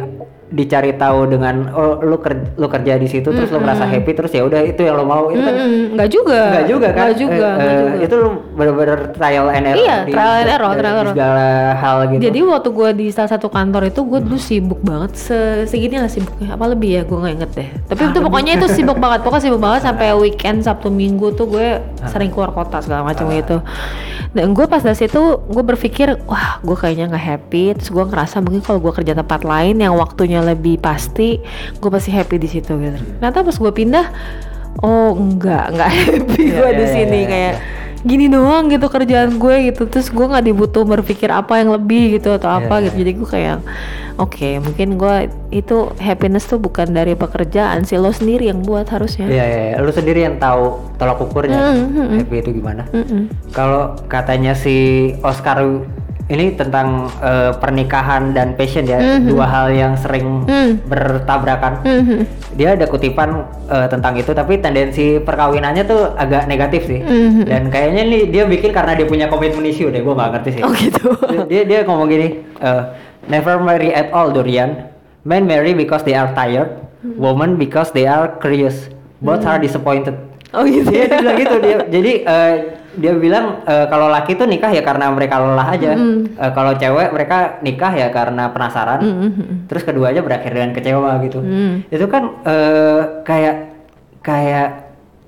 dicari 0.49 0.93
tahu 0.93 1.29
dengan 1.29 1.69
oh 1.71 2.01
lu 2.01 2.17
kerja 2.17 2.41
lu 2.55 2.67
kerja 2.67 2.93
di 2.95 3.05
situ 3.05 3.29
terus 3.29 3.49
lu 3.49 3.59
merasa 3.59 3.85
happy 3.85 4.13
terus 4.13 4.31
ya 4.31 4.43
udah 4.43 4.61
itu 4.63 4.81
yang 4.81 4.97
lo 4.97 5.05
mau 5.05 5.29
itu 5.29 5.39
kan 5.39 5.55
Mm, 5.59 5.85
nggak 5.93 6.09
juga 6.09 6.41
Enggak 6.49 6.67
juga 6.67 6.89
kan? 6.89 6.97
nggak 6.99 7.17
juga, 7.17 7.49
Eh, 7.49 7.53
nggak 7.53 7.69
eh, 7.69 7.79
juga. 7.79 7.97
Itu 8.01 8.15
lu 8.17 8.29
bener-bener 8.55 8.99
trial 9.13 9.47
and 9.49 9.65
error. 9.67 9.79
Iya, 9.79 9.97
trial 10.07 10.35
and 10.35 10.51
error, 10.51 10.71
di 10.71 10.79
trial 10.79 10.97
error. 10.97 11.13
segala 11.13 11.47
hal 11.75 11.97
gitu. 12.09 12.21
Jadi 12.23 12.39
waktu 12.43 12.69
gue 12.71 12.91
di 12.95 13.07
salah 13.09 13.31
satu 13.31 13.49
kantor 13.49 13.83
itu 13.87 14.01
gue 14.03 14.21
dulu 14.21 14.39
sibuk 14.39 14.81
banget 14.81 15.13
se 15.15 15.39
segini 15.65 15.97
lah 15.97 16.09
sibuknya 16.09 16.49
apa 16.51 16.65
lebih 16.67 16.91
ya 16.91 17.03
gue 17.03 17.19
nggak 17.19 17.35
inget 17.35 17.51
deh. 17.53 17.69
Tapi 17.87 18.03
itu 18.07 18.19
pokoknya 18.19 18.53
itu 18.57 18.67
sibuk 18.69 18.97
banget 18.97 19.21
pokoknya 19.21 19.45
sibuk 19.45 19.61
banget 19.61 19.81
sampai 19.83 20.07
weekend 20.15 20.59
Sabtu 20.61 20.89
Minggu 20.89 21.33
tuh 21.33 21.47
gue 21.47 21.69
sering 22.07 22.29
keluar 22.29 22.51
kota 22.51 22.81
segala 22.81 23.05
macam 23.05 23.29
gitu. 23.29 23.61
Dan 24.29 24.53
gue 24.53 24.65
pas 24.65 24.79
dari 24.79 24.93
situ 24.95 25.19
gue 25.43 25.65
berpikir 25.67 26.21
wah 26.25 26.61
gue 26.61 26.75
kayaknya 26.75 27.09
nggak 27.09 27.25
happy. 27.27 27.65
Terus 27.75 27.89
gue 27.89 28.05
ngerasa 28.07 28.41
mungkin 28.41 28.61
kalau 28.61 28.79
gue 28.79 28.93
kerja 28.95 29.13
tempat 29.13 29.41
lain 29.43 29.77
yang 29.77 29.93
waktunya 29.93 30.38
lebih 30.43 30.79
pasti 30.79 31.39
gue 31.79 31.91
pasti 31.91 32.11
happy 32.11 32.37
di 32.39 32.49
situ 32.49 32.73
gitu. 32.79 32.99
Ternyata 33.19 33.43
pas 33.43 33.57
gue 33.57 33.73
pindah 33.73 34.07
oh 34.83 35.11
enggak 35.17 35.75
enggak 35.75 35.91
happy 36.07 36.43
Iya, 36.49 36.57
gue 36.59 36.71
di 36.71 36.85
iya, 36.85 36.93
sini 36.93 37.09
iya, 37.09 37.19
iya, 37.19 37.29
kayak 37.29 37.55
gini 37.99 38.31
doang 38.31 38.71
gitu 38.71 38.87
kerjaan 38.87 39.43
gue 39.43 39.75
gitu 39.75 39.91
terus 39.91 40.07
gue 40.15 40.23
nggak 40.23 40.47
dibutuh 40.47 40.87
berpikir 40.87 41.35
apa 41.35 41.59
yang 41.59 41.75
lebih 41.75 42.15
gitu 42.15 42.31
atau 42.31 42.47
apa 42.47 42.79
gitu 42.87 42.95
jadi 42.95 43.11
gue 43.11 43.27
kayak 43.27 43.59
oke 44.23 44.49
mungkin 44.63 44.95
gue 44.95 45.27
itu 45.51 45.91
happiness 45.99 46.47
tuh 46.47 46.63
bukan 46.63 46.95
dari 46.95 47.19
pekerjaan 47.19 47.83
sih 47.83 47.99
lo 47.99 48.15
sendiri 48.15 48.55
yang 48.55 48.63
buat 48.63 48.87
harusnya 48.87 49.27
Iya, 49.27 49.45
iya, 49.51 49.63
iya. 49.75 49.77
lu 49.83 49.91
sendiri 49.91 50.23
yang 50.31 50.39
tahu 50.39 50.79
tolak 50.95 51.19
ukurnya 51.19 51.59
Mm, 51.59 51.75
mm, 51.75 51.91
mm. 51.99 52.19
happy 52.23 52.37
itu 52.39 52.51
gimana. 52.63 52.83
Mm-mm. 52.95 53.35
Kalau 53.51 53.99
katanya 54.07 54.55
si 54.55 55.11
Oscar 55.27 55.59
ini 56.29 56.53
tentang 56.53 57.09
eh, 57.19 57.57
pernikahan 57.57 58.37
dan 58.37 58.53
passion 58.53 58.85
ya, 58.85 59.01
Mhm. 59.01 59.27
dua 59.27 59.47
hal 59.49 59.67
yang 59.73 59.97
sering 59.97 60.45
Mm. 60.45 60.85
bertabrakan. 60.85 61.81
Mhm. 61.83 62.19
Dia 62.53 62.77
ada 62.77 62.85
kutipan 62.85 63.49
eh, 63.65 63.89
tentang 63.89 64.13
itu, 64.15 64.31
tapi 64.31 64.57
tendensi 64.59 65.17
perkawinannya 65.19 65.85
tuh 65.85 66.13
agak 66.15 66.45
negatif 66.45 66.85
sih. 66.85 67.01
Mhm. 67.01 67.45
Dan 67.45 67.63
kayaknya 67.69 68.03
nih 68.05 68.23
dia 68.29 68.45
bikin 68.45 68.71
karena 68.71 68.93
dia 68.93 69.05
punya 69.05 69.27
commitment 69.27 69.65
issue 69.65 69.89
deh, 69.89 70.01
gue 70.01 70.15
nggak 70.15 70.31
ngerti 70.35 70.51
sih. 70.53 70.63
oh 70.63 70.73
gitu 70.73 71.17
dia 71.45 71.65
dia 71.65 71.81
ngomong 71.83 72.07
gini, 72.07 72.29
eh, 72.55 72.83
never 73.25 73.57
marry 73.59 73.89
at 73.89 74.13
all 74.13 74.29
Dorian. 74.29 74.93
Men 75.25 75.45
marry 75.45 75.73
because 75.73 76.05
they 76.05 76.13
are 76.13 76.33
tired, 76.33 76.77
women 77.17 77.57
because 77.57 77.89
they 77.91 78.05
are 78.05 78.37
curious. 78.37 78.89
Both 79.19 79.45
are 79.45 79.57
disappointed. 79.59 80.15
oh 80.49 80.65
gitu 80.65 80.89
Dia, 80.89 81.05
dia 81.05 81.21
bilang 81.21 81.37
gitu 81.37 81.57
dia. 81.59 81.77
Jadi 81.85 82.13
eh, 82.23 82.55
dia 82.97 83.13
bilang 83.13 83.61
eh, 83.69 83.87
kalau 83.93 84.09
laki 84.09 84.39
tuh 84.39 84.49
nikah 84.49 84.73
ya 84.73 84.81
karena 84.81 85.13
mereka 85.13 85.37
lelah 85.37 85.69
aja. 85.69 85.93
Eh, 85.93 86.53
kalau 86.57 86.73
cewek 86.79 87.13
mereka 87.13 87.61
nikah 87.61 87.93
ya 87.93 88.09
karena 88.09 88.49
penasaran. 88.49 89.01
Mhm. 89.05 89.69
Terus 89.69 89.83
keduanya 89.85 90.25
berakhir 90.25 90.57
dengan 90.57 90.73
kecewa 90.73 91.21
gitu. 91.27 91.45
Mm. 91.45 91.75
Itu 91.93 92.07
kan 92.09 92.43
eh, 92.49 93.03
kayak 93.29 93.57
kayak 94.25 94.69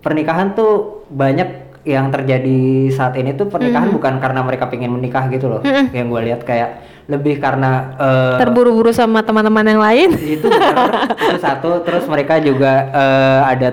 pernikahan 0.00 0.56
tuh 0.56 1.04
banyak 1.12 1.70
yang 1.84 2.12
terjadi 2.12 2.92
saat 2.92 3.16
ini 3.16 3.32
tuh 3.32 3.48
pernikahan 3.48 3.88
bukan 3.88 4.20
karena 4.20 4.44
mereka 4.44 4.68
pengen 4.68 4.96
menikah 4.96 5.28
gitu 5.32 5.48
loh. 5.48 5.60
Yang 5.92 6.06
gue 6.08 6.20
lihat 6.32 6.40
kayak 6.44 6.70
lebih 7.10 7.42
karena 7.42 7.96
eh, 7.98 8.38
terburu-buru 8.38 8.94
sama 8.94 9.26
teman-teman 9.26 9.66
yang 9.66 9.82
lain 9.82 10.08
itu 10.38 10.46
benar. 10.46 11.10
itu 11.10 11.36
satu 11.42 11.82
terus 11.82 12.06
mereka 12.06 12.38
juga 12.38 12.86
eh, 12.94 13.40
ada 13.50 13.68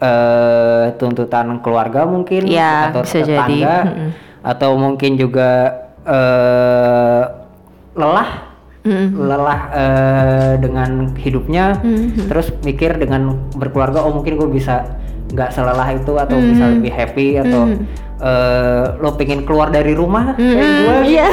eh, 0.00 0.84
tuntutan 0.96 1.60
keluarga 1.60 2.04
mungkin 2.04 2.44
Iya, 2.44 2.88
atau 2.88 3.04
bisa 3.04 3.20
jadi. 3.20 3.28
tetangga 3.36 3.76
Mm-mm. 3.84 4.08
atau 4.42 4.70
mungkin 4.74 5.12
juga 5.14 5.50
eh, 6.02 7.22
lelah 7.92 8.30
Mm. 8.80 9.12
lelah 9.20 9.60
eh, 9.76 10.52
dengan 10.56 11.12
hidupnya 11.14 11.76
Mhm. 11.78 12.32
terus 12.32 12.48
mikir 12.60 12.96
dengan 12.96 13.36
berkeluarga 13.52 14.00
oh 14.00 14.08
mungkin 14.10 14.40
gue 14.40 14.48
bisa 14.48 14.96
nggak 15.28 15.52
selelah 15.52 15.84
itu 15.92 16.16
atau 16.16 16.40
bisa 16.40 16.64
Mhm. 16.64 16.72
lebih 16.74 16.88
happy 16.90 17.28
atau 17.38 17.68
Mhm. 17.68 17.84
eh, 18.20 18.84
lo 18.96 19.12
pengen 19.14 19.44
keluar 19.44 19.68
dari 19.68 19.92
rumah 19.92 20.32
kayak 20.32 20.64
Mhm, 20.64 20.80
gue 20.80 20.96
iya. 21.06 21.28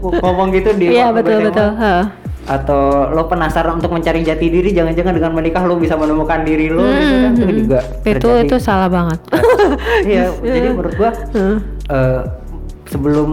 ngomong 0.00 0.48
gitu 0.52 0.72
di 0.72 0.88
waktu 0.90 1.12
betul 1.14 1.38
betul 1.44 1.68
Heeh. 1.74 2.02
Atau 2.44 3.08
lo 3.08 3.24
penasaran 3.24 3.76
untuk 3.76 3.88
mencari 3.90 4.20
jati 4.20 4.46
diri 4.46 4.70
jangan-jangan 4.70 5.12
dengan 5.12 5.32
menikah 5.32 5.62
lo 5.62 5.76
bisa 5.76 5.96
menemukan 5.96 6.42
diri 6.42 6.68
lo 6.68 6.84
gitu 6.84 7.14
kan 7.18 7.32
itu 7.32 7.42
Mhm. 7.42 7.56
juga 7.58 7.78
itu 8.02 8.12
terjadi. 8.20 8.44
itu 8.44 8.56
salah 8.58 8.88
banget 8.88 9.18
iya 10.06 10.28
jadi 10.54 10.68
menurut 10.70 10.94
gua 10.94 11.10
Heeh. 11.30 11.56
eh, 11.88 12.20
sebelum 12.86 13.30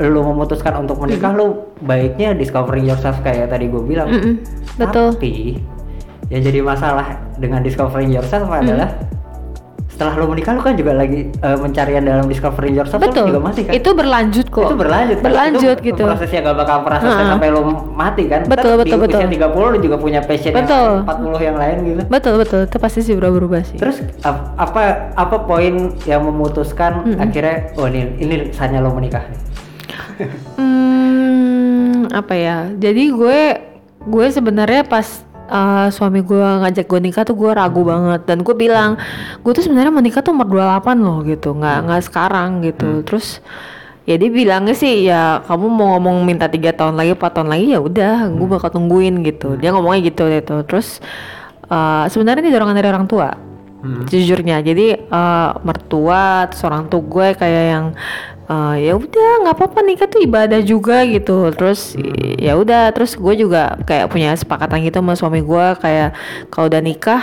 lo 0.00 0.20
memutuskan 0.26 0.74
untuk 0.78 0.96
menikah 0.96 1.30
lo 1.30 1.76
baiknya 1.78 2.32
discovering 2.32 2.84
yourself 2.84 3.20
kayak 3.20 3.46
tadi 3.46 3.68
gue 3.68 3.78
bilang 3.80 4.08
Mm-mm. 4.08 4.40
betul 4.74 5.12
tapi 5.12 5.60
yang 6.28 6.40
jadi 6.40 6.60
masalah 6.60 7.20
dengan 7.36 7.60
discovering 7.60 8.08
yourself 8.08 8.48
adalah 8.48 8.96
setelah 9.94 10.18
lo 10.18 10.26
menikah 10.26 10.52
lo 10.52 10.60
kan 10.60 10.74
juga 10.74 10.90
lagi 10.92 11.30
eh, 11.30 11.56
pencarian 11.56 12.02
dalam 12.02 12.26
discovering 12.26 12.74
yourself 12.74 12.98
lo 12.98 13.06
betul 13.06 13.30
juga 13.30 13.40
masih 13.40 13.62
kan 13.62 13.72
itu 13.72 13.90
berlanjut 13.90 14.46
kok 14.50 14.66
itu 14.66 14.74
berlanjut 14.74 15.16
kan? 15.16 15.24
berlanjut 15.24 15.76
itu 15.78 15.86
gitu 15.86 16.02
prosesnya 16.02 16.40
gak 16.42 16.56
bakal 16.58 16.76
selesai 16.82 17.06
Ha-ha. 17.16 17.30
sampai 17.30 17.48
lo 17.48 17.60
mati 17.94 18.22
kan 18.26 18.40
Betul, 18.44 18.74
Ntar 18.74 18.82
betul, 18.82 18.98
di 18.98 19.02
betul. 19.06 19.18
usia 19.22 19.28
30 19.30 19.70
lo 19.70 19.78
juga 19.78 19.96
punya 19.96 20.20
passion 20.20 20.52
Betul. 20.52 20.90
yang 20.98 21.06
40 21.38 21.46
yang 21.46 21.56
lain 21.56 21.76
gitu 21.80 22.00
betul 22.04 22.34
betul 22.36 22.60
itu 22.66 22.76
pasti 22.76 23.00
sih 23.00 23.14
berubah-ubah 23.14 23.62
sih 23.64 23.78
terus 23.78 23.96
ap- 24.20 24.50
apa 24.56 24.80
apa 25.14 25.36
poin 25.40 25.74
yang 26.02 26.20
memutuskan 26.20 27.06
Mm-mm. 27.06 27.22
akhirnya 27.22 27.70
oh 27.78 27.86
ini 27.86 28.18
ini 28.18 28.34
saatnya 28.50 28.82
lo 28.82 28.90
menikah 28.90 29.22
nih 29.22 29.38
Hmm, 30.54 32.06
apa 32.08 32.34
ya? 32.34 32.58
Jadi 32.70 33.10
gue 33.10 33.40
gue 34.04 34.26
sebenarnya 34.28 34.84
pas 34.84 35.06
uh, 35.50 35.88
suami 35.92 36.20
gue 36.20 36.46
ngajak 36.64 36.86
gue 36.88 37.00
nikah 37.00 37.24
tuh 37.26 37.36
gue 37.36 37.50
ragu 37.52 37.82
banget 37.84 38.24
dan 38.28 38.40
gue 38.40 38.54
bilang 38.56 38.96
gue 39.40 39.52
tuh 39.52 39.64
sebenarnya 39.64 39.92
mau 39.92 40.04
nikah 40.04 40.20
tuh 40.20 40.32
umur 40.32 40.48
28 40.48 41.04
loh 41.04 41.18
gitu, 41.26 41.56
nggak 41.56 41.78
nggak 41.88 42.02
sekarang 42.04 42.50
gitu. 42.64 43.02
Terus 43.04 43.40
ya 44.04 44.20
dia 44.20 44.28
bilangnya 44.28 44.76
sih 44.76 45.08
ya 45.08 45.40
kamu 45.48 45.66
mau 45.68 45.96
ngomong 45.96 46.24
minta 46.28 46.46
tiga 46.48 46.76
tahun 46.76 46.94
lagi, 46.96 47.16
4 47.16 47.36
tahun 47.40 47.48
lagi 47.48 47.66
ya 47.72 47.80
udah, 47.80 48.28
gue 48.32 48.48
bakal 48.48 48.70
tungguin 48.72 49.24
gitu. 49.24 49.56
Dia 49.56 49.72
ngomongnya 49.72 50.00
gitu 50.08 50.28
gitu. 50.28 50.60
Terus 50.68 51.00
uh, 51.68 52.04
sebenarnya 52.08 52.44
ini 52.44 52.50
dorongan 52.52 52.76
dari 52.76 52.88
orang 52.92 53.08
tua 53.08 53.54
Hmm. 53.84 54.08
jujurnya 54.08 54.64
jadi 54.64 54.96
eh, 54.96 55.50
mertua 55.60 56.48
terus 56.48 56.64
orang 56.64 56.88
tua 56.88 57.04
gue 57.04 57.28
kayak 57.36 57.64
yang 57.68 57.86
eh, 58.44 58.76
ya 58.84 58.92
udah 58.94 59.30
nggak 59.44 59.54
apa-apa 59.56 59.78
nikah 59.80 60.08
tuh 60.08 60.20
ibadah 60.20 60.60
juga 60.60 61.04
gitu. 61.04 61.48
Terus 61.52 61.96
ya 62.38 62.54
udah 62.54 62.92
terus 62.92 63.16
gue 63.16 63.34
juga 63.36 63.76
kayak 63.84 64.10
punya 64.12 64.34
sepakatan 64.36 64.84
gitu 64.84 65.00
sama 65.00 65.14
suami 65.16 65.40
gue 65.40 65.66
kayak 65.80 66.16
kalau 66.48 66.68
udah 66.68 66.82
nikah 66.84 67.22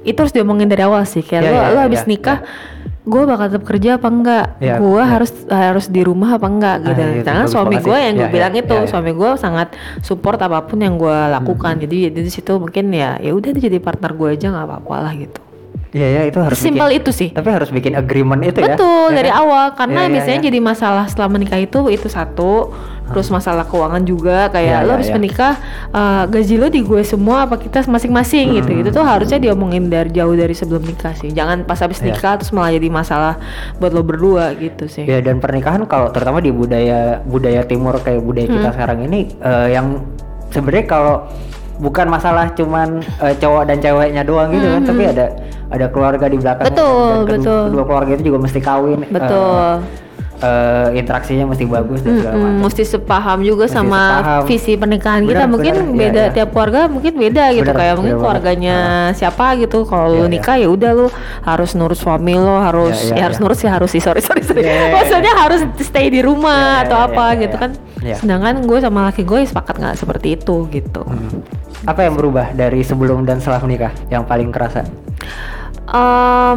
itu 0.00 0.16
harus 0.16 0.32
diomongin 0.32 0.68
dari 0.68 0.80
awal 0.84 1.04
sih. 1.04 1.20
Ya, 1.20 1.40
kayak 1.40 1.42
lo 1.44 1.52
ya, 1.52 1.64
lo 1.72 1.80
ya, 1.80 1.84
habis 1.88 2.02
ya, 2.04 2.08
nikah 2.08 2.38
gue 3.00 3.22
bakal 3.24 3.46
tetap 3.48 3.64
kerja 3.64 3.90
apa 3.96 4.08
enggak? 4.12 4.46
Ya, 4.60 4.76
gue 4.76 5.00
ya. 5.00 5.08
harus 5.08 5.30
harus 5.48 5.86
di 5.88 6.04
rumah 6.04 6.36
apa 6.36 6.46
enggak 6.46 6.76
Ah, 6.84 6.86
gitu. 6.92 7.00
itu 7.00 7.24
karena 7.24 7.44
bagus 7.44 7.52
suami 7.56 7.76
gue 7.80 7.96
yang 7.96 8.14
Ya, 8.14 8.20
gue 8.20 8.28
ya, 8.28 8.32
bilang 8.32 8.54
itu 8.54 8.74
ya, 8.76 8.82
ya. 8.84 8.88
suami 8.88 9.10
gue 9.16 9.30
sangat 9.40 9.68
support 10.04 10.36
apa 10.36 10.60
pun 10.68 10.78
yang 10.80 11.00
gue 11.00 11.18
lakukan. 11.32 11.80
Jadi 11.80 12.12
di 12.12 12.30
situ 12.32 12.52
mungkin 12.60 12.92
ya 12.92 13.16
ya 13.18 13.32
udah 13.32 13.50
jadi 13.56 13.76
partner 13.80 14.12
gue 14.14 14.28
aja 14.36 14.46
nggak 14.52 14.66
apa-apa 14.68 14.96
lah 15.04 15.12
gitu 15.16 15.40
Iya 15.90 16.06
ya 16.08 16.22
itu 16.24 16.38
harus 16.38 16.54
Simpel 16.54 16.86
itu 16.92 17.10
sih. 17.10 17.28
tapi 17.28 17.50
harus 17.50 17.66
bikin 17.68 17.92
agreement 17.92 18.38
itu 18.40 18.58
ya 18.58 18.72
Betul 18.72 19.10
ya 19.10 19.16
dari 19.16 19.26
kan? 19.28 19.42
awal 19.42 19.64
karena 19.74 19.94
Iya, 19.96 20.06
iya, 20.06 20.14
biasanya 20.14 20.38
iya. 20.38 20.46
jadi 20.46 20.58
masalah 20.60 21.04
setelah 21.04 21.28
menikah 21.28 21.58
itu 21.58 21.80
itu 21.88 22.06
satu 22.06 22.70
terus 23.10 23.26
masalah 23.26 23.66
keuangan 23.66 23.98
juga 24.00 24.46
Iya, 24.46 24.54
kayak 24.54 24.78
lo 24.78 24.86
iya, 24.86 24.94
habis 24.94 25.10
iya. 25.10 25.16
menikah 25.16 25.54
eh, 25.90 26.22
gaji 26.28 26.54
lo 26.56 26.66
di 26.68 26.80
gue 26.80 27.02
semua 27.02 27.42
apa 27.42 27.58
kita 27.58 27.82
masing-masing 27.84 28.46
gitu 28.54 28.70
Hmm. 28.70 28.80
itu 28.80 28.88
tuh 28.88 29.02
harusnya 29.02 29.38
diomongin 29.40 29.86
dari 29.86 30.10
jauh 30.10 30.30
dari 30.32 30.54
sebelum 30.54 30.78
nikah 30.80 31.10
sih 31.12 31.28
jangan 31.28 31.62
pas 31.64 31.74
habis 31.76 31.98
Iya. 31.98 32.14
nikah 32.14 32.38
terus 32.38 32.54
malah 32.54 32.70
jadi 32.70 32.86
masalah 32.86 33.34
buat 33.76 33.90
lo 33.90 34.00
berdua 34.00 34.54
gitu 34.54 34.86
sih 34.86 35.02
Ya 35.04 35.18
dan 35.18 35.42
pernikahan 35.42 35.82
kalau 35.84 36.06
terutama 36.08 36.38
di 36.38 36.50
budaya 36.50 37.18
budaya 37.20 37.62
timur 37.62 37.98
kayak 37.98 38.22
budaya 38.22 38.46
kita 38.46 38.62
Hmm. 38.64 38.76
sekarang 38.78 38.98
ini 39.04 39.26
eh, 39.36 39.74
yang 39.74 40.06
sebenarnya 40.48 40.86
kalau 40.86 41.26
bukan 41.80 42.06
masalah 42.06 42.52
cuman 42.52 42.88
eh, 43.18 43.34
cowok 43.34 43.62
dan 43.64 43.76
ceweknya 43.78 44.22
doang 44.22 44.48
gitu 44.50 44.68
kan, 44.68 44.82
tapi 44.84 45.02
ada 45.06 45.26
ada 45.66 45.86
keluarga 45.86 46.26
di 46.26 46.36
belakangnya 46.36 46.66
Hmm, 46.66 46.76
Betul, 46.76 47.00
dan 47.00 47.20
kedua, 47.24 47.38
betul. 47.40 47.62
kedua 47.66 47.84
keluarga 47.84 48.10
itu 48.12 48.24
juga 48.26 48.38
mesti 48.38 48.60
kawin. 48.60 48.98
eh, 49.00 49.10
betul 49.10 49.64
eh, 50.40 50.88
interaksinya 50.94 51.44
mesti 51.46 51.64
bagus 51.64 52.00
dan 52.00 52.16
segala 52.16 52.32
Mm-mm, 52.32 52.44
macam. 52.46 52.62
mesti 52.64 52.82
sepaham 52.82 53.38
juga 53.40 53.64
Mesti 53.64 53.76
sama 53.76 54.00
sepaham. 54.14 54.42
visi 54.46 54.72
pernikahan 54.74 55.22
kita 55.22 55.36
Benar, 55.38 55.48
mungkin 55.48 55.74
benar. 55.74 55.84
Iya, 55.86 56.00
beda 56.00 56.22
iya. 56.22 56.32
tiap 56.32 56.48
keluarga 56.50 56.80
mungkin 56.86 57.12
beda 57.14 57.44
gitu 57.52 57.62
Benar, 57.66 57.76
kayak 57.78 57.94
mungkin 57.94 58.14
keluarganya 58.16 58.76
siapa 59.12 59.46
gitu 59.56 59.78
kalau 59.84 60.06
Iya, 60.06 60.16
lu 60.16 60.22
iya. 60.22 60.32
nikah 60.32 60.56
ya 60.56 60.68
udah 60.70 60.90
lu 60.94 61.06
harus 61.42 61.70
nurut 61.74 61.94
suami 61.94 62.34
lo 62.34 62.56
harus 62.58 62.96
Iya, 62.98 63.04
iya, 63.06 63.14
ya 63.14 63.22
harus 63.22 63.36
iya. 63.36 63.42
nurut 63.44 63.58
sih 63.58 63.68
harus 63.68 63.90
sih 63.90 64.00
sorry 64.00 64.20
sorry 64.20 64.40
sorry 64.40 64.60
Iya, 64.60 64.70
iya, 64.70 64.80
iya. 64.82 64.94
maksudnya 64.96 65.32
harus 65.34 65.60
stay 65.78 66.06
di 66.08 66.20
rumah 66.20 66.56
Iya, 66.56 66.72
iya, 66.72 66.82
atau 66.82 66.98
iya, 66.98 67.06
apa 67.06 67.24
iya, 67.26 67.38
gitu 67.38 67.54
iya. 67.54 67.62
kan 67.62 67.70
Iya. 68.00 68.16
sedangkan 68.16 68.54
gue 68.64 68.78
sama 68.80 69.00
laki 69.06 69.22
gue 69.22 69.38
sepakat 69.44 69.76
nggak 69.76 69.94
seperti 69.94 70.28
itu 70.34 70.56
gitu 70.68 71.02
Hmm. 71.04 71.44
Apa 71.88 72.04
yang 72.04 72.14
berubah 72.16 72.52
dari 72.52 72.84
sebelum 72.84 73.24
dan 73.24 73.40
setelah 73.40 73.64
menikah 73.64 73.92
yang 74.12 74.24
paling 74.28 74.52
kerasa? 74.52 74.84
Em, 75.90 76.56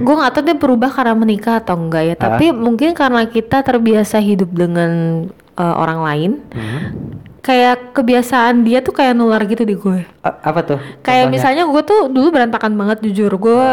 gue 0.00 0.14
nggak 0.16 0.32
tahu 0.32 0.42
dia 0.46 0.56
berubah 0.56 0.88
karena 0.88 1.12
menikah 1.12 1.60
atau 1.60 1.76
enggak 1.76 2.02
ya 2.08 2.14
tapi 2.16 2.48
mungkin 2.48 2.96
karena 2.96 3.28
kita 3.28 3.60
terbiasa 3.60 4.16
hidup 4.16 4.48
dengan 4.56 5.24
eh, 5.60 5.74
orang 5.76 6.00
lain 6.00 6.30
Hmm. 6.50 6.84
Kayak 7.40 7.92
kebiasaan 7.92 8.62
dia 8.62 8.78
tuh 8.78 8.92
kayak 8.92 9.12
nular 9.12 9.40
gitu 9.42 9.62
di 9.62 9.72
gue 9.72 10.04
A- 10.20 10.38
apa 10.44 10.60
tuh? 10.62 10.78
kayak 11.00 11.24
contohnya? 11.24 11.32
misalnya 11.32 11.62
gue 11.64 11.82
tuh 11.82 12.00
dulu 12.06 12.28
berantakan 12.30 12.72
banget 12.74 13.00
jujur 13.00 13.32
gue 13.32 13.64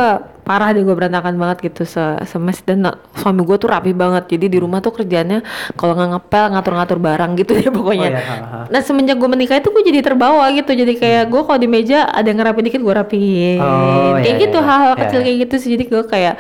parah 0.42 0.72
deh 0.72 0.80
gue 0.80 0.92
berantakan 0.92 1.36
banget 1.36 1.58
gitu 1.66 1.84
se 1.84 2.00
semes 2.24 2.64
dan 2.64 2.80
suami 3.14 3.44
gue 3.44 3.58
tuh 3.58 3.68
rapi 3.68 3.92
banget 3.92 4.24
jadi 4.30 4.48
di 4.48 4.58
rumah 4.58 4.80
tuh 4.80 4.96
kerjanya 4.96 5.44
kalau 5.74 5.94
nggak 5.94 6.10
ngepel 6.10 6.46
ngatur-ngatur 6.50 6.98
barang 6.98 7.32
gitu 7.36 7.52
ya 7.54 7.68
pokoknya 7.70 8.08
Oh, 8.08 8.14
iya, 8.14 8.24
ha, 8.24 8.36
ha. 8.40 8.60
Nah 8.66 8.80
semenjak 8.80 9.16
gue 9.16 9.28
menikah 9.28 9.56
itu 9.56 9.68
gue 9.68 9.84
jadi 9.84 10.00
terbawa 10.02 10.48
gitu 10.50 10.72
Jadi 10.72 10.96
kayak 10.96 11.28
gue 11.28 11.42
kalau 11.42 11.58
di 11.58 11.68
meja 11.68 12.08
ada 12.08 12.24
yang 12.24 12.40
ngerapiin 12.40 12.66
dikit 12.66 12.80
gue 12.80 12.96
rapiin 12.96 13.60
Oh, 13.60 14.16
Kayak 14.16 14.28
iya, 14.30 14.42
gitu 14.42 14.58
iya. 14.58 14.64
hal-hal 14.66 14.88
Iya, 14.90 15.02
kecil 15.02 15.20
iya. 15.20 15.26
kayak 15.26 15.38
gitu 15.44 15.56
sih 15.58 15.70
Jadi 15.70 15.84
gue 15.86 16.04
kayak 16.06 16.36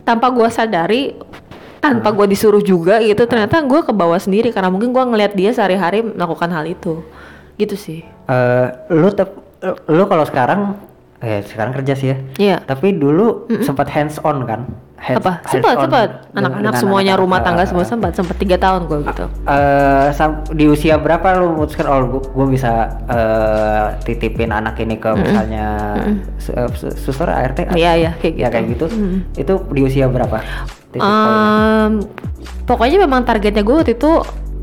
tanpa 0.00 0.26
gue 0.28 0.48
sadari 0.48 1.02
tanpa 1.80 2.08
gue 2.10 2.26
disuruh 2.26 2.60
juga 2.60 3.00
gitu 3.00 3.24
ternyata 3.24 3.58
gue 3.58 3.80
ke 3.80 3.90
bawah 3.90 4.16
sendiri 4.16 4.52
karena 4.52 4.68
mungkin 4.68 4.90
gue 4.90 5.00
ngeliat 5.02 5.32
dia 5.32 5.50
sehari-hari 5.50 6.04
melakukan 6.04 6.48
hal 6.48 6.64
itu. 6.64 7.00
Gitu 7.56 7.74
sih. 7.74 8.00
Eh, 8.26 8.66
lu 8.90 9.08
tep, 9.10 9.32
lu 9.86 10.04
kalau 10.04 10.22
sekarang 10.22 10.76
eh 11.18 11.40
sekarang 11.42 11.72
kerja 11.74 11.92
sih 11.92 12.08
ya. 12.08 12.16
Iya. 12.38 12.56
Tapi 12.62 12.92
dulu 12.92 13.44
sempat 13.60 13.88
hands 13.88 14.16
on 14.20 14.44
kan. 14.44 14.64
hands- 14.96 15.16
apa? 15.18 15.40
sempat 15.48 15.80
anak-anak 16.30 16.76
semuanya 16.76 17.16
anak-anak. 17.16 17.16
rumah 17.18 17.40
tangga 17.40 17.64
Eh, 17.64 17.66
semua 17.66 17.84
sempat. 17.84 18.12
Sempat 18.12 18.36
tiga 18.36 18.56
tahun 18.56 18.84
gue 18.84 19.00
gitu. 19.02 19.24
Eh, 19.42 20.08
sam- 20.12 20.44
di 20.50 20.64
usia 20.66 20.96
berapa 20.96 21.24
lu 21.36 21.56
memutuskan 21.56 21.88
oh 21.88 22.00
gue 22.20 22.46
bisa 22.46 22.72
eh, 23.08 23.84
titipin 24.02 24.48
anak 24.50 24.76
ini 24.78 24.96
ke 24.96 25.08
misalnya 25.14 25.96
su- 26.36 26.52
eh, 26.52 26.68
su- 26.74 26.92
suster 26.94 27.28
ART 27.28 27.72
Iya, 27.72 27.92
iya, 27.96 28.10
kayak 28.14 28.34
ya 28.34 28.36
gitu. 28.38 28.52
kayak 28.52 28.66
gitu. 28.70 28.86
Mm. 28.90 29.18
itu 29.34 29.52
di 29.70 29.80
usia 29.82 30.04
berapa 30.06 30.36
Em, 30.96 32.02
pokoknya 32.66 32.98
memang 32.98 33.22
targetnya 33.22 33.62
gue 33.62 33.76
waktu 33.76 33.94
itu 33.94 34.12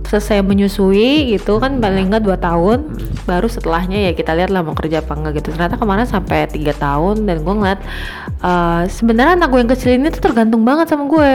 selesai 0.08 0.40
menyusui 0.40 1.36
gitu 1.36 1.60
kan 1.60 1.80
paling 1.80 2.08
nggak 2.08 2.24
dua 2.24 2.36
tahun. 2.36 2.96
Baru 3.28 3.52
setelahnya 3.52 4.08
ya 4.08 4.12
kita 4.16 4.36
lihat 4.36 4.48
lah 4.48 4.64
mau 4.64 4.72
kerja 4.72 5.04
apa 5.04 5.16
enggak 5.16 5.44
gitu. 5.44 5.52
Ternyata 5.52 5.76
kemarin 5.76 6.08
sampai 6.08 6.48
tiga 6.48 6.72
tahun 6.72 7.28
dan 7.28 7.44
gue 7.44 7.54
ngeliat 7.60 7.80
eh, 8.40 8.84
sebenarnya 8.88 9.36
anak 9.36 9.48
gue 9.52 9.60
yang 9.60 9.72
kecil 9.72 9.92
ini 9.96 10.08
tuh 10.12 10.24
tergantung 10.24 10.64
banget 10.64 10.88
sama 10.92 11.08
gue. 11.12 11.32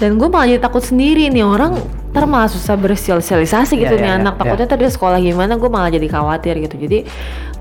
Dan 0.00 0.16
gue 0.16 0.28
malah 0.32 0.48
jadi 0.48 0.60
takut 0.60 0.80
sendiri 0.80 1.28
nih 1.28 1.44
orang 1.44 1.76
ntar 2.10 2.26
malah 2.26 2.50
susah 2.50 2.74
bersosialisasi 2.74 3.78
gitu 3.78 3.94
Iya, 3.94 4.02
nih 4.02 4.10
iya, 4.10 4.18
anak. 4.18 4.34
iya, 4.34 4.40
takutnya 4.42 4.66
tadi 4.66 4.82
sekolah 4.90 5.18
gimana 5.22 5.54
gue 5.60 5.70
malah 5.70 5.92
jadi 5.92 6.08
khawatir 6.08 6.56
gitu. 6.64 6.76
Jadi 6.80 7.04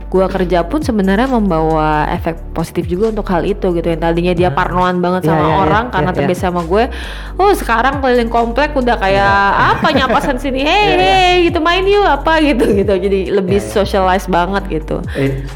gue 0.09 0.25
kerja 0.25 0.65
pun 0.65 0.81
sebenarnya 0.81 1.29
membawa 1.29 2.09
efek 2.09 2.53
positif 2.57 2.89
juga 2.89 3.13
untuk 3.13 3.29
hal 3.29 3.45
itu 3.45 3.69
gitu 3.77 3.87
yang 3.93 4.01
tadinya 4.01 4.33
dia 4.33 4.49
parnoan 4.49 4.97
banget 5.05 5.29
sama 5.29 5.45
iya, 5.45 5.49
iya, 5.53 5.61
orang 5.61 5.85
iya, 5.85 5.93
karena 5.93 6.09
iya. 6.09 6.17
terbiasa 6.17 6.43
sama 6.49 6.61
gue 6.65 6.83
oh 7.37 7.51
sekarang 7.53 8.01
keliling 8.01 8.31
komplek 8.33 8.73
udah 8.73 8.97
kayak 8.97 9.37
apa 9.77 9.87
nyapasan 9.93 10.41
sini 10.41 10.65
hey 10.69 10.77
Iya, 10.89 10.97
iya. 10.97 11.13
hey 11.13 11.33
gitu 11.45 11.59
main 11.61 11.85
yuk 11.85 12.01
apa 12.01 12.41
gitu 12.41 12.65
gitu 12.73 12.93
jadi 12.97 13.19
lebih 13.37 13.59
Iya, 13.59 13.65
iya. 13.69 13.73
socialize 13.75 14.25
banget 14.25 14.63
gitu 14.71 14.97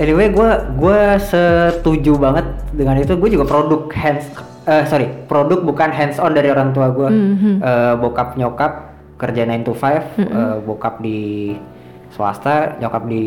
Anyway, 0.02 0.34
gue 0.34 0.50
gue 0.78 1.00
setuju 1.24 2.18
banget 2.18 2.46
dengan 2.74 3.00
itu. 3.00 3.16
Gue 3.16 3.30
juga 3.32 3.46
produk 3.48 3.88
hands, 3.94 4.26
eh, 4.68 4.84
sorry, 4.90 5.08
produk 5.30 5.62
bukan 5.64 5.90
hands 5.94 6.18
on 6.20 6.36
dari 6.36 6.50
orang 6.52 6.76
tua 6.76 6.92
gue. 6.92 7.10
Mhm. 7.10 7.54
Eh, 7.62 7.94
bokap 8.02 8.36
nyokap 8.36 8.94
kerja 9.18 9.48
9 9.48 9.64
to 9.64 9.74
5, 9.78 10.04
eh, 10.20 10.58
bokap 10.66 11.00
di 11.00 11.54
swasta, 12.14 12.78
nyokap 12.78 13.04
di 13.10 13.24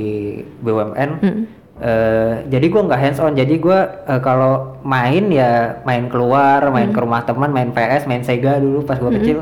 BUMN. 0.62 1.10
Mm. 1.20 1.42
Eh, 1.76 2.34
jadi 2.48 2.66
gue 2.72 2.82
nggak 2.88 3.00
hands 3.02 3.20
on. 3.20 3.36
Jadi 3.36 3.60
gue 3.60 3.78
eh, 4.08 4.20
kalau 4.24 4.80
main 4.80 5.28
ya 5.28 5.82
main 5.84 6.08
keluar, 6.08 6.64
main 6.72 6.88
ke 6.88 6.98
rumah 7.02 7.20
teman, 7.28 7.52
main 7.52 7.68
PS, 7.74 8.08
main 8.08 8.24
Sega 8.24 8.56
dulu 8.56 8.86
pas 8.86 8.96
gue 8.96 9.12
kecil, 9.20 9.38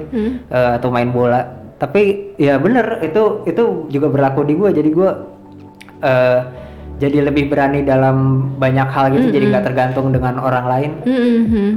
Eh, 0.50 0.70
atau 0.80 0.90
main 0.90 1.12
bola. 1.14 1.62
Tapi 1.78 2.34
ya 2.40 2.58
bener 2.58 3.04
itu 3.06 3.44
itu 3.46 3.86
juga 3.92 4.10
berlaku 4.10 4.42
di 4.42 4.54
gue. 4.58 4.70
Jadi 4.74 4.90
gue 4.90 5.10
eh 6.02 6.40
jadi 6.94 7.26
lebih 7.26 7.50
berani 7.50 7.82
dalam 7.82 8.48
banyak 8.54 8.86
hal 8.86 9.10
gitu 9.14 9.34
jadi 9.34 9.50
nggak 9.50 9.66
tergantung 9.66 10.14
dengan 10.14 10.38
orang 10.38 10.66
lain 10.70 10.90
Mhm. 11.02 11.70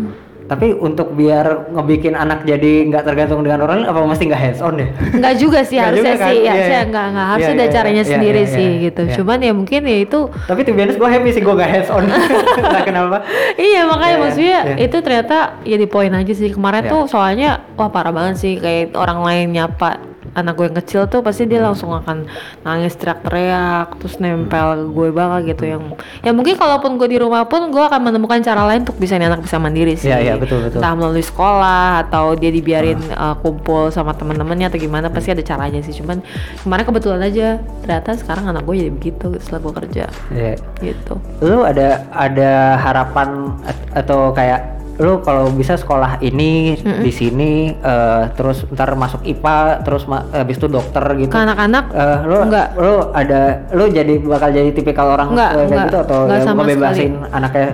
Tapi 0.47 0.71
untuk 0.71 1.11
biar 1.11 1.75
ngebikin 1.75 2.15
anak 2.15 2.47
jadi 2.47 2.87
nggak 2.87 3.03
tergantung 3.03 3.43
dengan 3.43 3.67
orang 3.67 3.83
lain 3.83 3.87
apa 3.91 3.99
mesti 4.01 4.23
nggak 4.31 4.41
hands 4.41 4.61
on 4.63 4.79
ya 4.79 4.87
Nggak 5.11 5.35
juga 5.35 5.59
sih 5.61 5.75
harusnya 5.75 6.15
juga 6.15 6.23
kan? 6.23 6.29
sih 6.31 6.37
ya 6.37 6.41
Iya, 6.41 6.51
harusnya 6.55 6.79
iya. 6.79 6.89
nggak 6.89 7.05
nggak 7.11 7.27
harusnya 7.27 7.47
Iya, 7.47 7.59
ada 7.59 7.65
iya, 7.67 7.75
caranya 7.75 8.03
iya, 8.03 8.11
sendiri 8.15 8.41
iya, 8.41 8.53
sih 8.55 8.67
iya, 8.67 8.83
gitu 8.87 9.01
iya. 9.03 9.13
cuman 9.19 9.37
ya 9.43 9.51
mungkin 9.51 9.81
ya 9.83 9.97
itu 9.99 10.19
tapi 10.47 10.59
tuh 10.63 10.73
biasa 10.73 10.91
gue 10.95 11.09
happy 11.11 11.29
sih 11.29 11.41
gue 11.43 11.53
nggak 11.53 11.69
hands 11.69 11.89
on 11.91 12.03
nggak 12.71 12.83
kenapa 12.87 13.17
iya 13.59 13.81
makanya 13.83 14.07
Iya, 14.07 14.15
iya, 14.15 14.23
maksudnya 14.23 14.59
iya. 14.63 14.75
itu 14.87 14.97
ternyata 15.03 15.37
ya 15.61 15.75
di 15.75 15.87
poin 15.87 16.11
aja 16.11 16.33
sih 16.33 16.49
kemarin 16.49 16.83
Iya. 16.87 16.91
tuh 16.95 17.01
soalnya 17.05 17.49
wah 17.75 17.91
parah 17.91 18.15
banget 18.15 18.35
sih 18.39 18.53
kayak 18.55 18.95
orang 18.95 19.19
lain 19.19 19.45
nyapa 19.51 19.99
anak 20.37 20.53
gue 20.53 20.65
yang 20.65 20.77
kecil 20.77 21.01
tuh 21.03 21.19
pasti 21.19 21.43
dia 21.43 21.57
langsung 21.59 21.89
akan 21.91 22.29
nangis 22.61 22.93
teriak-teriak 22.95 23.97
terus 23.97 24.15
nempel 24.17 24.77
ke 24.77 24.93
gue 24.93 25.09
banget 25.11 25.41
gitu 25.51 25.63
yang 25.67 25.81
ya 26.21 26.29
mungkin 26.29 26.53
kalaupun 26.53 26.95
gue 26.95 27.09
di 27.09 27.17
rumah 27.17 27.43
pun 27.43 27.67
gue 27.67 27.81
akan 27.81 27.97
menemukan 28.03 28.37
cara 28.39 28.61
lain 28.63 28.83
untuk 28.83 28.95
bisa 28.95 29.15
nih 29.15 29.25
anak 29.25 29.41
bisa 29.41 29.57
mandiri 29.57 29.93
sih 29.93 30.07
Iya, 30.07 30.19
iya, 30.21 30.33
betul, 30.35 30.61
betul. 30.61 30.77
entah 30.77 30.93
melalui 30.93 31.21
sekolah 31.21 32.05
atau 32.05 32.31
dia 32.33 32.47
dibiarin 32.49 33.01
Ah. 33.09 33.33
uh, 33.33 33.35
kumpul 33.35 33.89
sama 33.89 34.13
teman-temannya 34.13 34.69
atau 34.69 34.77
gimana 34.77 35.09
pasti 35.09 35.29
ada 35.29 35.41
caranya 35.41 35.81
sih 35.81 35.95
cuman 35.95 36.21
kemarin 36.59 36.85
kebetulan 36.85 37.21
aja 37.23 37.47
ternyata 37.81 38.13
sekarang 38.15 38.45
anak 38.45 38.61
gue 38.61 38.75
jadi 38.77 38.91
begitu 38.91 39.33
setelah 39.39 39.59
gue 39.59 39.73
kerja 39.75 40.05
Iya. 40.29 40.53
gitu 40.83 41.17
lu 41.39 41.63
ada 41.63 42.05
ada 42.09 42.51
harapan 42.77 43.29
at- 43.63 43.85
atau 43.97 44.29
kayak 44.31 44.76
lu 44.97 45.21
kalau 45.21 45.49
bisa 45.49 45.73
sekolah 45.73 46.17
ini 46.19 46.73
di 46.99 47.11
sini 47.11 47.51
eh, 47.71 48.23
terus 48.33 48.65
ntar 48.67 48.93
masuk 48.93 49.21
IPA 49.21 49.57
terus 49.81 50.03
ma- 50.03 50.25
habis 50.27 50.57
itu 50.57 50.65
dokter 50.67 51.05
gitu 51.15 51.29
ke 51.29 51.37
anak-anak 51.37 51.85
Eh, 51.91 52.17
lu 52.23 52.37
Enggak. 52.43 52.67
lu 52.75 52.93
ada 53.11 53.41
lu 53.71 53.85
jadi 53.87 54.13
bakal 54.19 54.49
jadi 54.49 54.69
tipikal 54.71 55.13
orang 55.13 55.31
Enggak, 55.31 55.49
kayak 55.51 55.65
enggak. 55.67 55.85
gitu 55.85 55.97
atau 56.01 56.19
Enggak 56.23 56.33
ya 56.35 56.43
sama 56.43 56.61
ngebebasin 56.63 57.11
anaknya 57.29 57.69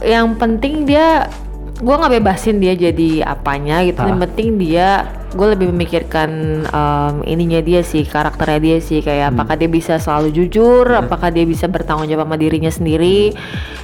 yang 0.00 0.26
penting 0.34 0.74
dia 0.84 1.06
gue 1.76 1.94
nggak 1.94 2.12
bebasin 2.14 2.56
dia 2.56 2.74
jadi 2.74 3.10
apanya 3.26 3.80
gitu 3.80 4.00
yang 4.00 4.16
Ah. 4.16 4.24
penting 4.24 4.48
dia 4.56 4.88
gue 5.30 5.46
lebih 5.54 5.70
memikirkan 5.70 6.30
em, 6.66 7.14
ininya 7.24 7.60
dia 7.62 7.80
sih 7.86 8.02
karakternya 8.02 8.58
dia 8.58 8.76
sih 8.82 8.98
kayak 8.98 9.34
apakah 9.34 9.54
dia 9.54 9.70
bisa 9.70 9.96
selalu 10.02 10.34
jujur 10.34 10.86
apakah 10.90 11.30
dia 11.30 11.46
bisa 11.46 11.70
bertanggung 11.70 12.10
jawab 12.10 12.26
sama 12.26 12.36
dirinya 12.36 12.70
sendiri 12.70 13.30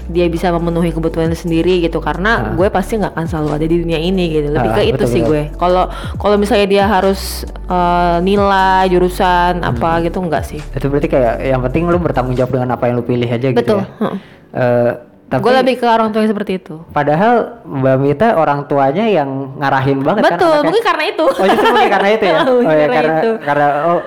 dia 0.06 0.30
bisa 0.30 0.54
memenuhi 0.54 0.94
kebutuhannya 0.94 1.34
sendiri 1.34 1.82
gitu. 1.82 1.98
Karena 1.98 2.54
gue 2.54 2.70
pasti 2.70 2.94
nggak 2.98 3.12
akan 3.14 3.26
selalu 3.26 3.48
ada 3.58 3.66
di 3.66 3.76
dunia 3.82 3.98
ini 3.98 4.24
gitu. 4.30 4.54
Lebih 4.54 4.70
Ah, 4.70 4.76
ke 4.78 4.82
itu 4.86 4.94
betul, 5.02 5.10
sih 5.10 5.20
gue. 5.26 5.42
Kalau 5.58 5.90
kalau 6.18 6.36
misalnya 6.38 6.66
dia 6.70 6.84
harus 6.86 7.42
eh, 7.66 8.16
nilai 8.22 8.86
jurusan 8.86 9.66
apa 9.66 10.02
gitu 10.06 10.22
enggak 10.22 10.46
sih. 10.46 10.62
Itu 10.74 10.86
berarti 10.86 11.10
kayak 11.10 11.34
yang 11.42 11.60
penting 11.66 11.90
lu 11.90 11.98
bertanggung 11.98 12.38
jawab 12.38 12.54
dengan 12.54 12.78
apa 12.78 12.86
yang 12.86 13.02
lu 13.02 13.04
pilih 13.04 13.26
aja 13.26 13.50
gitu 13.50 13.58
betul. 13.58 13.78
ya. 13.82 13.86
Heeh. 13.98 14.16
Eh, 14.56 14.92
tapi 15.26 15.42
gue 15.42 15.52
lebih 15.56 15.74
ke 15.76 15.86
orang 15.86 16.08
tua 16.08 16.22
yang 16.22 16.30
seperti 16.30 16.52
itu 16.56 16.74
padahal 16.90 17.34
Mbak 17.62 17.96
Mita 17.98 18.28
orang 18.34 18.64
tuanya 18.64 19.04
yang 19.04 19.28
ngarahin 19.56 19.98
banget 20.00 20.22
kan 20.22 20.30
betul 20.32 20.46
anaknya. 20.48 20.64
mungkin 20.64 20.82
karena 20.84 21.04
itu 21.04 21.24
Oh 21.26 21.46
justru 21.46 21.68
mungkin 21.68 21.90
karena 21.90 22.08
itu 22.10 22.24
ya? 22.24 22.38
Mungkin 22.46 22.62
oh 22.62 22.72
ya 22.72 22.86
karena 22.86 22.94
karena 22.96 23.14
itu. 23.16 23.30
karena 23.40 23.66
oh 23.84 24.00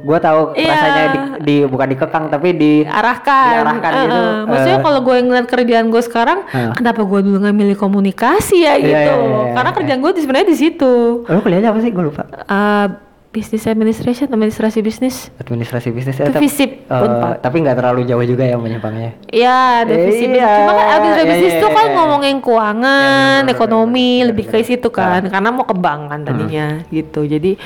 gua 0.00 0.18
tahu 0.18 0.40
Iya. 0.54 0.70
rasanya 0.70 1.04
di, 1.04 1.18
di 1.42 1.56
bukan 1.64 1.86
dikekang 1.88 2.24
tapi 2.28 2.48
di 2.52 2.72
arahkan, 2.82 3.50
Diarahkan 3.52 3.90
gitu, 3.98 4.14
Heeh. 4.14 4.36
Maksudnya 4.46 4.78
eh. 4.78 4.84
kalau 4.84 5.00
gue 5.02 5.16
ngeliat 5.18 5.46
kerjaan 5.46 5.86
gue 5.88 6.02
sekarang, 6.02 6.38
Hah. 6.46 6.70
kenapa 6.72 7.02
gue 7.02 7.20
dulu 7.20 7.36
nggak 7.38 7.56
milih 7.56 7.76
komunikasi 7.76 8.62
Iya, 8.62 8.72
ya 8.72 8.78
gitu? 8.78 8.92
iya, 8.92 9.16
iya, 9.18 9.42
Karena 9.52 9.70
iya. 9.70 9.76
kerjaan 9.76 10.00
gue 10.00 10.10
sebenarnya 10.14 10.48
di 10.48 10.56
situ. 10.56 10.94
lu 11.22 11.40
kuliahnya 11.40 11.68
apa 11.68 11.80
sih? 11.80 11.90
Gue 11.90 12.04
lupa. 12.04 12.22
Eh, 12.30 12.86
Business 13.32 13.64
administration, 13.64 14.28
administrasi 14.28 14.84
bisnis. 14.84 15.32
Administrasi 15.40 15.88
bisnis 15.88 16.20
Itu 16.20 16.28
tapi- 16.28 16.44
FISIP, 16.44 16.84
eh, 16.84 17.32
tapi 17.40 17.56
nggak 17.64 17.80
terlalu 17.80 18.04
jauh 18.04 18.20
juga 18.28 18.44
ya 18.44 18.60
menyimpangnya. 18.60 19.16
Iya, 19.24 19.88
ada 19.88 19.92
Eh, 19.96 20.04
bisnis. 20.04 20.36
iya, 20.36 20.52
Cuma 20.60 20.72
kan 20.76 20.86
administrasi 21.00 21.24
iya, 21.24 21.32
bisnis 21.32 21.48
iya, 21.48 21.60
itu 21.64 21.68
kan 21.72 21.86
iya. 21.88 21.94
ngomongin 21.96 22.36
Iya, 22.36 22.44
keuangan, 22.44 23.40
bener, 23.40 23.54
ekonomi, 23.56 24.10
bener, 24.12 24.28
lebih 24.36 24.44
ke 24.52 24.56
situ 24.60 24.88
kan. 24.92 25.24
Karena 25.32 25.48
mau 25.48 25.64
ke 25.64 25.72
bank 25.72 26.12
kan 26.12 26.20
tadinya 26.28 26.84
gitu. 26.92 27.24
Jadi, 27.24 27.56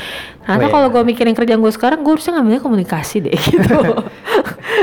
Oh, 0.48 0.54
iya. 0.56 0.70
kalau 0.70 0.88
gue 0.88 1.02
mikirin 1.04 1.32
kerjaan 1.32 1.58
gue 1.58 1.70
sekarang, 1.70 2.00
gue 2.00 2.12
harusnya 2.12 2.32
ngambilnya 2.34 2.60
komunikasi 2.60 3.16
deh 3.20 3.34
gitu. 3.50 3.76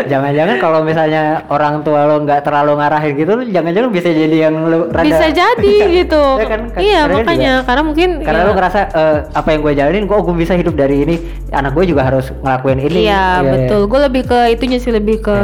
Jangan-jangan 0.03 0.57
kalau 0.57 0.79
misalnya 0.81 1.23
orang 1.47 1.79
tua 1.81 2.03
lo 2.03 2.19
nggak 2.19 2.43
terlalu 2.43 2.75
ngarahin 2.75 3.13
gitu, 3.15 3.33
jangan-jangan 3.47 3.89
bisa 3.89 4.09
jadi 4.09 4.37
yang 4.41 4.55
lu 4.65 4.89
rada 4.89 5.05
Bisa 5.05 5.27
jadi 5.29 5.73
gitu. 6.01 6.23
Ya 6.35 6.45
kan, 6.45 6.61
kan, 6.67 6.79
iya, 6.79 7.01
makanya 7.05 7.53
juga. 7.55 7.67
karena 7.69 7.81
mungkin 7.83 8.09
Karena 8.19 8.41
ya- 8.41 8.47
lu 8.47 8.53
ngerasa 8.53 8.79
eh, 8.89 9.17
apa 9.31 9.47
yang 9.49 9.61
gue 9.61 9.73
jalanin, 9.73 10.03
kok 10.03 10.19
gue 10.19 10.35
bisa 10.35 10.53
hidup 10.53 10.73
dari 10.73 10.95
ini, 10.99 11.15
anak 11.49 11.71
gue 11.71 11.85
juga 11.85 12.03
harus 12.03 12.33
ngelakuin 12.35 12.79
ini. 12.81 12.99
Iya 13.05 13.25
betul. 13.41 13.81
Gue 13.85 13.99
lebih 14.01 14.23
ke 14.25 14.39
itunya 14.51 14.77
sih 14.77 14.89
lebih 14.89 15.21
ke 15.21 15.35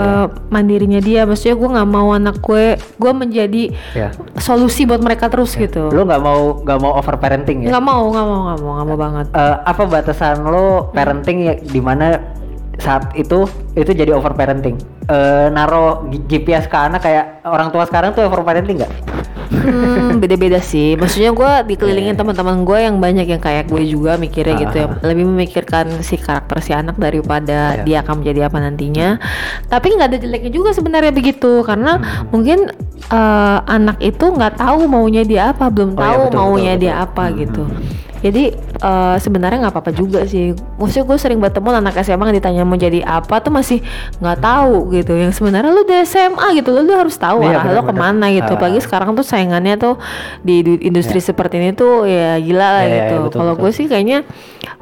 mandirinya 0.49 0.99
dia. 0.99 1.23
Maksudnya 1.23 1.55
gue 1.55 1.69
nggak 1.69 1.89
mau 1.89 2.09
anak 2.11 2.35
gue, 2.39 2.65
gue 2.75 3.11
menjadi 3.13 3.63
Iya. 3.93 4.09
solusi 4.35 4.83
buat 4.83 4.99
mereka 4.99 5.29
terus 5.29 5.53
gitu. 5.53 5.87
Lu 5.87 6.03
nggak 6.03 6.19
mau 6.19 6.59
nggak 6.59 6.79
mau 6.79 6.91
over 6.93 7.15
parenting 7.15 7.63
ya? 7.63 7.69
Nggak 7.71 7.85
mau, 7.85 8.03
nggak 8.09 8.25
mau, 8.25 8.39
nggak 8.45 8.59
mau, 8.59 8.71
nggak 8.73 8.87
mau 8.87 8.97
banget. 8.97 9.25
Eh, 9.31 9.55
apa 9.61 9.81
batasan 10.09 10.41
lo 10.41 10.89
parenting 10.89 11.37
ya 11.45 11.53
di 11.53 11.77
mana 11.77 12.17
saat 12.81 13.13
itu 13.13 13.45
itu 13.77 13.91
jadi 13.93 14.17
over 14.17 14.33
parenting? 14.33 14.73
Eh, 15.05 15.47
naro 15.53 16.09
GPS 16.25 16.65
ke 16.65 16.73
anak 16.73 17.05
kayak 17.05 17.45
orang 17.45 17.69
tua 17.69 17.85
sekarang 17.85 18.17
tuh 18.17 18.25
over 18.25 18.41
parenting 18.41 18.81
nggak? 18.81 18.93
Hmm, 19.49 20.21
beda-beda 20.21 20.61
sih. 20.61 20.93
Maksudnya 20.93 21.33
gue 21.33 21.51
dikelilingin 21.73 22.13
teman-teman 22.15 22.61
gue 22.63 22.79
yang 22.79 23.01
banyak 23.01 23.25
yang 23.25 23.41
kayak 23.41 23.65
gue 23.67 23.81
juga 23.83 24.15
mikirnya 24.15 24.55
gitu 24.61 24.75
ya. 24.77 24.87
Lebih 25.01 25.25
memikirkan 25.25 26.05
si 26.05 26.15
karakter 26.15 26.61
si 26.61 26.71
anak 26.71 26.95
daripada 26.97 27.81
Iya. 27.81 27.83
dia 27.83 27.97
akan 28.05 28.21
menjadi 28.21 28.39
apa 28.47 28.57
nantinya. 28.61 29.17
Tapi 29.67 29.87
nggak 29.97 30.07
ada 30.13 30.17
jeleknya 30.21 30.51
juga 30.53 30.69
sebenarnya 30.71 31.11
begitu 31.11 31.65
karena 31.65 31.97
mungkin 32.29 32.69
eh, 33.09 33.57
anak 33.65 33.97
itu 33.99 34.25
nggak 34.29 34.61
tahu 34.61 34.85
maunya 34.85 35.25
dia 35.25 35.49
apa, 35.51 35.67
belum 35.67 35.93
Oh 35.93 35.99
iya, 35.99 36.05
tahu 36.05 36.21
betul, 36.29 36.37
maunya 36.39 36.73
betul, 36.73 36.81
dia 36.85 36.93
betul. 36.93 37.05
apa 37.09 37.23
gitu. 37.35 37.63
Jadi 38.19 38.43
eh, 38.59 39.15
sebenarnya 39.19 39.67
nggak 39.67 39.73
apa-apa 39.73 39.91
juga 39.95 40.27
sih. 40.27 40.51
Maksudnya 40.75 41.05
gue 41.07 41.17
sering 41.19 41.39
bertemu 41.39 41.79
anak 41.79 41.95
SMA 42.03 42.19
yang 42.19 42.35
ditanya 42.35 42.63
mau 42.67 42.75
jadi 42.75 42.99
apa 43.03 43.39
tuh 43.39 43.51
masih 43.55 43.79
nggak 44.19 44.37
tahu 44.43 44.91
gitu. 44.95 45.15
Yang 45.15 45.39
sebenarnya 45.39 45.71
lu 45.71 45.81
udah 45.87 45.99
SMA 46.03 46.47
gitu, 46.59 46.69
lu, 46.75 46.81
lu 46.83 46.93
harus 46.95 47.15
tahu 47.15 47.43
Iya, 47.43 47.63
arah 47.63 47.79
lo 47.79 47.81
ke 47.87 47.95
mana 47.95 48.25
gitu. 48.31 48.51
Apalagi 48.59 48.79
sekarang 48.83 49.15
tuh 49.15 49.23
saingannya 49.23 49.79
tuh 49.79 49.95
di, 50.43 50.63
di 50.63 50.73
industri 50.83 51.23
seperti 51.23 51.59
ini 51.63 51.71
tuh 51.71 52.03
ya 52.03 52.35
gila 52.39 52.67
lah 52.79 52.83
Iya, 52.83 52.89
iya, 52.89 52.97
gitu. 52.99 53.13
iya, 53.15 53.23
betul, 53.23 53.37
Kalau 53.39 53.53
gue 53.55 53.71
sih 53.71 53.85
kayaknya 53.87 54.27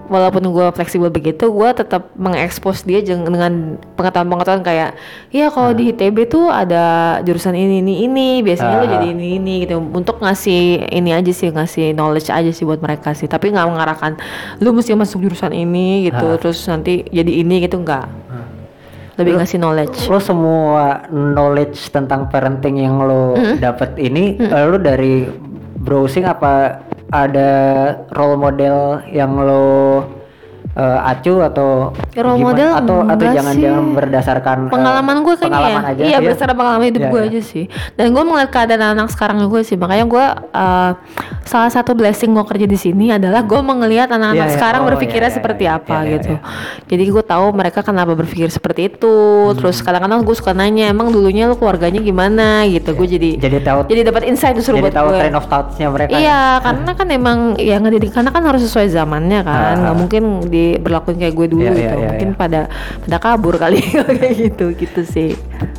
walaupun 0.08 0.44
gue 0.46 0.68
fleksibel 0.72 1.08
begitu 1.08 1.48
gue 1.48 1.70
tetap 1.72 2.12
mengekspos 2.14 2.82
dia 2.82 3.00
dengan 3.00 3.76
pengetahuan-pengetahuan 3.94 4.62
kayak 4.62 4.96
ya 5.30 5.48
kalau 5.48 5.72
di 5.72 5.92
ITB 5.92 6.26
tuh 6.26 6.48
ada 6.48 6.84
jurusan 7.22 7.52
ini 7.52 7.80
ini 7.80 7.94
ini 8.02 8.28
biasanya 8.40 8.76
lo 8.76 8.86
Ah. 8.86 8.92
jadi 8.94 9.08
ini 9.10 9.28
ini 9.36 9.54
gitu. 9.62 9.78
Untuk 9.78 10.18
ngasih 10.18 10.88
ini 10.88 11.12
aja 11.12 11.30
sih 11.30 11.48
ngasih 11.48 11.92
knowledge 11.92 12.28
aja 12.30 12.50
sih 12.50 12.64
buat 12.64 12.80
mereka 12.80 13.12
sih. 13.12 13.26
Tapi 13.26 13.50
nggak 13.50 13.68
mengarahkan 13.68 14.16
lu 14.58 14.72
mesti 14.72 14.92
masuk 14.94 15.22
jurusan 15.22 15.52
ini 15.52 16.08
gitu. 16.08 16.26
Ah. 16.26 16.38
terus 16.38 16.64
nanti 16.66 17.04
jadi 17.06 17.32
ini 17.38 17.62
gitu. 17.62 17.78
Nggak. 17.78 18.08
Lebih 19.18 19.34
Lu- 19.34 19.40
ngasih 19.40 19.58
knowledge. 19.58 19.98
lo 20.06 20.20
semua 20.20 21.04
knowledge 21.10 21.90
tentang 21.90 22.28
parenting 22.28 22.78
yang 22.78 23.02
lo 23.02 23.34
dapet 23.58 23.98
ini 23.98 24.38
eh, 24.38 24.64
lo 24.64 24.78
dari 24.78 25.26
browsing 25.76 26.22
apa 26.24 26.86
ada 27.12 27.52
role 28.16 28.36
model 28.36 29.00
yang 29.08 29.40
lo 29.40 30.17
eh, 30.78 31.10
acu 31.10 31.42
atau 31.42 31.70
Role 32.14 32.38
gimana? 32.38 32.46
model 32.46 32.70
atau 32.78 32.98
atau 33.10 33.26
jangan-jangan 33.34 33.84
berdasarkan 33.98 34.58
eh, 34.68 34.72
pengalaman 34.72 35.16
gue 35.26 35.34
kayaknya 35.36 35.58
pengalaman 35.58 35.82
ya. 35.84 35.92
aja 35.92 36.02
iya 36.06 36.18
berdasarkan 36.22 36.56
pengalaman 36.56 36.86
hidup 36.88 37.02
Iya, 37.02 37.10
gue 37.10 37.22
iya. 37.22 37.30
aja 37.32 37.42
sih. 37.42 37.66
Dan 37.96 38.06
gue 38.12 38.24
melihat 38.24 38.50
keadaan 38.52 38.84
anak 38.94 39.08
sekarang 39.10 39.38
juga 39.40 39.60
sih. 39.64 39.78
Makanya 39.80 40.06
gue 40.06 40.26
uh, 40.54 40.92
salah 41.48 41.72
satu 41.72 41.96
blessing 41.96 42.36
gue 42.36 42.46
kerja 42.46 42.68
di 42.68 42.76
sini 42.76 43.06
adalah 43.16 43.42
gue 43.42 43.60
melihat 43.64 44.12
anak-anak 44.12 44.48
iya. 44.52 44.56
sekarang 44.60 44.82
Oh, 44.84 44.88
berpikirnya 44.94 45.28
iya, 45.28 45.34
iya, 45.34 45.38
seperti 45.40 45.66
apa 45.66 45.96
gitu. 46.06 46.34
jadi 46.86 47.04
gue 47.08 47.24
tahu 47.24 47.46
mereka 47.56 47.80
kenapa 47.82 48.14
berpikir 48.14 48.52
seperti 48.52 48.92
itu. 48.94 49.16
Terus 49.56 49.80
kadang-kadang 49.82 50.22
gue 50.28 50.36
suka 50.36 50.52
nanya 50.52 50.92
emang 50.92 51.10
dulunya 51.10 51.48
lu 51.48 51.56
keluarganya 51.56 52.04
gimana? 52.04 52.68
Gitu. 52.68 52.92
Gue 52.94 53.08
jadi 53.08 53.40
jadi 53.40 53.58
tahu 53.64 53.80
jadi 53.88 54.02
dapat 54.12 54.28
insight 54.28 54.54
justru 54.60 54.76
jadi 54.78 54.84
buat 54.84 54.94
tahu 54.94 55.08
gue 55.10 55.20
train 55.24 55.36
of 55.40 55.46
thoughts-nya 55.48 55.88
mereka 55.90 56.14
Iya, 56.18 56.60
karena 56.62 56.92
kan 56.94 57.08
emang 57.10 57.38
ya 57.58 57.80
ngedidik 57.80 58.12
anak 58.14 58.36
kan 58.36 58.44
harus 58.44 58.62
sesuai 58.68 58.92
zamannya 58.92 59.40
kan, 59.42 59.56
Ah, 59.58 59.74
nggak 59.80 59.96
ah. 59.96 60.00
Mungkin 60.68 60.84
diberlakuin 60.84 61.18
kayak 61.18 61.34
gue 61.34 61.48
dulu 61.48 61.62
Iya, 61.62 61.72
gitu. 61.72 61.80
iya, 61.80 61.94
iya, 61.94 62.08
mungkin 62.10 62.30
iya. 62.30 62.38
pada 62.38 62.62
pada 63.00 63.18
kabur 63.18 63.56
kali 63.56 63.80
kayak 64.20 64.34
gitu 64.36 64.66
gitu 64.74 65.02
sih. 65.04 65.30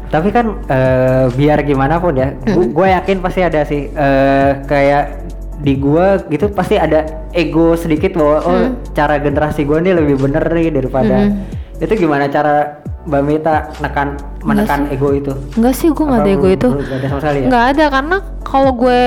tapi 0.08 0.32
kan 0.32 0.56
eh, 0.64 1.26
biar 1.30 1.60
gimana 1.62 2.00
pun 2.00 2.16
ya 2.16 2.32
gue 2.48 2.86
yakin 2.88 3.20
pasti 3.20 3.40
ada 3.40 3.60
sih 3.62 3.88
eh, 3.88 4.50
kayak 4.64 5.28
di 5.58 5.74
gua 5.74 6.22
gitu 6.24 6.48
pasti 6.48 6.78
ada 6.78 7.02
ego 7.34 7.74
sedikit 7.74 8.14
bahwa 8.14 8.36
oh 8.40 8.62
cara 8.94 9.18
generasi 9.18 9.66
gua 9.66 9.82
nih 9.82 9.90
lebih 9.90 10.14
bener 10.16 10.46
nih 10.48 10.70
daripada 10.70 11.34
itu 11.76 11.92
gimana 11.98 12.30
cara 12.30 12.78
Mbak 13.02 13.22
Mita 13.24 13.56
nekan 13.78 14.14
menekan 14.44 14.86
ego 14.88 15.10
itu 15.10 15.32
Enggak 15.56 15.74
sih, 15.74 15.88
gue 15.88 16.04
nggak 16.04 16.20
Apa 16.20 16.28
ada 16.28 16.36
ego 16.36 16.48
itu. 16.48 16.68
belum 16.68 16.92
ada 16.92 17.06
sama 17.08 17.20
sekali 17.20 17.38
ya 17.40 17.48
Nggak 17.48 17.64
ada 17.72 17.84
karena 17.88 18.16
kalau 18.44 18.70
gue 18.70 19.00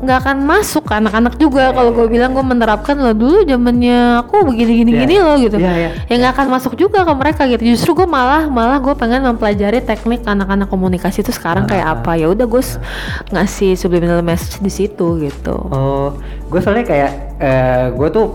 nggak 0.00 0.18
akan 0.18 0.36
masuk 0.42 0.82
ke 0.82 0.94
anak-anak 0.94 1.36
juga. 1.36 1.70
Kalau 1.70 1.90
gue 1.90 2.06
bilang 2.06 2.30
gue 2.30 2.40
menerapkan 2.40 2.94
lo 2.94 3.12
dulu 3.12 3.44
zamannya 3.44 3.98
aku 4.18 4.44
begini 4.44 4.72
gini 4.78 4.90
Iya, 4.90 5.00
gini 5.00 5.14
iya. 5.14 5.22
loh 5.22 5.36
gitu. 5.36 5.56
Iya, 5.56 5.72
iya. 5.74 5.90
ya 6.02 6.14
nggak 6.16 6.32
akan 6.34 6.46
masuk 6.50 6.72
juga 6.74 7.02
ke 7.02 7.12
mereka 7.12 7.42
gitu. 7.46 7.62
Justru 7.66 7.92
gue 7.94 8.06
malah 8.06 8.46
malah 8.46 8.78
gue 8.78 8.94
pengen 8.94 9.20
mempelajari 9.22 9.80
teknik 9.80 10.24
anak-anak 10.24 10.66
komunikasi 10.66 11.20
itu 11.20 11.30
sekarang 11.30 11.64
kayak 11.64 11.84
Ah, 11.84 11.94
apa. 11.94 12.12
Ya 12.14 12.26
udah 12.26 12.44
gue 12.44 12.60
s- 12.60 12.80
ngasih 13.28 13.74
subliminal 13.74 14.20
message 14.20 14.56
di 14.58 14.68
situ 14.68 15.20
gitu. 15.20 15.52
Oh 15.52 16.16
gue 16.46 16.58
soalnya 16.58 16.82
kayak 16.82 17.10
eh, 17.36 17.86
gue 17.90 18.08
tuh 18.08 18.26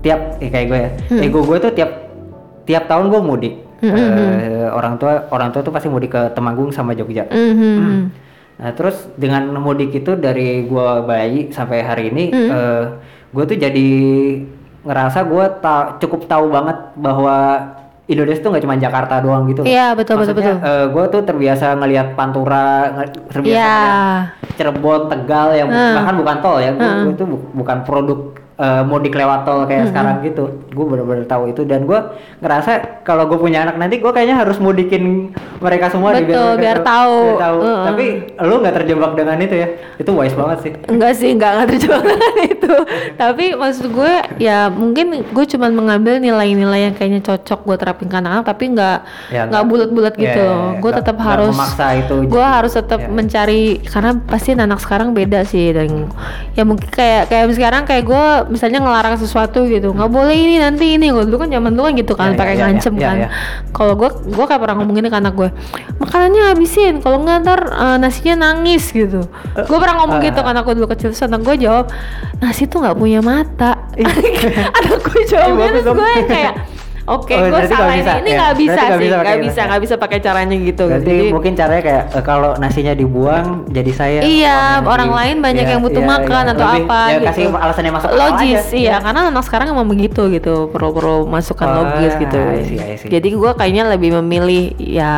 tiap 0.00 0.38
eh, 0.38 0.48
kayak 0.48 0.66
gue 0.66 0.78
ya 0.78 0.90
Hmm. 1.08 1.20
ego 1.22 1.40
gue 1.42 1.58
tuh 1.58 1.70
tiap 1.70 1.90
tiap 2.62 2.84
tahun 2.86 3.08
gue 3.08 3.20
mudik. 3.20 3.54
Eh, 3.80 3.96
orang 4.66 4.96
tua 4.96 5.28
orang 5.28 5.48
tua 5.50 5.60
tuh 5.60 5.70
pasti 5.70 5.86
mudik 5.86 6.08
ke 6.10 6.32
Temanggung 6.32 6.68
sama 6.68 6.92
Jogja. 6.92 7.24
Mhm. 7.26 8.29
Nah 8.60 8.70
terus 8.70 9.08
dengan 9.16 9.48
mudik 9.56 9.88
itu 9.90 10.12
dari 10.14 10.68
gua 10.68 11.00
bayi 11.00 11.48
sampai 11.48 11.80
hari 11.80 12.12
ini, 12.12 12.24
Hmm. 12.28 12.48
eh, 12.52 12.82
gua 13.32 13.44
tuh 13.44 13.56
jadi 13.56 13.88
ngerasa 14.80 15.24
gua 15.24 15.48
ta- 15.50 15.96
cukup 15.96 16.24
tahu 16.24 16.52
banget 16.52 16.76
bahwa 16.94 17.36
Indonesia 18.10 18.40
tuh 18.40 18.50
nggak 18.50 18.64
cuma 18.64 18.76
Jakarta 18.76 19.14
doang 19.18 19.46
gitu. 19.46 19.62
Iya, 19.62 19.94
betul, 19.94 20.18
betul, 20.18 20.34
Maksudnya, 20.34 20.54
betul. 20.56 20.68
eh, 20.68 20.86
gua 20.88 21.04
tuh 21.06 21.22
terbiasa 21.22 21.66
ngelihat 21.74 22.06
Pantura, 22.12 22.66
terbiasa 23.28 23.54
Iya. 23.54 23.70
ngeliat 23.70 24.52
Cirebon, 24.52 25.00
Tegal 25.08 25.48
yang 25.54 25.68
Hmm. 25.68 25.94
bahkan 25.94 26.14
bukan 26.16 26.36
tol 26.40 26.58
ya, 26.58 26.70
Hmm. 26.70 27.06
gua 27.06 27.14
tuh 27.14 27.26
bu- 27.28 27.44
bukan 27.56 27.78
produk 27.82 28.20
eh, 28.58 28.84
mudik 28.84 29.16
lewat 29.16 29.40
tol 29.42 29.64
kayak 29.64 29.88
sekarang 29.88 30.20
gitu. 30.20 30.44
Gue 30.68 30.84
bener-bener 30.84 31.24
tahu 31.24 31.48
itu 31.48 31.64
dan 31.64 31.80
gua 31.82 32.12
ngerasa 32.36 33.00
kalau 33.00 33.24
gue 33.24 33.40
punya 33.40 33.64
anak 33.64 33.74
nanti 33.74 33.96
gue 33.96 34.10
kayaknya 34.10 34.36
harus 34.36 34.60
mudikin 34.60 35.32
mereka 35.56 35.88
semua 35.88 36.12
Betul, 36.12 36.28
biar 36.60 36.84
tahu- 36.84 37.24
biar 37.32 37.40
tahu. 37.40 37.60
Heeh. 37.62 37.84
Tapi 37.86 38.04
lu 38.38 38.54
nggak 38.54 38.74
terjebak 38.74 39.12
dengan 39.14 39.36
itu 39.38 39.54
ya 39.54 39.68
itu 39.96 40.10
wise 40.10 40.32
banget 40.34 40.58
sih 40.60 40.72
Enggak 40.86 41.12
sih, 41.14 41.28
enggak 41.30 41.50
enggak 41.50 41.68
terjebak 41.70 42.02
dengan 42.06 42.34
itu. 42.44 42.74
Tapi 43.16 43.44
maksud 43.54 43.86
gue 43.88 44.12
ya 44.36 44.58
mungkin 44.68 45.06
gue 45.22 45.44
cuman 45.48 45.70
mengambil 45.72 46.14
nilai-nilai 46.18 46.80
yang 46.82 46.94
kayaknya 46.94 47.20
cocok 47.22 47.60
gue 47.62 47.76
terapin 47.78 47.99
ke 48.06 48.16
anak-anak 48.16 48.44
tapi 48.46 48.64
enggak 48.70 48.98
Ya, 49.28 49.44
bulat-bulat 49.62 50.14
Ya, 50.14 50.22
gitu 50.22 50.40
ya, 50.40 50.48
loh. 50.48 50.64
ya. 50.72 50.80
Gue 50.80 50.90
tetap 50.94 51.16
harus 51.18 51.54
Gue 52.24 52.44
harus 52.44 52.72
tetap 52.72 53.00
ya. 53.00 53.08
mencari 53.10 53.62
karena 53.82 54.16
pasti 54.16 54.54
anak 54.54 54.78
sekarang 54.78 55.12
beda 55.12 55.42
sih 55.42 55.74
dan 55.74 56.08
ya 56.54 56.62
mungkin 56.62 56.88
kayak 56.88 57.28
kayak 57.28 57.44
sekarang 57.52 57.82
kayak 57.84 58.04
gue 58.06 58.24
misalnya 58.48 58.80
ngelarang 58.80 59.16
sesuatu 59.16 59.66
gitu. 59.66 59.90
nggak 59.90 60.08
boleh 60.08 60.32
ini 60.32 60.56
nanti 60.56 60.96
ini. 60.96 61.10
Gue 61.10 61.26
dulu 61.26 61.42
kan 61.42 61.50
zaman 61.50 61.74
dulu 61.74 61.84
kan 61.90 61.94
gitu 61.96 62.12
kan 62.14 62.28
Ya, 62.30 62.32
ya, 62.32 62.38
pakai 62.38 62.54
ya, 62.54 62.60
ngancem 62.68 62.94
ya, 62.94 63.02
kan. 63.02 63.16
ya. 63.18 63.28
Kalau 63.74 63.94
gue 63.98 64.08
gue 64.30 64.44
kayak 64.46 64.60
pernah 64.60 64.76
ngomongin 64.78 65.04
ke 65.06 65.18
anak 65.18 65.34
gue, 65.34 65.48
makanannya 65.98 66.42
habisin. 66.54 66.94
Kalau 67.00 67.18
nggak 67.20 67.36
ntar 67.42 67.60
eh, 67.66 67.96
nasinya 67.98 68.34
nangis 68.46 68.88
gitu. 68.90 69.26
Gue 69.56 69.78
pernah 69.80 70.04
ngomong 70.04 70.20
ah, 70.20 70.24
gitu 70.24 70.40
kan 70.40 70.54
aku 70.54 70.70
dulu 70.72 70.86
kecil. 70.88 71.10
Terus 71.10 71.26
anak 71.26 71.42
gue 71.42 71.56
jawab, 71.58 71.90
nasi 72.38 72.64
tuh 72.64 72.80
nggak 72.80 72.96
punya 72.96 73.20
mata. 73.20 73.74
anak 74.78 74.98
gue 75.02 75.20
jawabnya 75.26 75.66
terus 75.74 75.86
gue 75.86 76.12
kayak, 76.26 76.52
oke 77.10 77.32
Oh, 77.32 77.42
gue 77.42 77.66
salah 77.66 77.90
bisa, 77.92 78.12
ini. 78.16 78.30
Ya. 78.30 78.36
nggak 78.38 78.50
Berarti 78.50 78.62
bisa 78.62 78.70
nggak 78.72 78.90
sih, 78.90 79.02
bisa 79.02 79.16
nggak 79.16 79.38
bisa, 79.40 79.60
nggak 79.62 79.80
bisa 79.80 79.94
pakai 79.96 80.18
caranya 80.20 80.56
gitu. 80.56 80.82
Berarti 80.86 81.10
Jadi- 81.10 81.30
mungkin 81.30 81.52
caranya 81.52 81.82
kayak 81.82 82.04
eh, 82.12 82.22
kalau 82.22 82.50
nasinya 82.56 82.92
dibuang 82.92 83.46
jadi 83.68 83.90
saya 83.90 84.20
Iya, 84.20 84.58
orang 84.80 85.10
lain 85.10 85.36
banyak 85.40 85.64
iya, 85.64 85.72
yang 85.72 85.80
butuh 85.80 85.98
iya, 85.98 86.10
makan 86.10 86.42
iya. 86.42 86.52
atau 86.52 86.64
Lebih- 86.64 86.84
apa 86.84 87.00
ya, 87.00 87.10
gitu. 87.12 87.26
kasih 87.26 87.44
alasan 87.52 87.82
yang 87.82 87.96
masuk 87.96 88.10
logis 88.12 88.62
aja. 88.62 88.76
iya 88.76 88.96
karena 89.00 89.20
anak 89.28 89.44
sekarang 89.44 89.66
emang 89.68 89.86
begitu 89.86 90.22
gitu 90.28 90.54
perlu-perlu 90.70 91.26
masukan 91.26 91.66
Oh, 91.66 91.74
logis 91.82 92.12
gitu 92.16 92.38
I 92.38 92.62
see, 92.64 92.78
I 92.78 92.94
see. 92.96 93.08
jadi 93.08 93.28
gue 93.28 93.50
kayaknya 93.52 93.84
lebih 93.88 94.10
memilih 94.16 94.64
ya 94.78 95.12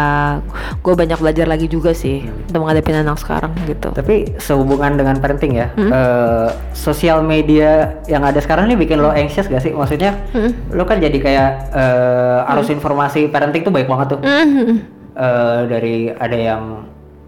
gue 0.79 0.95
banyak 0.95 1.19
belajar 1.19 1.47
lagi 1.47 1.67
juga 1.67 1.93
sih 1.93 2.23
Hmm. 2.23 2.47
untuk 2.47 2.61
menghadapi 2.63 2.91
anak 2.95 3.19
sekarang 3.19 3.53
gitu 3.65 3.89
Tapi 3.91 4.15
sehubungan 4.39 4.95
dengan 4.95 5.17
parenting 5.17 5.53
ya, 5.55 5.69
Hmm. 5.73 5.91
eh, 5.91 6.49
sosial 6.73 7.21
media 7.23 7.71
yang 8.07 8.23
ada 8.23 8.39
sekarang 8.39 8.65
ini 8.65 8.77
bikin 8.79 8.99
lo 8.99 9.11
anxious 9.11 9.45
gak 9.45 9.61
sih? 9.61 9.73
Maksudnya, 9.73 10.15
Hmm. 10.31 10.53
lo 10.71 10.85
kan 10.85 10.97
jadi 10.97 11.15
kayak 11.15 11.51
eh, 11.83 12.51
arus 12.51 12.69
informasi 12.69 13.27
parenting 13.27 13.63
tuh 13.63 13.71
baik 13.71 13.87
banget 13.87 14.07
tuh. 14.09 14.21
Mhm. 14.21 14.67
Eh, 15.13 15.61
dari 15.67 15.97
ada 16.09 16.39
yang 16.39 16.63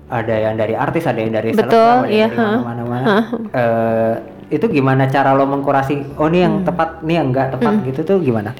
ada 0.06 0.34
yang 0.34 0.54
dari 0.54 0.74
artis, 0.74 1.04
ada 1.04 1.18
yang 1.18 1.32
dari 1.32 1.50
Betul, 1.50 1.74
selebgram, 1.74 1.98
ada 2.00 2.08
iya, 2.08 2.20
yang 2.22 2.32
dari 2.32 2.54
ha. 2.54 2.62
mana-mana. 2.62 3.06
Eh, 3.50 4.12
itu 4.50 4.66
gimana 4.68 5.04
cara 5.06 5.32
lo 5.32 5.44
mengkurasi? 5.44 6.14
Oh, 6.14 6.28
ini 6.28 6.40
yang 6.40 6.62
Hmm. 6.62 6.66
tepat, 6.66 7.02
ini 7.02 7.12
yang 7.14 7.26
enggak 7.28 7.50
tepat 7.50 7.74
gitu 7.84 8.00
tuh 8.04 8.18
gimana? 8.20 8.54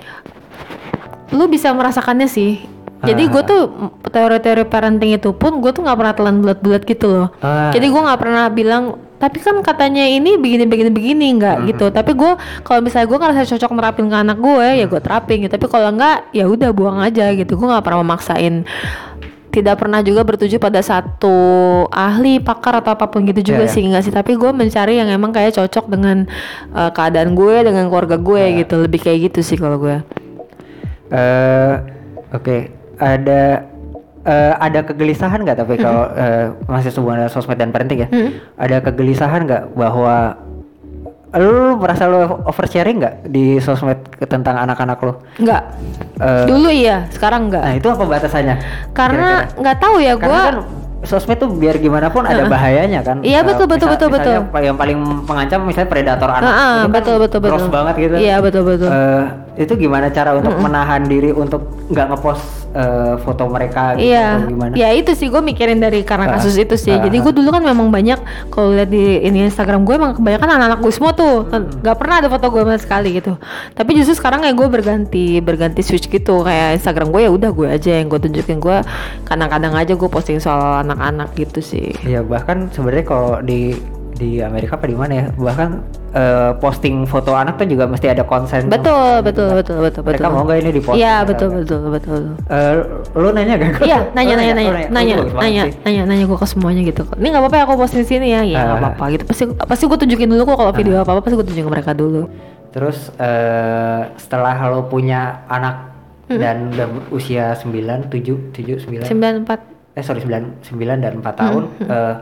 lu 1.31 1.51
bisa 1.51 1.73
merasakannya 1.73 2.29
sih 2.29 2.63
jadi 3.03 3.27
gue 3.27 3.43
Ah. 3.43 3.45
tuh 3.45 3.63
mm, 3.67 3.91
teori-teori 4.07 4.65
parenting 4.65 5.13
itu 5.13 5.35
pun 5.35 5.59
gue 5.59 5.75
tuh 5.75 5.83
nggak 5.83 5.99
pernah 5.99 6.15
telan 6.15 6.37
bulat-bulat 6.39 6.83
gitu 6.85 7.07
loh 7.11 7.29
Ah. 7.41 7.69
jadi 7.69 7.91
gue 7.91 8.01
nggak 8.01 8.21
pernah 8.21 8.45
bilang 8.49 8.85
tapi 9.25 9.41
kan 9.41 9.57
katanya 9.61 10.05
ini 10.05 10.37
begini 10.37 10.69
begini 10.69 10.91
begini 10.93 11.27
nggak 11.41 11.57
Hmm. 11.57 11.67
gitu. 11.73 11.87
Tapi 11.89 12.13
gue 12.13 12.33
kalau 12.61 12.81
misalnya 12.85 13.09
gue 13.09 13.19
ngerasa 13.19 13.43
cocok 13.57 13.71
nerapin 13.73 14.07
ke 14.07 14.17
anak 14.17 14.37
gue 14.37 14.67
ya 14.77 14.85
gue 14.85 15.01
terapin 15.01 15.41
gitu. 15.41 15.57
Tapi 15.57 15.67
kalau 15.67 15.89
enggak 15.89 16.29
ya 16.31 16.45
udah 16.45 16.69
buang 16.71 17.01
aja 17.01 17.33
gitu. 17.33 17.57
Gue 17.57 17.65
nggak 17.65 17.81
pernah 17.81 18.05
memaksain. 18.05 18.69
Tidak 19.49 19.79
pernah 19.79 20.03
juga 20.03 20.27
bertuju 20.27 20.59
pada 20.59 20.83
satu 20.83 21.33
ahli 21.89 22.43
pakar 22.43 22.83
atau 22.83 22.93
apa 22.93 23.07
pun 23.07 23.23
gitu 23.23 23.41
juga 23.41 23.65
Iya, 23.65 23.71
iya. 23.71 23.75
sih 23.75 23.83
enggak 23.87 24.03
sih. 24.03 24.13
Tapi 24.13 24.35
gue 24.35 24.51
mencari 24.51 24.99
yang 24.99 25.09
emang 25.09 25.31
kayak 25.31 25.55
cocok 25.55 25.89
dengan 25.89 26.29
eh, 26.71 26.91
keadaan 26.93 27.33
gue 27.33 27.55
dengan 27.63 27.89
keluarga 27.89 28.21
gue 28.21 28.43
Iya. 28.45 28.59
gitu. 28.61 28.75
Lebih 28.85 29.01
kayak 29.01 29.19
gitu 29.31 29.41
sih 29.41 29.57
kalau 29.57 29.81
gue 29.81 29.97
eh 31.09 31.75
oke, 32.31 32.57
ada 32.99 33.63
eh, 34.25 34.53
ada 34.55 34.81
kegelisahan 34.83 35.39
nggak 35.39 35.59
tapi 35.59 35.77
kalau 35.77 36.09
eh, 36.11 36.49
masih 36.67 36.91
hubungan 36.97 37.21
dengan 37.21 37.33
sosmed 37.33 37.57
dan 37.57 37.71
parenting 37.71 38.01
ya, 38.03 38.09
Hmm. 38.09 38.31
ada 38.57 38.81
kegelisahan 38.81 39.45
nggak 39.45 39.63
bahwa 39.73 40.41
lu 41.35 41.75
merasa 41.77 42.07
lu 42.07 42.23
oversharing 42.47 43.03
nggak 43.03 43.15
di 43.27 43.59
sosmed 43.59 43.99
tentang 44.23 44.55
anak-anak 44.57 44.99
lo? 45.03 45.19
Enggak. 45.37 45.63
Eh, 46.17 46.47
Dulu 46.47 46.71
iya, 46.71 47.11
sekarang 47.11 47.51
enggak. 47.51 47.63
nah 47.63 47.75
itu 47.75 47.89
apa 47.91 48.05
batasannya? 48.07 48.57
Karena 48.95 49.51
nggak 49.53 49.77
tahu 49.77 49.97
ya 49.99 50.15
gua. 50.15 50.31
kan 50.31 50.57
sosmed 51.05 51.37
tuh 51.37 51.53
biar 51.53 51.77
gimana 51.77 52.09
pun 52.09 52.25
ada 52.25 52.49
bahayanya 52.49 53.05
kan. 53.05 53.21
Iya, 53.21 53.45
betul, 53.45 53.69
betul, 53.69 53.93
betul, 53.93 54.09
misalnya 54.09 54.47
betul. 54.47 54.63
Yang 54.63 54.77
paling 54.79 54.99
mengancam 55.27 55.59
misalnya 55.69 55.91
predator 55.91 56.31
anak. 56.33 56.49
Heeh, 56.49 56.73
itu 56.73 56.81
kan 56.81 56.95
betul 56.95 57.17
betul 57.21 57.39
betul. 57.43 57.51
gross 57.53 57.69
banget 57.69 57.95
gitu. 57.99 58.15
Iya, 58.17 58.37
betul 58.41 58.63
betul. 58.65 58.89
Eh, 58.89 59.25
itu 59.61 59.73
gimana 59.77 60.07
cara 60.09 60.31
untuk 60.33 60.55
menahan 60.57 61.03
diri 61.05 61.29
untuk 61.29 61.61
nggak 61.93 62.07
ngepost 62.09 62.64
eh, 62.75 63.15
foto 63.19 63.47
mereka 63.47 63.95
gitu 63.95 64.11
Iya, 64.11 64.27
atau 64.37 64.51
gimana? 64.51 64.73
ya 64.75 64.89
itu 64.91 65.11
sih 65.13 65.27
gue 65.27 65.39
mikirin 65.41 65.79
dari 65.79 66.03
karena 66.03 66.27
Ah, 66.27 66.33
kasus 66.37 66.55
itu 66.55 66.75
sih. 66.75 66.91
ah, 66.91 66.99
Jadi 67.01 67.17
ah. 67.17 67.23
gue 67.23 67.33
dulu 67.33 67.49
kan 67.49 67.63
memang 67.63 67.89
banyak 67.89 68.19
kalau 68.49 68.71
lihat 68.71 68.89
di 68.89 69.03
ini 69.21 69.45
Instagram 69.45 69.83
gue 69.83 69.95
emang 69.95 70.13
kebanyakan 70.13 70.49
anak-anak 70.51 70.79
gue 70.81 70.93
semua 70.93 71.13
tuh, 71.13 71.47
kan 71.47 71.63
Hmm. 71.63 71.81
nggak 71.81 71.97
pernah 71.97 72.17
ada 72.19 72.29
foto 72.29 72.47
gue 72.49 72.61
sama 72.61 72.77
sekali 72.77 73.09
gitu. 73.15 73.39
Tapi 73.73 73.91
justru 73.95 74.15
sekarang 74.15 74.43
ya 74.43 74.53
gue 74.53 74.67
berganti 74.67 75.25
berganti 75.39 75.81
switch 75.81 76.07
gitu 76.09 76.43
kayak 76.43 76.77
Instagram 76.77 77.09
gue 77.09 77.23
ya 77.23 77.31
udah 77.31 77.51
gue 77.51 77.69
aja 77.69 77.91
yang 77.95 78.07
gue 78.07 78.19
tunjukin 78.19 78.59
gue 78.59 78.79
kadang-kadang 79.23 79.73
aja 79.73 79.93
gue 79.93 80.09
posting 80.09 80.39
soal 80.39 80.83
anak-anak 80.83 81.31
gitu 81.35 81.61
sih. 81.61 81.95
Iya 82.03 82.21
bahkan 82.21 82.69
sebenarnya 82.69 83.05
kalau 83.05 83.39
di 83.39 83.79
di 84.15 84.39
Amerika 84.39 84.75
apa 84.75 84.87
di 84.87 84.95
mana 84.95 85.13
ya 85.13 85.27
bahkan 85.35 85.83
eh, 86.11 86.55
posting 86.57 87.03
foto 87.03 87.33
anak 87.33 87.55
tuh 87.57 87.67
juga 87.67 87.85
mesti 87.85 88.07
ada 88.07 88.23
konsen. 88.23 88.67
Betul, 88.67 89.21
betul, 89.21 89.51
betul, 89.53 89.79
betul, 89.81 90.03
Mereka 90.03 90.23
betul. 90.23 90.31
mau 90.31 90.43
nggak 90.43 90.59
ini 90.61 90.71
diposting? 90.73 91.03
Iya, 91.03 91.15
betul, 91.23 91.49
apa? 91.49 91.59
betul, 91.59 91.81
betul. 91.91 92.23
Eh, 92.47 92.75
lu 93.15 93.29
nanya 93.31 93.55
gak? 93.57 93.71
Iya, 93.83 93.99
nanya, 94.13 94.35
nanya, 94.35 94.53
nanya, 94.55 94.55
nanya, 94.55 94.87
nanya, 94.89 95.17
nanya, 95.35 95.63
nanya, 95.83 96.03
nanya 96.05 96.25
gue 96.25 96.39
ke 96.39 96.47
semuanya 96.47 96.83
gitu. 96.83 97.03
Ini 97.13 97.27
nggak 97.29 97.43
apa-apa 97.43 97.57
ya 97.57 97.63
aku 97.65 97.75
posting 97.77 98.05
sini 98.05 98.27
ya, 98.31 98.41
ya 98.41 98.59
nggak 98.63 98.71
Ah. 98.71 98.81
apa-apa 98.81 99.05
gitu. 99.11 99.25
Pasti, 99.25 99.43
pasti 99.51 99.85
gue 99.85 99.99
tunjukin 99.99 100.29
dulu 100.29 100.43
kok 100.45 100.57
kalau 100.57 100.73
video 100.73 100.95
apa-apa 100.97 101.21
pasti 101.21 101.35
gue 101.35 101.45
tunjukin 101.45 101.67
ke 101.67 101.73
mereka 101.73 101.93
dulu. 101.93 102.23
Terus 102.71 103.11
eh, 103.17 104.01
setelah 104.17 104.55
lo 104.69 104.87
punya 104.87 105.21
anak 105.47 105.91
dan 106.27 106.71
udah 106.71 106.87
usia 107.11 107.53
9, 107.53 108.09
7, 108.09 108.51
7, 108.51 108.81
9 108.81 109.05
Sembilan 109.05 109.35
empat. 109.43 109.61
eh 109.93 110.03
sorry 110.03 110.19
9, 110.21 110.65
9 110.65 110.75
dan 110.99 111.13
4 111.17 111.37
tahun 111.37 111.63
eh, 111.85 112.15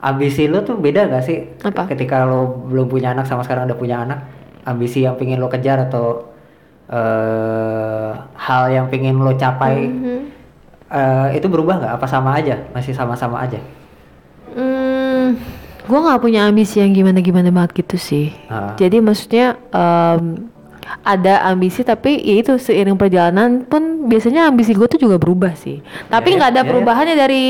ambisi 0.00 0.48
lo 0.48 0.60
tuh 0.60 0.76
beda 0.76 1.06
gak 1.06 1.22
sih 1.22 1.38
Apa? 1.60 1.84
ketika 1.86 2.24
lo 2.24 2.64
belum 2.66 2.88
punya 2.88 3.12
anak 3.12 3.24
sama 3.24 3.44
sekarang 3.44 3.68
udah 3.68 3.76
punya 3.76 4.00
anak 4.00 4.18
ambisi 4.64 5.04
yang 5.04 5.14
pengen 5.14 5.36
lo 5.36 5.46
kejar 5.46 5.76
atau 5.84 6.28
eh, 6.88 8.10
hal 8.34 8.62
yang 8.68 8.86
pengen 8.88 9.16
lo 9.16 9.32
capai 9.34 9.86
Mhm. 9.86 10.18
eh, 10.90 11.28
itu 11.36 11.46
berubah 11.46 11.78
nggak 11.78 11.92
apa 11.96 12.06
sama 12.06 12.34
aja 12.34 12.58
masih 12.72 12.92
sama-sama 12.92 13.40
aja 13.40 13.60
Hmm, 14.50 15.38
gue 15.86 15.98
nggak 16.00 16.18
punya 16.18 16.42
ambisi 16.42 16.82
yang 16.82 16.90
gimana-gimana 16.90 17.54
banget 17.54 17.86
gitu 17.86 17.94
sih. 17.94 18.34
Ah. 18.50 18.74
Jadi 18.74 18.98
maksudnya 18.98 19.54
em, 19.70 20.50
ada 21.00 21.46
ambisi 21.46 21.80
tapi 21.80 22.18
ya 22.18 22.42
itu 22.42 22.56
seiring 22.56 22.98
perjalanan 22.98 23.62
pun 23.64 24.04
biasanya 24.06 24.50
ambisi 24.50 24.74
gue 24.74 24.86
tuh 24.86 25.00
juga 25.00 25.16
berubah 25.16 25.54
sih. 25.54 25.80
Tapi 26.08 26.34
Iya, 26.34 26.36
nggak 26.36 26.50
ada 26.50 26.56
iya, 26.56 26.64
iya. 26.64 26.70
perubahannya 26.70 27.16
dari 27.16 27.44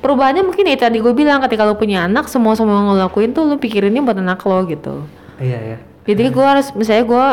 perubahannya 0.00 0.42
mungkin 0.42 0.64
ya 0.66 0.76
tadi 0.76 0.98
gue 0.98 1.12
bilang 1.12 1.38
ketika 1.44 1.64
lo 1.64 1.76
punya 1.76 2.04
anak 2.04 2.26
semua 2.26 2.56
semua 2.56 2.80
yang 2.80 2.88
lo 2.90 2.96
lakuin 2.96 3.30
tuh 3.30 3.44
lo 3.44 3.56
pikirinnya 3.56 4.00
buat 4.00 4.16
anak 4.16 4.40
lo 4.42 4.64
gitu. 4.66 5.04
iya 5.36 5.76
ya 5.76 5.78
Jadi 6.06 6.30
gue 6.30 6.46
harus 6.46 6.70
misalnya 6.72 7.04
gue 7.04 7.26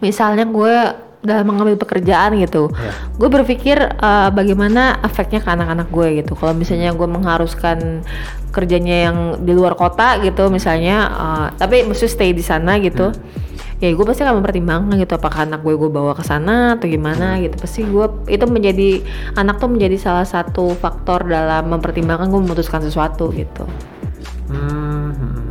misalnya 0.00 0.44
gue 0.44 0.74
dalam 1.20 1.44
mengambil 1.52 1.76
pekerjaan 1.76 2.32
gitu, 2.40 2.72
Iya. 2.72 2.92
gue 3.20 3.28
berpikir 3.28 3.76
eh, 3.76 4.28
bagaimana 4.32 5.04
efeknya 5.04 5.44
ke 5.44 5.52
anak-anak 5.52 5.92
gue 5.92 6.24
gitu. 6.24 6.32
Kalau 6.32 6.56
misalnya 6.56 6.96
gue 6.96 7.04
mengharuskan 7.04 8.00
kerjanya 8.50 8.96
yang 9.12 9.16
di 9.44 9.52
luar 9.52 9.76
kota 9.76 10.16
gitu, 10.24 10.48
misalnya, 10.48 10.96
eh, 11.06 11.46
tapi 11.60 11.84
mesti 11.84 12.08
stay 12.08 12.32
di 12.32 12.40
sana 12.40 12.80
gitu, 12.80 13.12
ya 13.80 13.88
gue 13.90 14.04
pasti 14.04 14.20
akan 14.20 14.44
mempertimbangkan 14.44 14.92
gitu 14.94 15.16
apakah 15.16 15.48
anak 15.48 15.64
gue 15.64 15.72
gue 15.72 15.88
bawa 15.88 16.12
ke 16.12 16.20
sana 16.20 16.76
atau 16.76 16.84
gimana 16.84 17.40
gitu. 17.40 17.56
Pasti 17.56 17.80
gue 17.82 18.06
itu 18.28 18.44
menjadi 18.44 19.00
anak 19.34 19.56
tuh 19.56 19.72
menjadi 19.72 19.96
salah 19.96 20.24
satu 20.24 20.76
faktor 20.76 21.24
dalam 21.24 21.72
mempertimbangkan 21.72 22.28
gue 22.28 22.40
memutuskan 22.40 22.84
sesuatu 22.84 23.32
gitu. 23.32 23.64
Hmm, 24.46 25.10
hmm. 25.10 25.48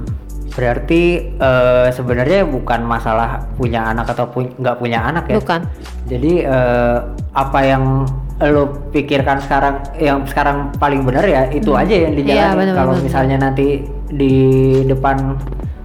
berarti 0.53 1.03
eh, 1.39 1.87
sebenarnya 1.89 2.43
bukan 2.43 2.83
masalah 2.83 3.47
punya 3.55 3.87
anak 3.87 4.11
atau 4.11 4.27
pu- 4.27 4.51
nggak 4.53 4.75
punya 4.75 4.99
anak 5.01 5.25
ya 5.31 5.39
Bukan. 5.39 5.61
Jadi 6.05 6.43
eh, 6.43 6.97
apa 7.31 7.59
yang 7.63 8.03
lo 8.39 8.71
pikirkan 8.91 9.39
sekarang, 9.43 9.83
yang 9.99 10.23
sekarang 10.23 10.71
paling 10.75 11.03
benar 11.03 11.23
ya 11.23 11.47
itu 11.51 11.75
aja 11.75 11.91
yang 11.91 12.11
Iya, 12.11 12.19
dijalani. 12.19 12.55
benar, 12.55 12.75
Kalau 12.75 12.93
misalnya 12.99 13.37
nanti 13.39 13.83
di 14.07 14.35
depan 14.83 15.35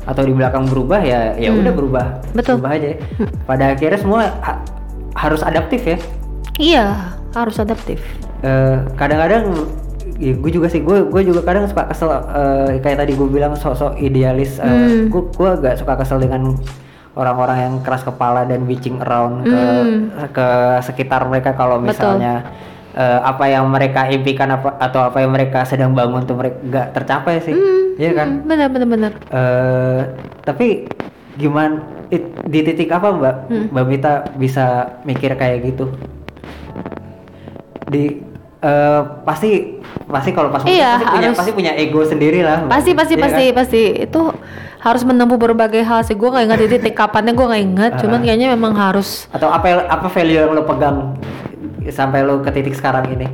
atau 0.05 0.20
di 0.20 0.30
belakang 0.30 0.64
berubah 0.64 1.00
ya, 1.00 1.32
ya 1.34 1.48
Hmm. 1.48 1.61
udah 1.61 1.72
berubah, 1.72 2.07
Betul. 2.30 2.59
berubah 2.59 2.72
aja. 2.72 2.88
Pada 3.42 3.64
akhirnya 3.72 3.96
semua 3.96 4.20
ha- 4.38 4.61
harus 5.14 5.40
adaptif 5.40 5.82
ya. 5.82 5.98
Iya, 6.55 6.86
harus 7.32 7.57
adaptif. 7.57 7.98
Eh, 8.40 8.76
kadang-kadang 8.94 9.50
ya 10.14 10.30
gue 10.32 10.50
juga 10.52 10.68
sih 10.68 10.78
gue 10.78 11.02
gue 11.05 11.22
juga 11.24 11.42
kadang 11.42 11.64
suka 11.64 11.88
kesel 11.88 12.07
eh, 12.07 12.78
kayak 12.78 12.98
tadi 13.00 13.12
gue 13.12 13.26
bilang 13.26 13.52
sosok 13.55 13.98
idealis 13.98 14.57
eh, 14.57 14.68
Hmm. 14.68 15.09
gue 15.09 15.22
gue 15.28 15.48
agak 15.50 15.74
suka 15.74 15.96
kesel 15.96 16.20
dengan 16.20 16.55
orang-orang 17.14 17.59
yang 17.61 17.74
keras 17.80 18.02
kepala 18.02 18.42
dan 18.42 18.62
bitching 18.62 19.00
around 19.00 19.42
ke 19.42 19.50
Hmm. 19.50 19.98
ke 20.28 20.48
sekitar 20.82 21.24
mereka 21.24 21.55
kalau 21.55 21.78
Betul. 21.78 21.90
misalnya 21.90 22.46
eh, 22.92 23.20
apa 23.20 23.44
yang 23.48 23.66
mereka 23.66 24.07
impikan 24.07 24.52
apa 24.52 24.78
atau 24.78 25.02
apa 25.02 25.18
yang 25.18 25.30
mereka 25.30 25.64
sedang 25.64 25.90
bangun 25.90 26.22
tuh 26.22 26.36
mereka 26.36 26.57
nggak 26.62 26.86
tercapai 26.92 27.40
sih 27.40 27.55
Iya 27.95 28.11
kan 28.12 28.28
Hmm, 28.34 28.47
benar 28.47 28.68
benar 28.68 28.88
benar. 28.88 29.12
Eh, 29.28 30.01
tapi 30.42 30.66
gimana 31.34 31.78
it- 32.09 32.30
di 32.45 32.61
titik 32.61 32.88
apa 32.88 33.11
mbak 33.11 33.34
Hmm. 33.47 33.66
mbak 33.70 33.84
Mita 33.84 34.12
bisa 34.34 34.64
mikir 35.03 35.34
kayak 35.34 35.62
gitu 35.64 35.90
di 37.84 38.18
eh, 38.61 39.01
pasti 39.22 39.76
pasti 40.07 40.30
kalau 40.32 40.49
pas 40.49 40.64
Iya, 40.64 40.97
pasti 40.97 41.07
punya 41.12 41.28
pasti 41.36 41.53
punya 41.53 41.72
ego 41.74 42.01
sendiri 42.03 42.40
lah 42.40 42.64
Mbak. 42.64 42.70
Pasti 42.72 42.90
pasti 42.92 43.14
Iya 43.14 43.22
pasti 43.22 43.45
kan? 43.45 43.55
pasti 43.55 43.82
itu 44.01 44.20
harus 44.80 45.03
menempuh 45.03 45.36
berbagai 45.36 45.80
hal 45.80 46.01
sih. 46.01 46.12
Gue 46.12 46.28
nggak 46.28 46.45
ingat 46.45 46.59
di 46.59 46.68
titik 46.70 46.95
kapannya 46.95 47.32
gue 47.32 47.45
nggak 47.45 47.62
ingat. 47.62 47.92
Ah. 47.92 48.01
Cuman 48.01 48.20
kayaknya 48.20 48.49
memang 48.51 48.72
harus 48.72 49.28
atau 49.30 49.49
apa 49.49 49.84
apa 49.84 50.09
value 50.09 50.40
yang 50.40 50.51
lo 50.51 50.64
pegang 50.64 51.12
sampai 51.86 52.24
lo 52.24 52.40
ke 52.40 52.49
titik 52.51 52.72
sekarang 52.72 53.05
ini 53.11 53.28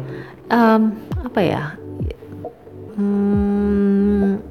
em, 0.50 0.90
apa 1.22 1.40
ya? 1.40 1.62
Hmm, 2.98 4.42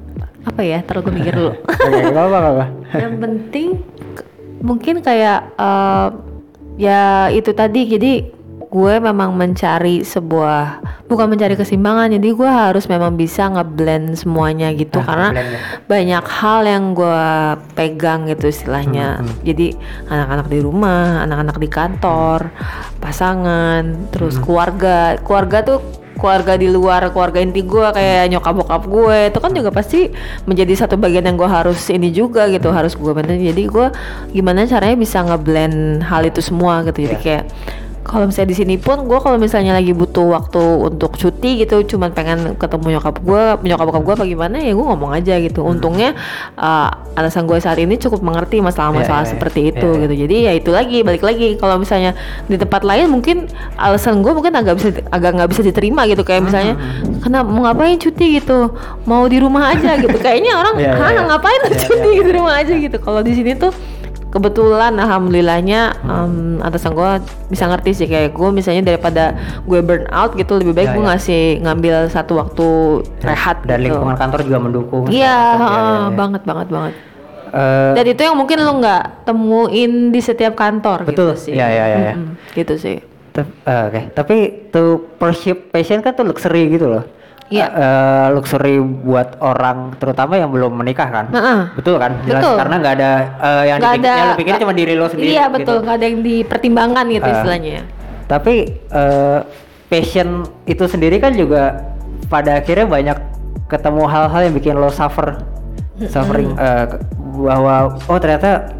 apa 0.42 0.60
ya? 0.60 0.78
Terus 0.80 1.00
gue 1.02 1.12
mikir 1.12 1.32
dulu. 1.32 1.52
Oke, 1.86 2.00
apa 2.06 2.38
apa 2.40 2.66
Yang 2.92 3.14
penting 3.18 3.68
mungkin 4.60 5.00
kayak 5.00 5.52
em, 5.54 6.10
ya 6.76 7.02
itu 7.28 7.50
tadi. 7.50 7.86
Jadi 7.86 8.12
gue 8.70 9.02
memang 9.02 9.34
mencari 9.34 10.00
sebuah 10.00 10.78
bukan 11.10 11.26
mencari 11.26 11.58
keseimbangan. 11.58 12.14
Jadi 12.14 12.28
gue 12.30 12.46
harus 12.46 12.86
memang 12.86 13.14
bisa 13.14 13.50
ngeblend 13.50 14.14
semuanya 14.14 14.70
gitu 14.70 15.02
Ah, 15.02 15.04
karena 15.04 15.28
blend 15.34 15.50
ya. 15.50 15.60
banyak 15.84 16.24
hal 16.30 16.60
yang 16.62 16.84
gue 16.94 17.26
pegang 17.74 18.30
gitu 18.30 18.46
istilahnya. 18.46 19.18
Hmm, 19.18 19.42
Jadi 19.42 19.74
anak-anak 20.06 20.46
di 20.46 20.58
rumah, 20.62 21.26
anak-anak 21.26 21.56
di 21.58 21.68
kantor, 21.68 22.40
pasangan, 23.02 23.82
terus 24.14 24.38
Hmm. 24.38 24.44
keluarga. 24.46 24.98
Keluarga 25.18 25.58
tuh 25.66 25.78
keluarga 26.20 26.54
di 26.54 26.68
luar 26.68 27.08
keluarga 27.10 27.40
inti 27.40 27.64
gue 27.64 27.86
kayak 27.90 28.28
nyokap 28.28 28.54
bokap 28.54 28.82
gue 28.84 29.18
itu 29.32 29.38
kan 29.40 29.50
juga 29.50 29.70
pasti 29.72 30.12
menjadi 30.44 30.84
satu 30.84 30.94
bagian 30.94 31.24
yang 31.24 31.40
gue 31.40 31.48
harus 31.48 31.80
ini 31.88 32.12
juga 32.12 32.46
gitu 32.46 32.68
harus 32.68 32.92
gue 32.92 33.10
maintain 33.10 33.40
jadi 33.40 33.62
gue 33.64 33.86
gimana 34.30 34.68
caranya 34.68 34.94
bisa 34.94 35.24
ngeblend 35.24 36.04
hal 36.04 36.22
itu 36.22 36.38
semua 36.38 36.84
gitu 36.84 37.00
jadi 37.02 37.16
Iya. 37.16 37.24
kayak 37.24 37.44
kalau 38.10 38.26
misalnya 38.26 38.50
di 38.50 38.58
sini 38.58 38.74
pun 38.74 39.06
gue 39.06 39.18
kalau 39.22 39.38
misalnya 39.38 39.78
lagi 39.78 39.94
butuh 39.94 40.34
waktu 40.34 40.58
untuk 40.90 41.14
cuti 41.14 41.62
gitu 41.62 41.78
cuman 41.94 42.10
pengen 42.10 42.58
ketemu 42.58 42.98
nyokap 42.98 43.22
gue 43.22 43.42
nyokap 43.70 43.86
bokap 43.86 44.02
gue 44.02 44.14
apa 44.18 44.24
gimana 44.26 44.56
ya 44.58 44.74
gue 44.74 44.82
ngomong 44.82 45.14
aja 45.14 45.38
gitu. 45.38 45.62
Untungnya 45.62 46.18
uh, 46.58 46.90
alasan 47.14 47.46
gue 47.46 47.54
saat 47.62 47.78
ini 47.78 47.94
cukup 48.02 48.18
mengerti 48.26 48.58
masalah-masalah 48.58 49.22
Iya, 49.22 49.30
iya, 49.30 49.32
seperti 49.38 49.60
iya. 49.62 49.70
itu 49.78 49.88
iya. 49.94 50.00
gitu. 50.02 50.14
Jadi 50.26 50.36
ya 50.42 50.52
itu 50.58 50.70
lagi 50.74 50.98
balik 51.06 51.22
lagi. 51.22 51.54
Kalau 51.54 51.78
misalnya 51.78 52.18
di 52.50 52.58
tempat 52.58 52.82
lain 52.82 53.06
mungkin 53.06 53.46
alasan 53.78 54.26
gue 54.26 54.32
mungkin 54.34 54.58
agak 54.58 54.74
bisa 54.82 54.90
agak 55.14 55.30
nggak 55.38 55.50
bisa 55.54 55.62
diterima 55.62 56.02
gitu. 56.10 56.26
Kayak 56.26 56.50
misalnya 56.50 56.74
Hmm, 56.80 57.20
kenapa 57.22 57.46
mau 57.46 57.62
ngapain 57.68 57.94
cuti 58.00 58.42
gitu? 58.42 58.74
Mau 59.06 59.22
di 59.30 59.38
rumah 59.38 59.70
aja 59.70 59.94
gitu. 60.02 60.18
Kayaknya 60.18 60.52
orang 60.58 60.74
hah 60.98 61.10
iya. 61.14 61.22
ngapain 61.30 61.60
Iya, 61.60 61.78
cuti 61.86 62.10
iya, 62.18 62.22
di 62.26 62.32
rumah 62.34 62.54
aja 62.58 62.74
gitu. 62.74 62.98
Kalau 62.98 63.20
di 63.22 63.32
sini 63.38 63.54
tuh 63.54 63.70
kebetulan 64.30 64.94
alhamdulillahnya 64.96 65.80
Hmm. 66.00 66.10
em, 66.10 66.32
atasan 66.60 66.94
gue 66.94 67.10
bisa 67.48 67.66
ngerti 67.66 67.90
sih 67.92 68.06
kayak 68.06 68.30
gue 68.30 68.48
misalnya 68.50 68.86
daripada 68.86 69.34
gue 69.60 69.80
burn 69.80 70.06
out 70.08 70.32
gitu 70.32 70.56
lebih 70.56 70.72
baik 70.72 70.86
Iya, 70.86 70.94
gue 70.94 71.02
iya. 71.02 71.10
ngasih 71.10 71.42
ngambil 71.60 71.94
satu 72.08 72.32
waktu 72.36 72.66
rehat 73.20 73.62
dan 73.64 73.78
gitu. 73.78 73.90
lingkungan 73.90 74.14
kantor 74.14 74.40
juga 74.42 74.58
mendukung 74.60 75.02
Iya, 75.04 75.12
Iya, 75.12 75.34
iya, 75.34 75.58
heeh, 75.58 75.98
iya. 76.00 76.16
banget 76.16 76.42
banget 76.42 76.68
banget. 76.68 76.94
Eh, 77.50 77.92
Dan 77.92 78.04
itu 78.06 78.20
yang 78.22 78.36
mungkin 78.36 78.58
lo 78.58 78.72
nggak 78.78 79.26
temuin 79.26 79.92
di 80.08 80.20
setiap 80.20 80.54
kantor 80.54 81.02
Betul, 81.02 81.34
gitu 81.34 81.50
sih. 81.50 81.52
iya, 81.52 81.66
iya, 81.66 81.84
iya, 81.84 81.98
iya. 82.00 82.14
Mm-mm, 82.14 82.38
gitu 82.54 82.74
sih. 82.78 83.02
Eh, 83.32 83.46
Oke, 83.84 84.10
tapi 84.10 84.36
to 84.70 84.80
pursue 85.16 85.54
passion 85.54 85.98
kan 85.98 86.14
tuh 86.14 86.22
luxury 86.24 86.66
gitu 86.68 86.86
loh. 86.88 87.02
Iya. 87.50 87.66
Eh, 87.66 88.26
luxury 88.30 88.78
buat 88.78 89.34
orang 89.38 89.98
terutama 89.98 90.38
yang 90.38 90.48
belum 90.48 90.70
menikah 90.72 91.10
kan. 91.10 91.26
Heeh. 91.28 91.58
Betul 91.74 91.98
kan? 91.98 92.14
Jelas 92.22 92.40
Betul. 92.40 92.54
karena 92.56 92.74
nggak 92.78 92.94
ada 92.94 93.10
eh, 93.36 93.64
yang 93.66 93.78
dipikir, 93.78 93.98
ada- 94.00 94.16
yang 94.16 94.30
pikirin 94.38 94.58
cuma 94.60 94.72
diri 94.72 94.94
lo 94.94 95.06
sendiri. 95.06 95.28
Iya 95.28 95.44
gitu. 95.44 95.54
betul, 95.58 95.76
nggak 95.82 95.96
ada 95.98 96.06
yang 96.06 96.18
dipertimbangkan 96.20 97.04
gitu 97.10 97.26
Ah. 97.26 97.34
istilahnya. 97.34 97.80
Tapi 98.24 98.54
eh, 98.70 99.38
passion 99.86 100.28
itu 100.64 100.84
sendiri 100.86 101.18
kan 101.18 101.34
juga 101.34 101.82
pada 102.26 102.56
akhirnya 102.56 102.86
banyak 102.86 103.18
ketemu 103.66 104.02
hal-hal 104.06 104.40
yang 104.46 104.54
bikin 104.54 104.74
lo 104.74 104.86
suffer, 104.88 105.34
suffering 106.06 106.54
ke- 106.54 107.02
bahwa 107.36 107.74
oh 108.00 108.18
ternyata 108.18 108.70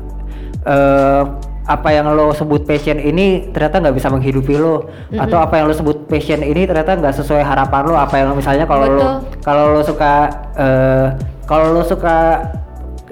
eh, 0.63 1.23
apa 1.61 1.89
yang 1.91 2.09
lo 2.09 2.33
sebut 2.33 2.65
passion 2.65 2.97
ini 2.97 3.53
ternyata 3.53 3.79
nggak 3.79 3.95
bisa 3.95 4.09
menghidupi 4.09 4.57
lo. 4.57 4.89
Atau 5.13 5.37
apa 5.37 5.57
yang 5.57 5.69
lo 5.69 5.75
sebut 5.75 6.07
passion 6.07 6.41
ini 6.41 6.65
ternyata 6.65 6.97
nggak 6.97 7.15
sesuai 7.15 7.43
harapan 7.43 7.83
lo. 7.85 7.95
Apa 7.95 8.15
yang 8.17 8.33
misalnya 8.35 8.65
kalau 8.65 8.87
lo 8.89 9.07
kalau 9.41 9.77
lo 9.77 9.83
suka 9.83 10.13
eh, 10.57 11.07
kalau 11.45 11.73
lo 11.73 11.83
suka 11.83 12.49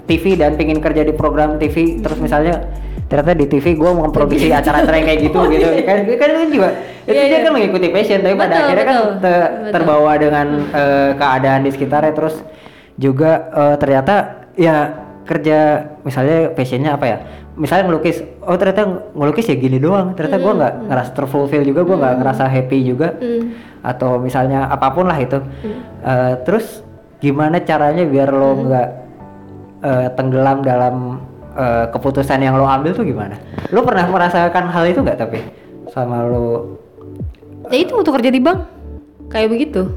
TV 0.05 0.35
dan 0.35 0.57
pingin 0.57 0.81
kerja 0.81 1.05
di 1.05 1.13
program 1.13 1.61
TV 1.61 2.01
terus 2.01 2.17
misalnya 2.17 2.65
ternyata 3.09 3.33
di 3.33 3.45
TV 3.47 3.73
gue 3.73 3.89
mau 3.89 4.05
memproduksi 4.05 4.49
acara-acara 4.49 4.97
yang 4.97 5.07
kayak 5.07 5.21
gitu 5.23 5.39
gitu. 5.49 5.69
Kan 5.89 5.99
kan 6.07 6.29
itu 6.31 6.55
juga 6.55 6.69
itu 7.05 7.17
Iya, 7.17 7.25
dia 7.25 7.29
iya. 7.31 7.39
kan 7.41 7.53
mengikuti 7.57 7.89
passion 7.89 8.21
tapi 8.21 8.37
pada 8.37 8.53
Betul, 8.53 8.65
akhirnya 8.65 8.85
kan 8.85 8.97
betul. 8.97 9.17
te- 9.17 9.33
Betul. 9.49 9.73
terbawa 9.73 10.13
dengan 10.21 10.47
eh, 10.69 11.11
keadaan 11.17 11.61
di 11.65 11.71
sekitarnya. 11.73 12.13
Terus 12.13 12.35
juga 12.97 13.31
eh, 13.49 13.77
ternyata 13.81 14.15
ya 14.57 14.77
kerja 15.25 15.59
misalnya 16.05 16.53
passionnya 16.53 16.97
apa 16.97 17.05
ya 17.05 17.19
misalnya 17.59 17.91
ngelukis 17.91 18.23
oh 18.47 18.55
ternyata 18.55 19.11
ngelukis 19.13 19.51
ya 19.51 19.57
gini 19.59 19.83
doang. 19.83 20.15
Ternyata 20.15 20.39
gua 20.39 20.53
nggak 20.55 20.75
ngerasa 20.89 21.11
terfulfill 21.13 21.67
juga 21.67 21.81
gua 21.83 21.97
nggak 21.99 22.15
ngerasa 22.23 22.45
happy 22.47 22.79
juga. 22.87 23.09
Atau 23.83 24.23
misalnya 24.23 24.71
apa 24.71 24.95
pun 24.95 25.11
lah 25.11 25.19
itu. 25.19 25.39
Eh, 26.07 26.35
terus 26.47 26.87
gimana 27.19 27.59
caranya 27.61 28.07
biar 28.07 28.31
lo 28.31 28.51
nggak 28.63 28.89
eh, 29.83 30.09
tenggelam 30.15 30.59
dalam 30.63 30.95
eh, 31.59 31.87
keputusan 31.91 32.41
yang 32.41 32.55
lo 32.57 32.65
ambil 32.65 32.95
tuh 32.95 33.05
gimana? 33.05 33.37
Lo 33.75 33.83
pernah 33.83 34.07
merasakan 34.07 34.71
hal 34.71 34.85
itu 34.89 35.03
nggak 35.03 35.19
tapi? 35.19 35.43
Sama 35.91 36.23
lo 36.25 36.79
Ya 37.69 37.85
itu 37.85 37.93
waktu 37.93 38.11
kerja 38.17 38.31
di 38.33 38.41
bank. 38.41 38.65
Kayak 39.29 39.49
begitu. 39.53 39.93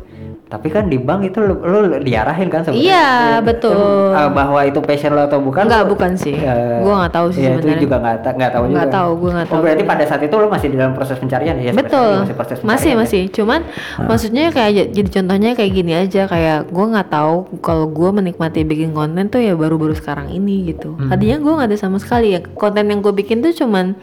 Tapi 0.51 0.67
kan 0.67 0.85
di 0.85 0.99
bank 0.99 1.23
itu 1.25 1.39
lo, 1.39 1.55
lo 1.57 1.77
diarahin 1.97 2.45
kan 2.45 2.59
sebenarnya 2.59 2.83
Iya, 2.83 3.07
Eh, 3.31 3.39
betul. 3.41 4.11
eh, 4.11 4.29
bahwa 4.29 4.59
itu 4.61 4.79
passion 4.79 5.11
lo 5.11 5.23
atau 5.23 5.39
bukan 5.39 5.63
Enggak, 5.63 5.81
lo- 5.81 5.89
bukan 5.89 6.11
sih. 6.13 6.35
eh, 6.35 6.83
Gua 6.83 6.93
nggak 6.99 7.13
tahu 7.13 7.27
sih 7.29 7.39
iya, 7.39 7.49
sebenarnya. 7.49 7.71
itu 7.71 7.81
juga 7.81 7.95
nggak 7.97 8.17
ta- 8.19 8.35
nggak 8.35 8.51
tahu 8.51 8.63
juga 8.65 8.75
Nggak 8.75 8.91
tahu, 8.91 9.11
gua 9.15 9.29
nggak 9.31 9.41
oh 9.41 9.49
tahu. 9.49 9.61
berarti 9.63 9.83
pada 9.87 10.03
saat 10.03 10.21
itu 10.21 10.35
lo 10.35 10.47
masih 10.47 10.67
di 10.67 10.75
dalam 10.75 10.91
proses 10.91 11.15
pencarian 11.15 11.55
ya 11.55 11.71
Betul, 11.71 12.13
masih 12.21 12.35
proses 12.35 12.57
masih 12.57 12.67
pencarian 12.67 12.91
ya? 12.91 12.99
masih. 12.99 13.23
Cuman 13.31 13.59
maksudnya 14.01 14.45
kayak 14.49 14.91
jadi 14.91 15.09
contohnya 15.13 15.49
kayak 15.53 15.71
gini 15.71 15.93
aja 15.95 16.21
kayak 16.25 16.59
gue 16.67 16.85
nggak 16.89 17.07
tahu 17.09 17.33
kalau 17.59 17.85
gue 17.87 18.09
menikmati 18.11 18.59
bikin 18.61 18.91
konten 18.91 19.23
tuh 19.25 19.39
ya 19.39 19.53
baru-baru 19.53 19.93
sekarang 19.93 20.27
ini 20.29 20.67
gitu. 20.67 20.93
Hmm. 20.93 21.07
Tadinya 21.07 21.37
gue 21.37 21.53
nggak 21.53 21.69
ada 21.69 21.77
sama 21.77 21.95
sekali 21.95 22.27
ya 22.29 22.43
konten 22.51 22.85
yang 22.85 22.99
gue 22.99 23.13
bikin 23.13 23.39
tuh 23.39 23.55
cuman 23.55 23.95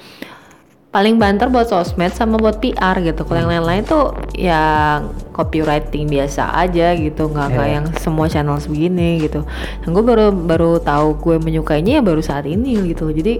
paling 0.99 1.15
banter 1.15 1.47
buat 1.47 1.71
sosmed 1.71 2.11
sama 2.11 2.43
buat 2.43 2.59
PR 2.59 2.99
gitu. 3.07 3.23
Kalau 3.23 3.39
yang 3.39 3.51
lain-lain 3.55 3.87
tuh 3.87 4.19
ya 4.35 4.99
copywriting 5.31 6.11
biasa 6.11 6.51
aja 6.59 6.91
gitu, 6.99 7.31
nggak 7.31 7.55
nggak 7.55 7.69
Iya. 7.71 7.75
yang 7.79 7.87
semua 8.03 8.27
channel 8.27 8.59
begini 8.59 9.23
gitu. 9.23 9.47
Dan 9.87 9.95
gue 9.95 10.03
baru 10.03 10.35
baru 10.35 10.83
tahu 10.83 11.15
gue 11.23 11.37
menyukainya 11.39 11.99
ya 11.99 12.03
baru 12.03 12.19
saat 12.19 12.51
ini 12.51 12.91
gitu. 12.91 13.15
Jadi 13.15 13.39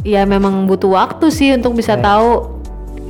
ya 0.00 0.24
memang 0.24 0.64
butuh 0.64 0.96
waktu 0.96 1.28
sih 1.28 1.52
untuk 1.52 1.76
bisa 1.76 2.00
Iya. 2.00 2.08
tahu 2.08 2.28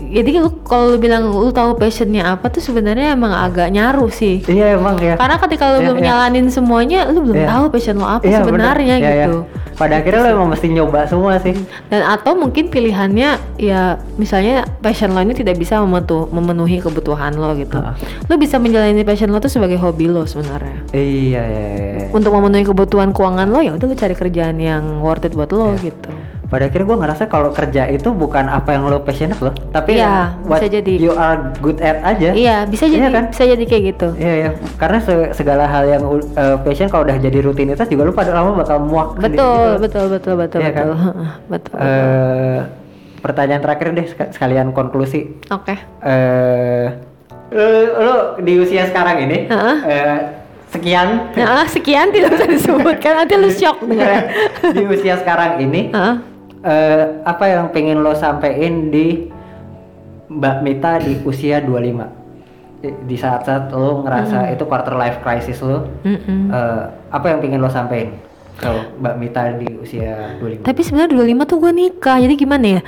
jadi 0.09 0.41
lu 0.41 0.51
kalau 0.63 0.93
lu 0.93 0.99
bilang 0.99 1.29
lu 1.29 1.49
tahu 1.49 1.77
passionnya 1.77 2.33
apa 2.33 2.49
tuh 2.49 2.61
sebenarnya 2.61 3.13
emang 3.13 3.31
agak 3.31 3.69
nyaru 3.69 4.09
sih 4.09 4.41
iya 4.45 4.75
emang 4.75 4.97
ya 4.97 5.15
karena 5.15 5.37
ketika 5.37 5.65
lu 5.69 5.79
Iya, 5.79 5.85
belum 5.85 5.99
iya. 5.99 6.07
nyalanin 6.07 6.47
semuanya 6.49 7.01
lu 7.07 7.21
belum 7.23 7.37
Iya. 7.37 7.49
tahu 7.49 7.65
passion 7.69 7.97
lu 7.97 8.05
apa 8.05 8.25
Iya, 8.25 8.39
sebenarnya 8.41 8.95
iya. 8.97 9.11
gitu 9.25 9.45
pada 9.79 9.95
akhirnya 9.97 10.21
lo 10.21 10.31
emang 10.35 10.49
mesti 10.51 10.67
nyoba 10.69 11.07
semua 11.07 11.39
sih 11.39 11.55
dan 11.87 12.03
atau 12.03 12.35
mungkin 12.35 12.67
pilihannya 12.67 13.31
ya 13.57 13.83
misalnya 14.15 14.67
passion 14.79 15.13
lo 15.13 15.21
ini 15.21 15.33
tidak 15.33 15.55
bisa 15.55 15.79
memenuhi 16.27 16.81
kebutuhan 16.81 17.33
lo 17.33 17.55
gitu 17.55 17.79
Ah. 17.79 17.95
lu 18.27 18.35
bisa 18.35 18.59
menjalani 18.59 19.03
passion 19.03 19.29
lo 19.29 19.39
tuh 19.39 19.47
sebagai 19.49 19.79
hobi 19.79 20.07
lo 20.07 20.25
sebenarnya 20.25 20.83
iya 20.91 21.43
iya, 21.43 21.67
iya. 21.71 22.05
untuk 22.11 22.33
memenuhi 22.33 22.65
kebutuhan 22.65 23.13
keuangan 23.13 23.47
lo 23.47 23.61
ya 23.61 23.73
udah 23.73 23.87
lu 23.87 23.95
cari 23.95 24.13
kerjaan 24.13 24.59
yang 24.59 24.99
worth 24.99 25.23
it 25.23 25.33
buat 25.33 25.51
lo 25.51 25.71
Iya. 25.71 25.87
gitu 25.87 26.11
pada 26.49 26.65
akhirnya 26.65 26.87
gue 26.87 26.99
ngerasa 26.99 27.23
kalau 27.27 27.51
kerja 27.51 27.85
itu 27.87 28.09
bukan 28.11 28.49
apa 28.49 28.73
yang 28.73 28.85
lo 28.85 28.99
passionate 28.99 29.37
lo 29.39 29.53
tapi 29.69 29.95
Iya, 29.95 30.33
yang 30.33 30.49
what 30.49 30.59
bisa 30.59 30.69
jadi. 30.73 30.93
you 30.97 31.13
are 31.13 31.37
good 31.59 31.77
at 31.79 32.01
aja 32.03 32.33
iya 32.33 32.65
bisa 32.65 32.85
Iya 32.85 32.93
jadi 32.99 33.09
kan? 33.11 33.25
bisa 33.29 33.45
jadi 33.45 33.65
kayak 33.65 33.83
gitu 33.87 34.09
Iya 34.17 34.33
ya, 34.35 34.51
karena 34.75 34.99
se- 34.99 35.33
segala 35.35 35.65
hal 35.65 35.85
yang 35.87 36.03
uh, 36.09 36.57
passion 36.59 36.89
kalau 36.89 37.05
udah 37.05 37.17
jadi 37.17 37.39
rutinitas 37.39 37.85
juga 37.87 38.03
lu 38.03 38.13
pada 38.13 38.33
lama 38.33 38.57
bakal 38.57 38.81
muak 38.81 39.17
betul 39.19 39.37
gitu. 39.77 39.77
betul 39.79 40.05
betul 40.09 40.35
betul 40.37 40.59
Iya 40.59 40.71
kan? 40.71 40.87
betul 40.87 40.97
betul, 41.53 41.75
betul. 41.75 41.77
Eh, 41.85 42.59
pertanyaan 43.19 43.61
terakhir 43.61 43.87
deh 43.93 44.07
sek- 44.07 44.33
sekalian 44.33 44.73
konklusi. 44.73 45.21
oke 45.47 45.75
Eh, 46.01 46.87
lu, 47.51 47.69
lu 47.95 48.15
di 48.41 48.57
usia 48.57 48.85
sekarang 48.85 49.21
ini 49.21 49.39
Heeh. 49.47 49.77
eh, 49.85 50.17
sekian 50.69 51.33
Nah, 51.33 51.65
sekian 51.67 52.09
tidak 52.09 52.31
bisa 52.31 52.45
disebutkan 52.47 53.13
nanti 53.19 53.35
lu 53.35 53.49
shock 53.55 53.81
dengarnya. 53.81 54.33
di 54.71 54.85
usia 54.87 55.17
sekarang 55.17 55.57
ini 55.59 55.89
Heeh. 55.91 56.17
Eh, 56.69 57.25
apa 57.25 57.45
yang 57.47 57.73
pengen 57.73 57.99
lo 57.99 58.13
sampein 58.13 58.93
di 58.93 59.27
Mbak 60.29 60.57
Mita 60.61 61.01
di 61.01 61.17
usia 61.25 61.59
25 61.59 62.21
Di- 62.79 62.95
di 63.09 63.17
saat-saat 63.17 63.73
lo 63.73 64.05
ngerasa 64.05 64.53
itu 64.53 64.63
quarter 64.63 64.95
life 64.95 65.19
crisis 65.19 65.59
lo 65.59 65.89
Mm-mm. 66.05 66.53
eh, 66.53 66.83
apa 67.11 67.27
yang 67.27 67.41
pengen 67.41 67.59
lo 67.59 67.67
sampein 67.67 68.13
ke 68.59 68.67
Mbak 68.99 69.15
Mita 69.17 69.43
di 69.55 69.69
usia 69.73 70.35
25 70.37 70.67
Tapi 70.67 70.81
sebenarnya 70.81 71.15
25 71.15 71.47
tuh 71.47 71.57
gue 71.59 71.73
nikah, 71.73 72.19
jadi 72.19 72.35
gimana 72.35 72.67
ya? 72.69 72.81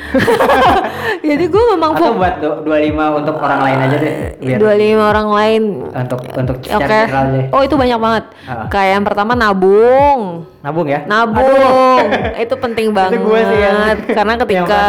jadi 1.30 1.44
gue 1.46 1.64
memang 1.70 1.94
atau 1.94 2.12
buat 2.12 2.34
du- 2.36 2.60
25 2.66 2.90
untuk 3.16 3.36
orang 3.38 3.60
lain 3.62 3.78
aja 3.80 3.96
deh 3.96 4.14
biar 4.36 4.58
25 4.58 4.98
orang 5.06 5.28
lain. 5.30 5.62
untuk 5.86 6.20
untuk 6.28 6.56
general 6.58 6.98
deh 7.30 7.44
Oh 7.50 7.62
itu 7.62 7.74
banyak 7.74 7.98
banget. 7.98 8.24
Ah. 8.44 8.66
Kayak 8.66 8.90
yang 8.92 9.04
pertama 9.04 9.32
nabung. 9.32 10.42
nabung 10.60 10.86
ya 10.86 11.00
Nabung. 11.06 12.04
itu 12.36 12.54
penting 12.58 12.90
banget. 12.90 13.16
Itu 13.16 13.24
gue 13.24 13.40
sih 13.40 13.58
yang- 13.58 14.04
Karena 14.08 14.34
ketika 14.42 14.82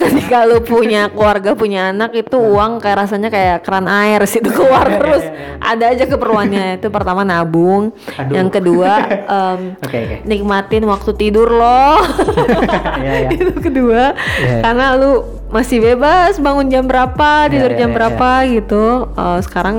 ketika 0.00 0.48
lu 0.48 0.64
punya 0.64 1.12
keluarga 1.12 1.52
punya 1.52 1.92
anak 1.92 2.16
itu 2.16 2.40
uang 2.40 2.80
kayak 2.80 3.04
rasanya 3.04 3.28
kayak 3.28 3.60
keran 3.60 3.84
air 3.84 4.24
situ 4.24 4.48
keluar 4.48 4.88
Iya, 4.88 4.96
terus 4.96 5.24
iya, 5.24 5.36
iya. 5.36 5.54
ada 5.60 5.84
aja 5.92 6.04
keperluannya 6.08 6.66
itu 6.80 6.88
pertama 6.88 7.20
nabung 7.22 7.92
Aduh. 8.16 8.32
yang 8.32 8.48
kedua 8.48 8.92
em, 9.36 9.60
oke 9.76 9.92
oke 9.92 10.16
nikmatin 10.24 10.84
waktu 10.88 11.10
tidur 11.14 11.52
lo 11.52 12.00
Iya, 13.04 13.12
iya. 13.26 13.28
itu 13.36 13.60
kedua 13.60 14.16
Iya. 14.40 14.56
karena 14.64 14.86
lu 14.96 15.12
masih 15.50 15.78
bebas 15.78 16.40
bangun 16.40 16.72
jam 16.72 16.88
berapa 16.88 17.46
tidur 17.46 17.70
Iya, 17.70 17.76
iya, 17.76 17.80
jam 17.84 17.90
iya, 17.92 17.96
berapa 18.00 18.30
gitu 18.48 18.84
Eh, 19.10 19.38
sekarang 19.44 19.76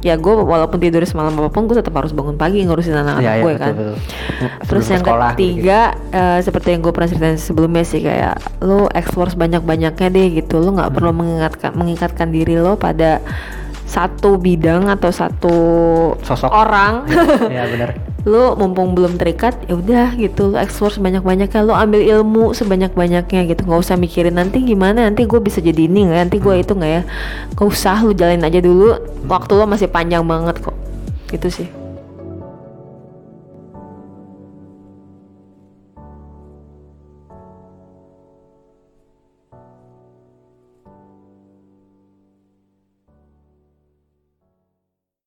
ya 0.00 0.14
gue 0.14 0.32
walaupun 0.32 0.76
tidur 0.76 1.04
semalam 1.04 1.32
apa 1.34 1.48
pun 1.48 1.64
gue 1.64 1.74
tetap 1.74 1.92
harus 1.92 2.10
bangun 2.10 2.34
pagi 2.34 2.60
ngurusin 2.60 2.92
anak-anak 2.94 3.20
Iya, 3.20 3.30
iya, 3.30 3.36
gue 3.38 3.52
betul, 3.52 3.60
kan 3.60 3.72
betul. 3.74 3.96
terus 4.64 4.84
yang 4.88 5.02
sekolah 5.02 5.28
gitu. 5.28 5.36
ketiga 5.36 5.80
eh, 6.10 6.38
seperti 6.40 6.68
yang 6.68 6.80
gue 6.80 6.90
pernah 6.90 7.08
ceritain 7.08 7.36
sebelumnya 7.36 7.84
sih 7.84 8.00
kayak 8.00 8.34
lu 8.60 8.88
explore 8.90 9.28
sebanyak-banyaknya 9.28 10.08
deh 10.08 10.26
gitu 10.34 10.56
lu 10.58 10.72
nggak 10.72 10.88
Hmm. 10.88 10.96
perlu 10.96 11.12
mengingatkan 11.12 11.70
mengikatkan 11.72 12.28
diri 12.28 12.56
lo 12.56 12.74
pada 12.74 13.20
satu 13.90 14.38
bidang 14.38 14.86
atau 14.86 15.10
satu 15.10 15.56
Sosok. 16.22 16.46
orang. 16.46 17.10
Iya 17.50 17.66
benar. 17.66 17.90
lu 18.20 18.52
mumpung 18.52 18.92
belum 18.92 19.16
terikat 19.16 19.64
ya 19.64 19.80
udah 19.80 20.12
gitu. 20.14 20.52
Lu 20.52 20.56
explore 20.60 20.92
sebanyak 20.92 21.24
banyaknya 21.24 21.64
lu 21.64 21.72
ambil 21.72 22.04
ilmu 22.04 22.52
sebanyak 22.52 22.92
banyaknya 22.92 23.48
gitu. 23.48 23.64
Nggak 23.66 23.80
usah 23.80 23.96
mikirin 23.96 24.36
nanti 24.36 24.60
gimana? 24.60 25.08
Nanti 25.08 25.24
gue 25.24 25.40
bisa 25.40 25.58
jadi 25.64 25.88
ini 25.88 26.06
nggak? 26.06 26.18
Nanti 26.28 26.36
gue 26.36 26.54
itu 26.60 26.72
nggak 26.76 26.92
ya? 27.00 27.02
Gak 27.56 27.66
usah 27.66 28.04
lu 28.04 28.12
jalanin 28.12 28.44
aja 28.44 28.60
dulu. 28.60 28.94
Waktu 29.24 29.52
lo 29.56 29.64
masih 29.64 29.88
panjang 29.88 30.22
banget 30.28 30.60
kok. 30.60 30.76
Gitu 31.32 31.48
sih 31.48 31.79